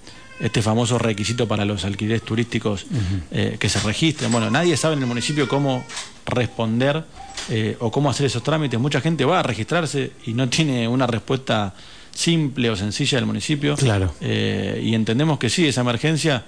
este 0.41 0.63
famoso 0.63 0.99
requisito 0.99 1.47
para 1.47 1.65
los 1.65 1.85
alquileres 1.85 2.23
turísticos 2.23 2.87
eh, 3.31 3.57
que 3.59 3.69
se 3.69 3.79
registren. 3.81 4.33
Bueno, 4.33 4.51
nadie 4.51 4.77
sabe 4.77 4.95
en 4.95 5.01
el 5.01 5.07
municipio 5.07 5.49
cómo 5.49 5.85
responder 6.27 7.05
eh, 7.51 7.77
o 7.81 7.91
cómo 7.91 8.11
hacer 8.11 8.27
esos 8.27 8.43
trámites. 8.43 8.79
Mucha 8.81 9.01
gente 9.01 9.25
va 9.25 9.41
a 9.41 9.43
registrarse 9.43 10.13
y 10.27 10.35
no 10.35 10.49
tiene 10.49 10.89
una 10.89 11.07
respuesta 11.07 11.75
simple 12.13 12.71
o 12.71 12.77
sencilla 12.77 13.19
del 13.19 13.27
municipio. 13.27 13.77
Claro. 13.77 14.15
y 14.21 14.95
entendemos 14.95 15.39
que 15.39 15.51
sí, 15.51 15.67
esa 15.67 15.81
emergencia 15.81 16.45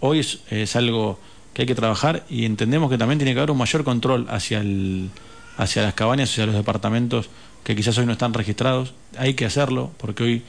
hoy 0.00 0.26
es 0.50 0.76
algo 0.76 1.18
que 1.54 1.62
hay 1.62 1.66
que 1.66 1.74
trabajar 1.74 2.24
y 2.28 2.44
entendemos 2.44 2.90
que 2.90 2.98
también 2.98 3.18
tiene 3.18 3.32
que 3.32 3.40
haber 3.40 3.50
un 3.50 3.58
mayor 3.58 3.82
control 3.82 4.26
hacia 4.28 4.60
el 4.60 5.10
hacia 5.56 5.82
las 5.82 5.94
cabañas, 5.94 6.30
hacia 6.30 6.46
los 6.46 6.54
departamentos 6.54 7.30
que 7.64 7.74
quizás 7.74 7.96
hoy 7.98 8.06
no 8.06 8.12
están 8.12 8.34
registrados. 8.34 8.94
Hay 9.18 9.34
que 9.34 9.44
hacerlo 9.44 9.90
porque 9.96 10.22
hoy 10.22 10.42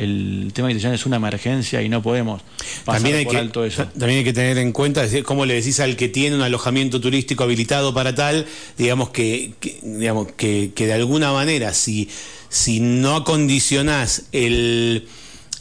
el 0.00 0.50
tema 0.54 0.68
de 0.68 0.72
habitación 0.72 0.94
es 0.94 1.06
una 1.06 1.16
emergencia 1.16 1.82
y 1.82 1.88
no 1.88 2.02
podemos 2.02 2.42
pasar 2.84 3.02
también 3.02 3.16
hay 3.16 3.24
por 3.24 3.34
que, 3.34 3.38
alto 3.38 3.64
eso. 3.64 3.86
También 3.86 4.18
hay 4.18 4.24
que 4.24 4.32
tener 4.32 4.58
en 4.58 4.72
cuenta, 4.72 5.04
cómo 5.24 5.44
le 5.46 5.54
decís 5.54 5.80
al 5.80 5.96
que 5.96 6.08
tiene 6.08 6.36
un 6.36 6.42
alojamiento 6.42 7.00
turístico 7.00 7.44
habilitado 7.44 7.92
para 7.92 8.14
tal, 8.14 8.46
digamos 8.78 9.10
que, 9.10 9.52
digamos 9.82 10.32
que, 10.32 10.72
que 10.74 10.86
de 10.86 10.92
alguna 10.94 11.32
manera 11.32 11.74
si, 11.74 12.08
si 12.48 12.80
no 12.80 13.16
acondicionás 13.16 14.24
el 14.32 15.06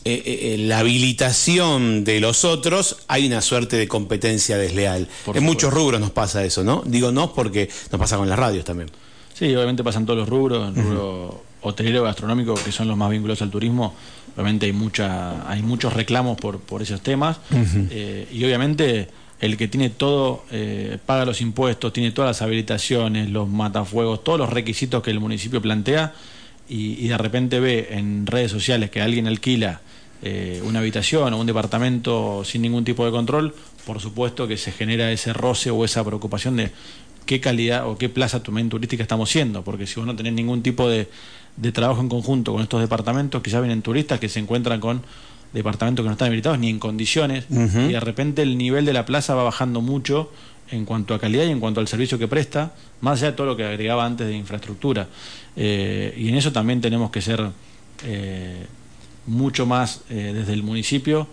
eh, 0.06 0.24
eh, 0.26 0.58
la 0.60 0.80
habilitación 0.80 2.06
de 2.06 2.22
los 2.22 2.46
otros, 2.46 3.04
hay 3.10 3.28
una 3.28 3.42
suerte 3.42 3.76
de 3.76 3.90
competencia 3.90 4.58
desleal. 4.58 5.10
en 5.34 5.44
muchos 5.44 5.74
rubros 5.74 6.00
nos 6.00 6.12
pasa 6.12 6.46
eso, 6.46 6.64
¿no? 6.64 6.84
Digo 6.86 7.12
no 7.12 7.34
porque 7.34 7.70
nos 7.92 8.00
pasa 8.00 8.16
con 8.16 8.30
las 8.30 8.40
radios 8.40 8.64
también. 8.64 8.90
Sí, 9.34 9.54
obviamente 9.54 9.84
pasan 9.84 10.06
todos 10.06 10.20
los 10.20 10.30
rubros, 10.30 10.70
el 10.70 10.84
rubro 10.84 11.44
hotelero, 11.62 12.04
gastronómico, 12.04 12.54
que 12.54 12.72
son 12.72 12.88
los 12.88 12.98
más 12.98 13.10
vinculados 13.10 13.42
al 13.42 13.50
turismo, 13.50 13.94
obviamente 14.36 14.66
hay 14.66 14.74
mucha, 14.74 15.50
hay 15.50 15.62
muchos 15.62 15.94
reclamos 15.94 16.38
por, 16.38 16.60
por 16.60 16.82
esos 16.82 17.02
temas, 17.02 17.40
y 17.52 18.44
obviamente 18.44 19.10
el 19.42 19.58
que 19.58 19.68
tiene 19.68 19.90
todo, 19.90 20.44
paga 21.06 21.26
los 21.26 21.42
impuestos, 21.42 21.94
tiene 21.94 22.12
todas 22.12 22.30
las 22.30 22.42
habilitaciones, 22.42 23.30
los 23.30 23.48
matafuegos, 23.48 24.24
todos 24.24 24.40
los 24.40 24.50
requisitos 24.50 25.04
que 25.04 25.12
el 25.12 25.20
municipio 25.20 25.62
plantea, 25.62 26.14
y, 26.70 27.08
de 27.08 27.18
repente 27.18 27.60
ve 27.60 27.88
en 27.92 28.28
redes 28.28 28.52
sociales 28.52 28.92
que 28.92 29.02
alguien 29.02 29.28
alquila 29.28 29.82
eh, 30.22 30.62
una 30.64 30.80
habitación 30.80 31.34
o 31.34 31.40
un 31.40 31.48
departamento 31.48 32.44
sin 32.46 32.62
ningún 32.62 32.84
tipo 32.84 33.06
de 33.06 33.12
control, 33.12 33.56
por 33.86 34.00
supuesto 34.00 34.48
que 34.48 34.58
se 34.58 34.72
genera 34.72 35.12
ese 35.12 35.34
roce 35.34 35.72
o 35.72 35.84
esa 35.84 36.04
preocupación 36.04 36.58
de 36.58 36.72
qué 37.30 37.40
calidad 37.40 37.88
o 37.88 37.96
qué 37.96 38.10
plaza 38.10 38.42
turística 38.42 39.04
estamos 39.04 39.30
siendo, 39.30 39.64
porque 39.64 39.86
si 39.86 40.00
vos 40.00 40.08
no 40.08 40.16
tenés 40.16 40.34
ningún 40.34 40.64
tipo 40.64 40.90
de, 40.90 41.08
trabajo 41.74 42.02
en 42.02 42.10
conjunto 42.10 42.54
con 42.54 42.64
estos 42.64 42.82
departamentos, 42.82 43.44
quizás 43.44 43.62
vienen 43.62 43.84
turistas 43.84 44.20
que 44.20 44.28
se 44.28 44.40
encuentran 44.40 44.80
con 44.80 45.04
departamentos 45.54 46.04
que 46.04 46.08
no 46.08 46.14
están 46.14 46.30
habilitados 46.30 46.58
ni 46.58 46.70
en 46.70 46.80
condiciones, 46.80 47.46
y 47.52 47.94
de 47.94 48.00
repente 48.00 48.42
el 48.42 48.58
nivel 48.58 48.84
de 48.84 48.94
la 48.94 49.06
plaza 49.06 49.36
va 49.36 49.44
bajando 49.44 49.80
mucho 49.80 50.32
en 50.72 50.86
cuanto 50.86 51.14
a 51.14 51.20
calidad 51.20 51.44
y 51.46 51.52
en 51.52 51.60
cuanto 51.60 51.80
al 51.80 51.88
servicio 51.88 52.18
que 52.18 52.28
presta, 52.28 52.74
más 53.00 53.20
allá 53.20 53.30
de 53.30 53.38
todo 53.38 53.46
lo 53.46 53.56
que 53.56 53.64
agregaba 53.64 54.08
antes 54.08 54.26
de 54.26 54.36
infraestructura. 54.36 55.08
Eh, 55.56 56.16
y 56.18 56.30
en 56.30 56.36
eso 56.36 56.52
también 56.52 56.82
tenemos 56.82 57.12
que 57.12 57.22
ser 57.22 57.48
eh, 58.06 58.66
mucho 59.28 59.68
más 59.68 60.02
eh, 60.10 60.32
desde 60.34 60.54
el 60.54 60.64
municipio 60.64 61.28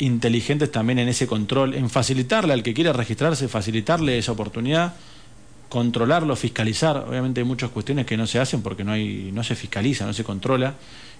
inteligentes 0.00 0.72
también 0.72 0.98
en 0.98 1.08
ese 1.08 1.28
control, 1.28 1.74
en 1.74 1.88
facilitarle 1.88 2.52
al 2.52 2.64
que 2.64 2.74
quiera 2.74 2.92
registrarse, 2.92 3.46
facilitarle 3.46 4.18
esa 4.18 4.32
oportunidad, 4.32 4.94
controlarlo, 5.70 6.36
fiscalizar. 6.36 7.06
Obviamente 7.08 7.40
hay 7.40 7.46
muchas 7.46 7.70
cuestiones 7.70 8.04
que 8.04 8.18
no 8.18 8.26
se 8.26 8.38
hacen 8.38 8.60
porque 8.60 8.84
no 8.84 8.92
hay, 8.92 9.30
no 9.32 9.42
se 9.42 9.54
fiscaliza, 9.54 10.04
no 10.04 10.12
se 10.12 10.24
controla. 10.24 10.74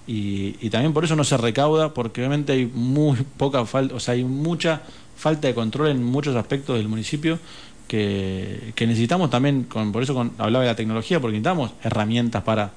Y, 0.06 0.68
también 0.70 0.92
por 0.92 1.04
eso 1.04 1.14
no 1.16 1.24
se 1.24 1.36
recauda, 1.36 1.94
porque 1.94 2.20
obviamente 2.20 2.52
hay 2.52 2.66
muy 2.66 3.16
poca 3.36 3.64
falta, 3.64 3.94
o 3.94 4.00
sea, 4.00 4.14
hay 4.14 4.24
mucha 4.24 4.82
falta 5.16 5.46
de 5.46 5.54
control 5.54 5.88
en 5.88 6.02
muchos 6.02 6.34
aspectos 6.34 6.76
del 6.76 6.88
municipio 6.88 7.38
que, 7.86 8.72
necesitamos 8.80 9.30
también, 9.30 9.64
con, 9.64 9.92
por 9.92 10.02
eso 10.02 10.18
hablaba 10.38 10.64
de 10.64 10.70
la 10.70 10.76
tecnología, 10.76 11.20
porque 11.20 11.34
necesitamos 11.34 11.72
herramientas 11.82 12.42
para, 12.42 12.72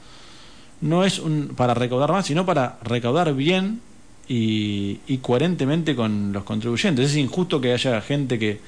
no 0.81 1.03
es 1.03 1.17
un, 1.17 1.53
para 1.55 1.73
recaudar 1.73 2.11
más, 2.11 2.27
sino 2.27 2.45
para 2.45 2.77
recaudar 2.83 3.33
bien 3.33 3.81
y, 4.27 5.17
coherentemente 5.21 5.95
con 5.95 6.33
los 6.33 6.43
contribuyentes. 6.43 7.11
Es 7.11 7.17
injusto 7.17 7.59
que 7.61 7.73
haya 7.73 7.99
gente 8.01 8.37
que 8.37 8.59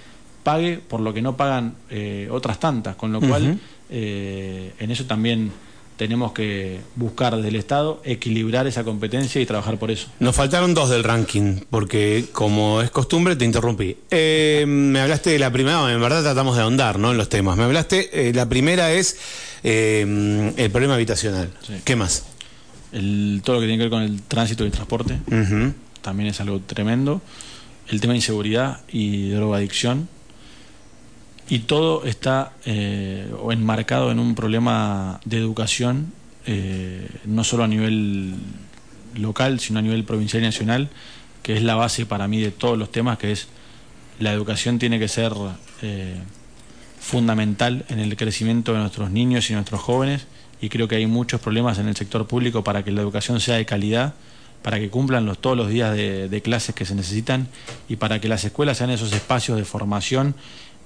pague 0.46 0.78
por 0.78 1.02
lo 1.02 1.12
que 1.12 1.22
no 1.22 1.36
pagan 1.36 1.74
eh, 1.89 2.30
otras 2.32 2.60
tantas, 2.60 2.96
con 2.96 3.12
lo 3.12 3.20
cual 3.20 3.60
eh, 3.89 4.74
en 4.80 4.91
eso 4.91 5.06
también 5.06 5.52
tenemos 5.98 6.34
que 6.34 6.80
buscar 6.96 7.36
desde 7.36 7.50
el 7.50 7.56
Estado 7.56 8.02
equilibrar 8.04 8.68
esa 8.68 8.84
competencia 8.84 9.41
y 9.41 9.46
trabajar 9.46 9.78
por 9.78 9.91
eso. 9.91 10.08
Nos 10.20 10.36
faltaron 10.36 10.74
dos 10.74 10.89
del 10.89 11.04
ranking, 11.04 11.62
porque 11.70 12.26
como 12.32 12.82
es 12.82 12.91
costumbre 12.91 13.36
te 13.36 13.46
interrumpí. 13.46 13.98
Eh, 14.12 14.66
me 14.68 15.00
hablaste 15.00 15.32
de 15.32 15.39
la 15.39 15.52
primera, 15.52 15.91
en 15.91 16.00
verdad 16.00 16.22
tratamos 16.22 16.58
de 16.58 16.64
ahondar 16.64 17.00
¿no? 17.00 17.12
en 17.12 17.18
los 17.18 17.30
temas. 17.30 17.58
Me 17.58 17.64
hablaste, 17.64 18.30
eh, 18.30 18.34
la 18.34 18.48
primera 18.48 18.91
es 18.91 19.18
eh, 19.64 20.54
el 20.56 20.72
problema 20.72 20.96
habitacional. 20.96 21.50
¿Qué 21.84 21.96
más? 21.96 22.26
todo 23.43 23.56
lo 23.56 23.62
que 23.62 23.68
tiene 23.68 23.78
que 23.78 23.84
ver 23.84 23.89
con 23.89 24.04
el 24.04 24.22
tránsito 24.22 24.64
y 24.64 24.68
el 24.68 24.72
transporte, 24.72 25.20
también 26.02 26.30
es 26.30 26.39
algo 26.39 26.62
tremendo. 26.62 27.22
El 27.89 28.00
tema 28.00 28.14
de 28.14 28.20
inseguridad 28.20 28.80
y 28.88 29.32
drogadicción 29.32 30.08
y 31.48 31.60
todo 31.60 32.06
está 32.06 32.54
eh, 32.66 33.28
enmarcado 33.52 34.12
en 34.12 34.20
un 34.20 34.34
problema 34.34 35.20
de 35.26 35.38
educación, 35.38 36.12
eh, 36.48 37.08
no 37.26 37.43
solo 37.43 37.64
a 37.64 37.68
nivel 37.68 38.36
local, 39.16 39.60
sino 39.60 39.80
a 39.80 39.82
nivel 39.82 40.04
provincial 40.04 40.41
y 40.41 40.46
nacional, 40.46 40.89
que 41.43 41.56
es 41.56 41.62
la 41.62 41.76
base 41.76 42.06
para 42.06 42.28
mí 42.28 42.41
de 42.41 42.52
todos 42.52 42.78
los 42.78 42.91
temas, 42.91 43.18
que 43.20 43.32
es 43.32 43.48
la 44.20 44.32
educación 44.32 44.80
tiene 44.80 44.98
que 44.98 45.08
ser 45.08 45.34
eh, 45.82 46.16
fundamental 47.00 47.86
en 47.89 48.00
el 48.00 48.16
crecimiento 48.18 48.74
de 48.74 48.80
nuestros 48.80 49.12
niños 49.12 49.50
y 49.50 49.54
nuestros 49.54 49.82
jóvenes, 49.82 50.26
y 50.62 50.70
creo 50.70 50.88
que 50.88 50.96
hay 50.96 51.06
muchos 51.06 51.41
problemas 51.41 51.78
en 51.78 51.88
el 51.88 51.96
sector 51.96 52.26
público 52.26 52.64
para 52.64 52.84
que 52.84 52.91
la 52.91 53.02
educación 53.02 53.39
sea 53.39 53.58
de 53.58 53.66
calidad, 53.66 54.16
para 54.64 54.80
que 54.80 54.89
cumplan 54.89 55.28
los, 55.28 55.38
todos 55.38 55.56
los 55.56 55.70
días 55.70 55.96
de, 55.96 56.28
de 56.28 56.41
clases 56.41 56.74
que 56.74 56.86
se 56.86 56.96
necesitan 56.96 57.48
y 57.88 57.98
para 57.98 58.20
que 58.20 58.28
las 58.28 58.43
escuelas 58.46 58.80
sean 58.80 58.89
esos 58.89 59.14
espacios 59.14 59.60
de 59.60 59.66
formación 59.66 60.34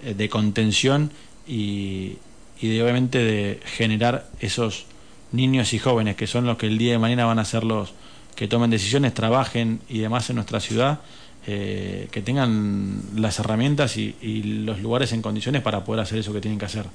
de 0.03 0.29
contención 0.29 1.11
y, 1.47 2.17
de, 2.61 2.83
obviamente 2.83 3.19
de 3.19 3.59
generar 3.65 4.29
esos 4.39 4.85
niños 5.31 5.73
y 5.73 5.79
jóvenes 5.79 6.15
que 6.15 6.27
son 6.27 6.45
los 6.45 6.57
que 6.57 6.67
el 6.67 6.77
día 6.77 6.93
de 6.93 6.99
mañana 6.99 7.25
van 7.25 7.39
a 7.39 7.45
ser 7.45 7.63
los 7.63 7.93
que 8.35 8.47
tomen 8.47 8.69
decisiones, 8.69 9.13
trabajen 9.13 9.81
y 9.89 9.99
demás 9.99 10.29
en 10.29 10.37
nuestra 10.37 10.59
ciudad, 10.59 11.01
eh, 11.45 12.07
que 12.11 12.21
tengan 12.21 13.01
las 13.15 13.39
herramientas 13.39 13.97
y, 13.97 14.43
los 14.63 14.79
lugares 14.79 15.11
en 15.11 15.21
condiciones 15.21 15.61
para 15.61 15.83
poder 15.83 16.01
hacer 16.01 16.19
eso 16.19 16.31
que 16.31 16.41
tienen 16.41 16.59
que 16.59 16.65
hacer. 16.65 16.85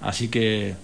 Así 0.00 0.28
que 0.28 0.76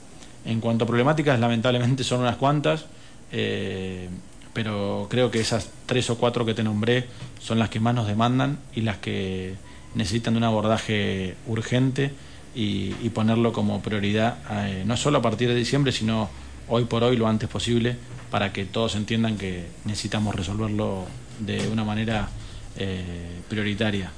en 0.45 0.61
cuanto 0.61 0.85
a 0.85 0.87
problemáticas, 0.87 1.39
lamentablemente 1.41 2.05
son 2.05 2.21
unas 2.21 2.37
cuantas, 2.37 2.87
eh, 3.33 4.09
pero 4.53 5.07
creo 5.11 5.31
que 5.31 5.41
esas 5.41 5.71
tres 5.87 6.11
o 6.11 6.19
cuatro 6.19 6.45
que 6.45 6.55
te 6.55 6.62
nombré 6.62 7.07
son 7.41 7.59
las 7.59 7.71
que 7.71 7.81
más 7.81 7.95
nos 7.95 8.07
demandan 8.07 8.59
y 8.75 8.83
las 8.83 8.99
que 8.99 9.55
necesitan 9.95 10.34
de 10.34 10.38
un 10.38 10.45
abordaje 10.45 11.34
urgente 11.47 12.12
y, 12.55 12.92
ponerlo 13.11 13.53
como 13.53 13.82
prioridad, 13.82 14.38
eh, 14.51 14.84
no 14.86 14.97
solo 14.97 15.18
a 15.18 15.22
partir 15.22 15.49
de 15.49 15.55
diciembre, 15.55 15.92
sino 15.92 16.30
hoy 16.68 16.84
por 16.84 17.03
hoy 17.03 17.16
lo 17.16 17.26
antes 17.26 17.49
posible, 17.49 17.97
para 18.30 18.53
que 18.53 18.64
todos 18.64 18.95
entiendan 18.95 19.36
que 19.36 19.64
necesitamos 19.84 20.34
resolverlo 20.34 21.07
de 21.40 21.68
una 21.68 21.84
manera 21.84 22.28
eh, 22.76 23.03
prioritaria. 23.49 24.11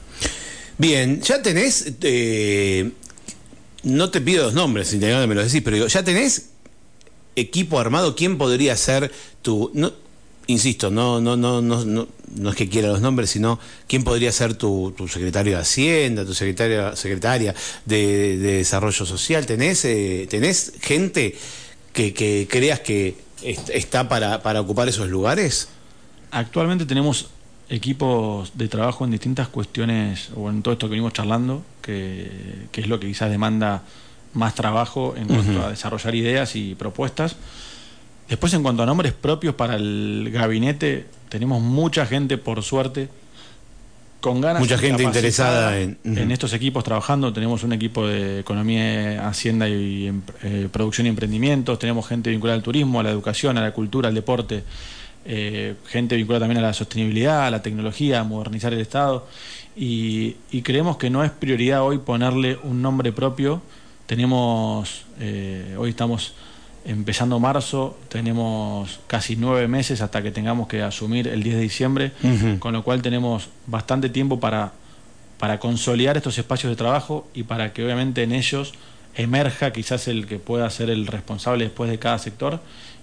Bien, 0.79 1.21
ya 1.23 1.41
tenés, 1.41 1.95
eh, 2.03 2.93
no 3.85 4.11
te 4.11 4.21
pido 4.21 4.45
los 4.45 4.55
nombres, 4.55 4.89
si 4.89 4.99
me 4.99 5.27
lo 5.27 5.43
decís, 5.43 5.63
pero 5.65 5.87
ya 5.87 6.03
tenés 6.03 6.51
equipo 7.35 7.79
armado, 7.79 8.15
¿quién 8.17 8.39
podría 8.39 8.77
ser 8.77 9.11
tu 9.43 9.71
insisto, 10.47 10.91
no, 10.91 11.21
no, 11.21 11.37
no, 11.37 11.61
no, 11.61 11.85
no, 11.85 12.51
es 12.51 12.57
que 12.57 12.69
quiera 12.69 12.89
los 12.89 13.01
nombres, 13.01 13.31
sino 13.31 13.59
quién 13.87 14.05
podría 14.05 14.33
ser 14.33 14.55
tu, 14.55 14.95
tu 14.97 15.09
secretario 15.09 15.55
de 15.55 15.61
Hacienda, 15.61 16.25
tu 16.25 16.35
secretaria, 16.35 16.95
secretaria 16.97 17.55
de, 17.85 18.37
Desarrollo 18.37 19.07
Social. 19.07 19.47
¿Tenés, 19.47 19.85
eh, 19.85 20.27
tenés 20.31 20.75
gente 20.81 21.37
que, 21.93 22.15
que, 22.15 22.47
creas 22.51 22.81
que 22.81 23.17
está 23.43 24.09
para, 24.09 24.43
para 24.43 24.61
ocupar 24.61 24.89
esos 24.89 25.09
lugares? 25.09 25.69
Actualmente 26.31 26.87
tenemos 26.87 27.29
equipos 27.69 28.53
de 28.55 28.69
trabajo 28.69 29.05
en 29.05 29.11
distintas 29.11 29.49
cuestiones, 29.49 30.31
o 30.37 30.51
en 30.51 30.63
todo 30.63 30.73
esto 30.73 30.87
que 30.87 30.91
venimos 30.91 31.13
charlando, 31.13 31.63
que, 31.83 32.31
que 32.71 32.81
es 32.81 32.89
lo 32.89 33.01
que 33.01 33.09
quizás 33.09 33.31
demanda 33.31 33.83
más 34.35 34.55
trabajo 34.55 35.15
en 35.17 35.27
cuanto 35.27 35.65
a 35.65 35.71
desarrollar 35.71 36.15
ideas 36.15 36.57
y 36.57 36.75
propuestas. 36.75 37.37
Después, 38.29 38.53
en 38.55 38.63
cuanto 38.63 38.83
a 38.83 38.87
nombres 38.87 39.13
propios 39.13 39.55
para 39.55 39.77
el 39.77 40.31
gabinete, 40.33 41.07
tenemos 41.29 41.63
mucha 41.63 42.07
gente, 42.07 42.39
por 42.39 42.63
suerte, 42.63 43.09
con 44.21 44.41
ganas. 44.41 44.61
Mucha 44.61 44.79
gente 44.79 45.05
interesada 45.05 45.79
en... 45.79 45.99
en 46.05 46.33
estos 46.33 46.53
equipos 46.53 46.83
trabajando. 46.83 47.33
Tenemos 47.33 47.63
un 47.63 47.73
equipo 47.73 48.07
de 48.07 48.41
economía, 48.41 49.29
hacienda 49.29 49.69
y 49.69 50.13
eh, 50.43 50.69
producción 50.73 51.07
y 51.07 51.11
emprendimientos. 51.11 51.79
Tenemos 51.79 52.07
gente 52.09 52.31
vinculada 52.31 52.57
al 52.57 52.63
turismo, 52.63 53.01
a 53.01 53.03
la 53.05 53.11
educación, 53.11 53.59
a 53.59 53.61
la 53.61 53.73
cultura, 53.73 54.09
al 54.09 54.15
deporte. 54.15 54.65
Eh, 55.25 55.75
gente 55.87 56.17
vinculada 56.17 56.41
también 56.47 56.59
a 56.59 56.69
la 56.69 56.73
sostenibilidad, 56.73 57.47
a 57.47 57.51
la 57.51 57.63
tecnología, 57.63 58.21
a 58.21 58.25
modernizar 58.25 58.73
el 58.73 58.81
Estado. 58.81 59.27
Y, 59.77 60.37
creemos 60.63 60.97
que 60.97 61.11
no 61.11 61.23
es 61.23 61.31
prioridad 61.31 61.83
hoy 61.83 61.99
ponerle 61.99 62.59
un 62.63 62.81
nombre 62.81 63.13
propio. 63.13 63.61
Tenemos, 64.07 65.05
eh, 65.21 65.77
hoy 65.79 65.91
estamos 65.91 66.35
empezando 66.87 67.41
marzo, 67.41 67.99
tenemos 68.09 69.01
casi 69.09 69.37
nueve 69.37 69.67
meses 69.67 70.01
hasta 70.01 70.23
que 70.23 70.31
tengamos 70.31 70.69
que 70.69 70.83
asumir 70.83 71.27
el 71.27 71.43
10 71.43 71.57
de 71.57 71.63
diciembre, 71.63 72.13
con 72.61 72.73
lo 72.73 72.85
cual 72.85 73.03
tenemos 73.03 73.49
bastante 73.67 74.09
tiempo 74.09 74.39
para, 74.39 74.73
para 75.39 75.59
consolidar 75.59 76.17
estos 76.17 76.39
espacios 76.39 76.71
de 76.71 76.77
trabajo 76.77 77.27
y 77.35 77.43
para 77.43 77.73
que 77.73 77.85
obviamente 77.85 78.23
en 78.23 78.33
ellos 78.33 78.73
emerja 79.17 79.73
quizás 79.73 80.07
el 80.07 80.27
que 80.27 80.39
pueda 80.39 80.69
ser 80.71 80.91
el 80.91 81.07
responsable 81.07 81.65
después 81.65 81.91
de 81.91 81.99
cada 81.99 82.19
sector. 82.19 82.61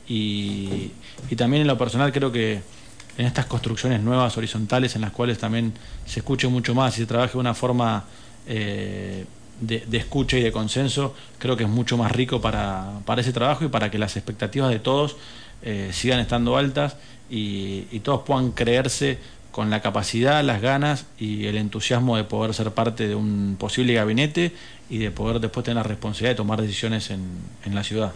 Y, 0.07 0.91
también 1.35 1.61
en 1.61 1.67
lo 1.67 1.77
personal 1.77 2.11
creo 2.13 2.31
que 2.31 2.61
en 3.17 3.25
estas 3.25 3.47
construcciones 3.47 4.01
nuevas 4.01 4.37
horizontales 4.37 4.95
en 4.95 5.01
las 5.01 5.11
cuales 5.11 5.39
también 5.39 5.73
se 6.05 6.19
escuche 6.19 6.47
mucho 6.47 6.73
más 6.73 6.97
y 6.97 7.01
se 7.01 7.05
trabaje 7.05 7.33
de 7.33 7.39
una 7.39 7.53
forma 7.53 8.05
eh, 8.47 9.25
de, 9.67 9.97
escucha 9.97 10.37
y 10.37 10.41
de 10.41 10.51
consenso, 10.51 11.15
creo 11.39 11.57
que 11.57 11.63
es 11.63 11.69
mucho 11.69 11.97
más 11.97 12.11
rico 12.11 12.41
para, 12.41 12.99
para, 13.05 13.21
ese 13.21 13.33
trabajo 13.33 13.65
y 13.65 13.67
para 13.67 13.89
que 13.91 13.97
las 13.97 14.15
expectativas 14.17 14.69
de 14.69 14.79
todos 14.79 15.15
eh, 15.61 15.89
sigan 15.93 16.19
estando 16.19 16.57
altas 16.57 16.97
y, 17.29 17.85
y 17.91 17.99
todos 17.99 18.21
puedan 18.23 18.51
creerse 18.51 19.17
con 19.51 19.69
la 19.69 19.81
capacidad, 19.81 20.43
las 20.43 20.61
ganas 20.61 21.05
y 21.19 21.45
el 21.45 21.57
entusiasmo 21.57 22.17
de 22.17 22.23
poder 22.23 22.53
ser 22.53 22.71
parte 22.71 23.07
de 23.07 23.15
un 23.15 23.55
posible 23.59 23.93
gabinete 23.93 24.51
y 24.89 24.97
de 24.97 25.11
poder 25.11 25.39
después 25.39 25.63
tener 25.63 25.77
la 25.77 25.83
responsabilidad 25.83 26.31
de 26.31 26.37
tomar 26.37 26.61
decisiones 26.61 27.11
en, 27.11 27.23
en 27.63 27.75
la 27.75 27.83
ciudad. 27.83 28.13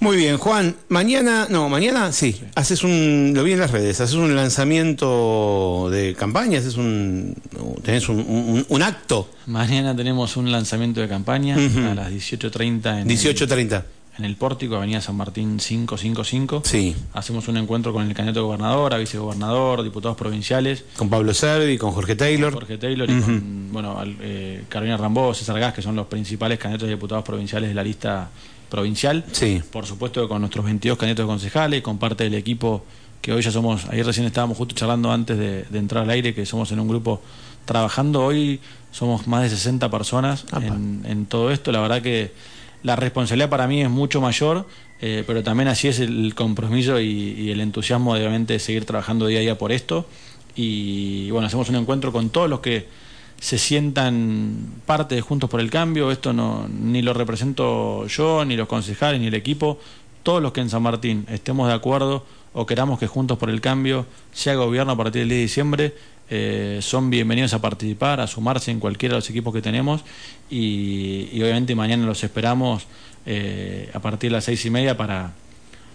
Muy 0.00 0.16
bien, 0.16 0.38
Juan. 0.38 0.76
Mañana, 0.88 1.46
no, 1.50 1.68
mañana 1.68 2.12
sí, 2.12 2.40
haces 2.54 2.84
un, 2.84 3.32
lo 3.34 3.42
vi 3.42 3.52
en 3.52 3.60
las 3.60 3.72
redes, 3.72 4.00
haces 4.00 4.14
un 4.14 4.34
lanzamiento 4.36 5.88
de 5.90 6.14
campaña, 6.14 6.58
haces 6.58 6.76
un, 6.76 7.34
tenés 7.82 8.08
un, 8.08 8.18
un- 8.20 8.66
un 8.68 8.82
acto. 8.82 9.28
Mañana 9.46 9.94
tenemos 9.96 10.36
un 10.36 10.50
lanzamiento 10.52 11.00
de 11.00 11.08
campaña 11.08 11.56
a 11.56 11.94
las 11.94 12.10
18.30 12.12 13.00
en, 13.02 13.08
18.30. 13.08 13.58
el, 13.58 13.82
en 14.18 14.24
el 14.24 14.36
Pórtico, 14.36 14.76
Avenida 14.76 15.00
San 15.00 15.16
Martín 15.16 15.56
555. 15.58 16.62
Sí, 16.64 16.94
Hacemos 17.14 17.48
un 17.48 17.56
encuentro 17.56 17.92
con 17.92 18.06
el 18.06 18.14
candidato 18.14 18.40
a 18.40 18.42
gobernador, 18.44 18.94
a 18.94 18.98
vicegobernador, 18.98 19.82
diputados 19.82 20.16
provinciales, 20.16 20.84
con 20.96 21.08
Pablo 21.08 21.34
Servi, 21.34 21.76
con 21.78 21.90
Jorge 21.92 22.14
Taylor. 22.16 22.52
Jorge 22.52 22.78
Taylor 22.78 23.08
y 23.10 23.20
con 23.20 23.72
bueno, 23.72 23.98
al- 23.98 24.16
eh, 24.20 24.64
Carolina 24.68 24.96
Rambó, 24.96 25.34
César 25.34 25.58
Gas, 25.58 25.74
que 25.74 25.82
son 25.82 25.96
los 25.96 26.06
principales 26.06 26.58
candidatos 26.58 26.86
a 26.88 26.90
diputados 26.90 27.24
provinciales 27.24 27.68
de 27.68 27.74
la 27.74 27.82
lista 27.82 28.28
provincial. 28.68 29.24
Sí. 29.32 29.62
Por 29.70 29.86
supuesto 29.86 30.22
que 30.22 30.28
con 30.28 30.40
nuestros 30.40 30.64
22 30.64 30.98
candidatos 30.98 31.24
a 31.24 31.26
concejales, 31.26 31.82
con 31.82 31.98
parte 31.98 32.24
del 32.24 32.34
equipo 32.34 32.84
que 33.20 33.32
hoy 33.32 33.42
ya 33.42 33.50
somos, 33.50 33.86
ayer 33.86 34.06
recién 34.06 34.26
estábamos 34.26 34.56
justo 34.56 34.74
charlando 34.74 35.10
antes 35.10 35.36
de, 35.38 35.64
de 35.64 35.78
entrar 35.78 36.04
al 36.04 36.10
aire, 36.10 36.34
que 36.34 36.46
somos 36.46 36.70
en 36.72 36.80
un 36.80 36.88
grupo 36.88 37.20
trabajando 37.64 38.24
hoy, 38.24 38.60
somos 38.92 39.26
más 39.26 39.42
de 39.42 39.50
60 39.50 39.90
personas 39.90 40.46
en, 40.62 41.02
en 41.04 41.26
todo 41.26 41.50
esto, 41.50 41.70
la 41.72 41.80
verdad 41.80 42.00
que 42.00 42.32
la 42.82 42.96
responsabilidad 42.96 43.50
para 43.50 43.66
mí 43.66 43.82
es 43.82 43.90
mucho 43.90 44.20
mayor, 44.20 44.66
eh, 45.00 45.24
pero 45.26 45.42
también 45.42 45.68
así 45.68 45.88
es 45.88 46.00
el 46.00 46.34
compromiso 46.34 47.00
y, 47.00 47.06
y 47.06 47.50
el 47.50 47.60
entusiasmo 47.60 48.14
de 48.14 48.20
obviamente 48.20 48.58
seguir 48.58 48.84
trabajando 48.84 49.26
día 49.26 49.38
a 49.38 49.42
día 49.42 49.58
por 49.58 49.72
esto 49.72 50.06
y 50.54 51.30
bueno, 51.30 51.46
hacemos 51.46 51.68
un 51.68 51.76
encuentro 51.76 52.12
con 52.12 52.30
todos 52.30 52.48
los 52.48 52.60
que 52.60 52.86
se 53.40 53.58
sientan 53.58 54.66
parte 54.86 55.14
de 55.14 55.20
Juntos 55.20 55.48
por 55.48 55.60
el 55.60 55.70
Cambio, 55.70 56.10
esto 56.10 56.32
no 56.32 56.68
ni 56.68 57.02
lo 57.02 57.14
represento 57.14 58.06
yo, 58.06 58.44
ni 58.44 58.56
los 58.56 58.68
concejales, 58.68 59.20
ni 59.20 59.28
el 59.28 59.34
equipo, 59.34 59.78
todos 60.22 60.42
los 60.42 60.52
que 60.52 60.60
en 60.60 60.70
San 60.70 60.82
Martín 60.82 61.24
estemos 61.28 61.68
de 61.68 61.74
acuerdo 61.74 62.24
o 62.52 62.66
queramos 62.66 62.98
que 62.98 63.06
Juntos 63.06 63.38
por 63.38 63.50
el 63.50 63.60
Cambio 63.60 64.06
sea 64.32 64.54
gobierno 64.54 64.92
a 64.92 64.96
partir 64.96 65.22
del 65.22 65.28
10 65.28 65.38
de 65.38 65.42
diciembre, 65.42 65.94
eh, 66.30 66.78
son 66.82 67.08
bienvenidos 67.08 67.54
a 67.54 67.60
participar, 67.60 68.20
a 68.20 68.26
sumarse 68.26 68.70
en 68.70 68.80
cualquiera 68.80 69.14
de 69.14 69.18
los 69.18 69.30
equipos 69.30 69.54
que 69.54 69.62
tenemos 69.62 70.04
y, 70.50 71.28
y 71.32 71.42
obviamente 71.42 71.74
mañana 71.74 72.04
los 72.04 72.22
esperamos 72.22 72.86
eh, 73.24 73.90
a 73.92 74.00
partir 74.00 74.30
de 74.30 74.36
las 74.36 74.44
seis 74.44 74.64
y 74.64 74.70
media 74.70 74.96
para, 74.96 75.32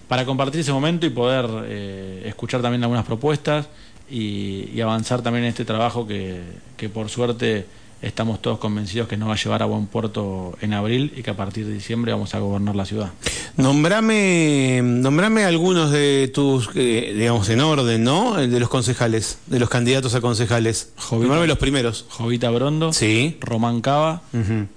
para 0.07 0.25
compartir 0.25 0.61
ese 0.61 0.71
momento 0.71 1.05
y 1.05 1.09
poder 1.09 1.45
eh, 1.65 2.23
escuchar 2.25 2.61
también 2.61 2.83
algunas 2.83 3.05
propuestas 3.05 3.67
y, 4.09 4.69
y 4.73 4.81
avanzar 4.81 5.21
también 5.21 5.45
en 5.45 5.49
este 5.49 5.65
trabajo 5.65 6.05
que, 6.07 6.41
que 6.77 6.89
por 6.89 7.09
suerte 7.09 7.65
estamos 8.01 8.41
todos 8.41 8.59
convencidos 8.59 9.07
que 9.07 9.15
nos 9.15 9.29
va 9.29 9.33
a 9.33 9.37
llevar 9.37 9.63
a 9.63 9.65
buen 9.65 9.85
puerto 9.87 10.57
en 10.61 10.73
abril 10.73 11.13
y 11.15 11.23
que 11.23 11.31
a 11.31 11.37
partir 11.37 11.65
de 11.65 11.73
diciembre 11.73 12.11
vamos 12.11 12.35
a 12.35 12.39
gobernar 12.39 12.75
la 12.75 12.85
ciudad. 12.85 13.11
Nombrame, 13.55 14.81
nombrame 14.83 15.45
algunos 15.45 15.91
de 15.91 16.29
tus, 16.33 16.69
eh, 16.75 17.13
digamos, 17.17 17.47
en 17.49 17.61
orden, 17.61 18.03
¿no? 18.03 18.35
De 18.35 18.59
los 18.59 18.69
concejales, 18.69 19.39
de 19.47 19.59
los 19.59 19.69
candidatos 19.69 20.15
a 20.15 20.21
concejales. 20.21 20.91
Jovita. 20.97 21.27
Nombrame 21.27 21.47
los 21.47 21.57
primeros. 21.57 22.05
Jovita 22.09 22.49
Brondo, 22.49 22.93
Sí. 22.93 23.37
Román 23.39 23.81
Cava. 23.81 24.21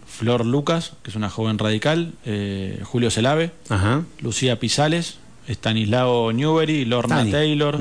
Flor 0.07 0.47
Lucas, 0.47 0.93
que 1.03 1.11
es 1.11 1.17
una 1.17 1.29
joven 1.29 1.59
radical, 1.59 2.15
eh, 2.25 2.81
Julio 2.85 3.11
Celave, 3.11 3.51
Ajá. 3.69 4.03
Lucía 4.21 4.59
Pisales, 4.59 5.19
Stanislao 5.49 6.33
Newbery, 6.33 6.85
Lorna 6.85 7.17
Tani. 7.19 7.31
Taylor. 7.33 7.79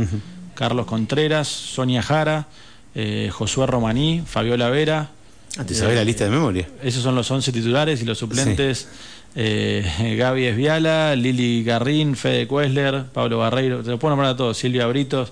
Carlos 0.55 0.85
Contreras, 0.85 1.47
Sonia 1.47 2.01
Jara, 2.01 2.47
eh, 2.95 3.29
Josué 3.31 3.67
Romaní, 3.67 4.23
Fabiola 4.25 4.69
Vera. 4.69 5.09
Ah, 5.57 5.63
te 5.65 5.73
sabés 5.75 5.95
la 5.95 6.03
lista 6.03 6.23
de 6.25 6.31
memoria. 6.31 6.67
Esos 6.83 7.03
son 7.03 7.15
los 7.15 7.29
11 7.29 7.51
titulares 7.51 8.01
y 8.01 8.05
los 8.05 8.17
suplentes. 8.17 8.87
eh, 9.35 10.15
Gaby 10.17 10.45
Esviala, 10.45 11.15
Lili 11.15 11.63
Garrín, 11.63 12.15
Fede 12.15 12.47
Kuesler, 12.47 13.05
Pablo 13.13 13.37
Barreiro, 13.39 13.83
te 13.83 13.89
lo 13.91 13.99
puedo 13.99 14.11
nombrar 14.11 14.31
a 14.31 14.37
todos, 14.37 14.57
Silvia 14.57 14.87
Britos. 14.87 15.31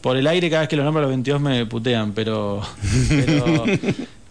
Por 0.00 0.16
el 0.16 0.26
aire, 0.26 0.48
cada 0.50 0.62
vez 0.62 0.68
que 0.68 0.76
los 0.76 0.84
nombro 0.84 1.00
a 1.00 1.02
los 1.02 1.10
22 1.10 1.40
me 1.40 1.64
putean, 1.66 2.12
pero, 2.12 2.60
pero, 3.08 3.64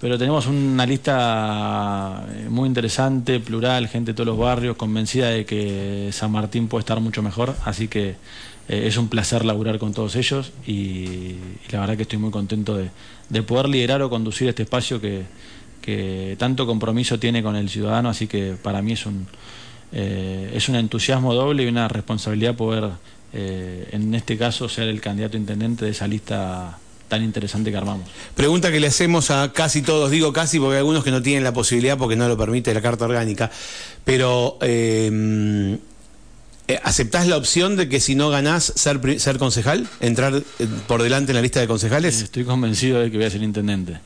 pero 0.02 0.18
tenemos 0.18 0.48
una 0.48 0.86
lista 0.86 2.26
eh, 2.30 2.48
muy 2.50 2.68
interesante, 2.68 3.40
plural, 3.40 3.88
gente 3.88 4.12
de 4.12 4.16
todos 4.16 4.28
los 4.28 4.38
barrios, 4.38 4.76
convencida 4.76 5.30
de 5.30 5.46
que 5.46 6.10
San 6.12 6.32
Martín 6.32 6.68
puede 6.68 6.82
estar 6.82 7.00
mucho 7.00 7.22
mejor, 7.22 7.56
así 7.64 7.88
que 7.88 8.16
eh, 8.72 8.88
es 8.88 8.96
un 8.96 9.10
placer 9.10 9.44
laburar 9.44 9.80
con 9.80 9.94
todos 9.94 10.16
ellos 10.16 10.54
y, 10.66 11.36
la 11.72 11.82
verdad 11.82 11.98
que 11.98 12.04
estoy 12.04 12.20
muy 12.20 12.32
contento 12.32 12.78
de, 12.78 12.90
de 13.28 13.44
poder 13.44 13.68
liderar 13.68 14.02
o 14.02 14.10
conducir 14.10 14.48
este 14.48 14.64
espacio 14.64 15.02
que, 15.02 15.24
que 15.82 16.38
tanto 16.40 16.66
compromiso 16.66 17.20
tiene 17.20 17.44
con 17.44 17.58
el 17.58 17.70
ciudadano, 17.70 18.08
así 18.08 18.28
que 18.28 18.56
para 18.62 18.82
mí 18.82 18.94
es 18.94 19.06
un, 19.06 19.28
eh, 19.92 20.54
es 20.54 20.70
un 20.70 20.76
entusiasmo 20.76 21.34
doble 21.34 21.64
y 21.64 21.68
una 21.68 21.90
responsabilidad 21.90 22.56
poder, 22.56 22.92
eh, 23.34 23.90
en 23.92 24.16
este 24.16 24.38
caso, 24.38 24.70
ser 24.70 24.88
el 24.88 25.02
candidato 25.02 25.36
intendente 25.36 25.84
de 25.84 25.92
esa 25.92 26.08
lista 26.08 26.78
tan 27.10 27.24
interesante 27.24 27.72
que 27.72 27.78
armamos. 27.78 28.08
Pregunta 28.36 28.72
que 28.72 28.80
le 28.80 28.88
hacemos 28.88 29.32
a 29.32 29.52
casi 29.52 29.82
todos, 29.82 30.12
digo 30.12 30.32
casi 30.32 30.60
porque 30.60 30.76
hay 30.76 30.80
algunos 30.80 31.04
que 31.04 31.12
no 31.12 31.22
tienen 31.22 31.44
la 31.44 31.54
posibilidad 31.54 31.98
porque 31.98 32.16
no 32.16 32.30
lo 32.30 32.38
permite 32.38 32.74
la 32.74 32.82
Carta 32.82 33.04
Orgánica, 33.04 33.52
pero 34.06 34.58
¿aceptás 36.84 37.28
la 37.28 37.38
opción 37.38 37.76
de 37.76 37.90
que 37.90 38.00
si 38.00 38.16
no 38.16 38.30
ganás 38.30 38.74
ser, 38.76 39.00
ser 39.20 39.38
concejal, 39.38 39.88
entrar 40.00 40.36
eh, 40.36 40.68
por 40.88 41.02
delante 41.02 41.32
en 41.32 41.36
la 41.36 41.42
lista 41.42 41.60
de 41.60 41.68
concejales? 41.68 42.22
Estoy 42.22 42.44
convencido 42.44 43.00
de 43.00 43.10
que 43.10 43.18
voy 43.18 43.26
a 43.26 43.30
ser 43.30 43.44
intendente. 43.44 44.00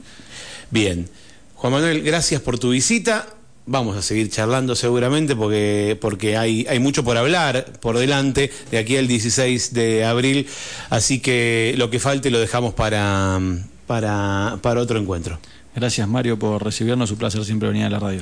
Bien. 0.72 1.10
Juan 1.56 1.74
Manuel, 1.74 2.02
gracias 2.02 2.42
por 2.42 2.60
tu 2.60 2.70
visita. 2.70 3.28
Vamos 3.68 3.98
a 3.98 4.02
seguir 4.02 4.30
charlando 4.30 4.76
seguramente 4.76 5.36
porque, 5.36 5.98
porque 6.00 6.38
hay, 6.38 6.68
hay 6.70 6.78
mucho 6.80 7.04
por 7.04 7.18
hablar 7.18 7.74
por 7.82 7.98
delante 7.98 8.52
de 8.70 8.78
aquí 8.78 8.96
al 8.98 9.08
16 9.08 9.74
de 9.74 10.06
abril. 10.06 10.48
Así 10.90 11.20
que 11.20 11.74
lo 11.78 11.90
que 11.90 12.00
falte 12.00 12.30
lo 12.30 12.40
dejamos 12.40 12.74
para, 12.74 13.40
para, 13.88 14.60
para 14.62 14.82
otro 14.82 15.00
encuentro. 15.00 15.40
Gracias 15.76 16.08
Mario 16.08 16.40
por 16.40 16.64
recibirnos, 16.64 17.12
un 17.12 17.18
placer 17.18 17.44
siempre 17.44 17.68
venir 17.68 17.86
a 17.86 17.90
la 17.90 18.00
radio. 18.00 18.22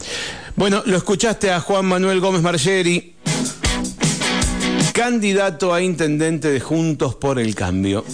Bueno, 0.56 0.82
lo 0.86 0.98
escuchaste 0.98 1.52
a 1.52 1.60
Juan 1.60 1.86
Manuel 1.86 2.20
Gómez 2.20 2.42
Margeri, 2.42 3.14
candidato 4.94 5.74
a 5.74 5.82
intendente 5.82 6.52
de 6.52 6.60
Juntos 6.60 7.16
por 7.16 7.40
el 7.40 7.56
Cambio. 7.56 8.06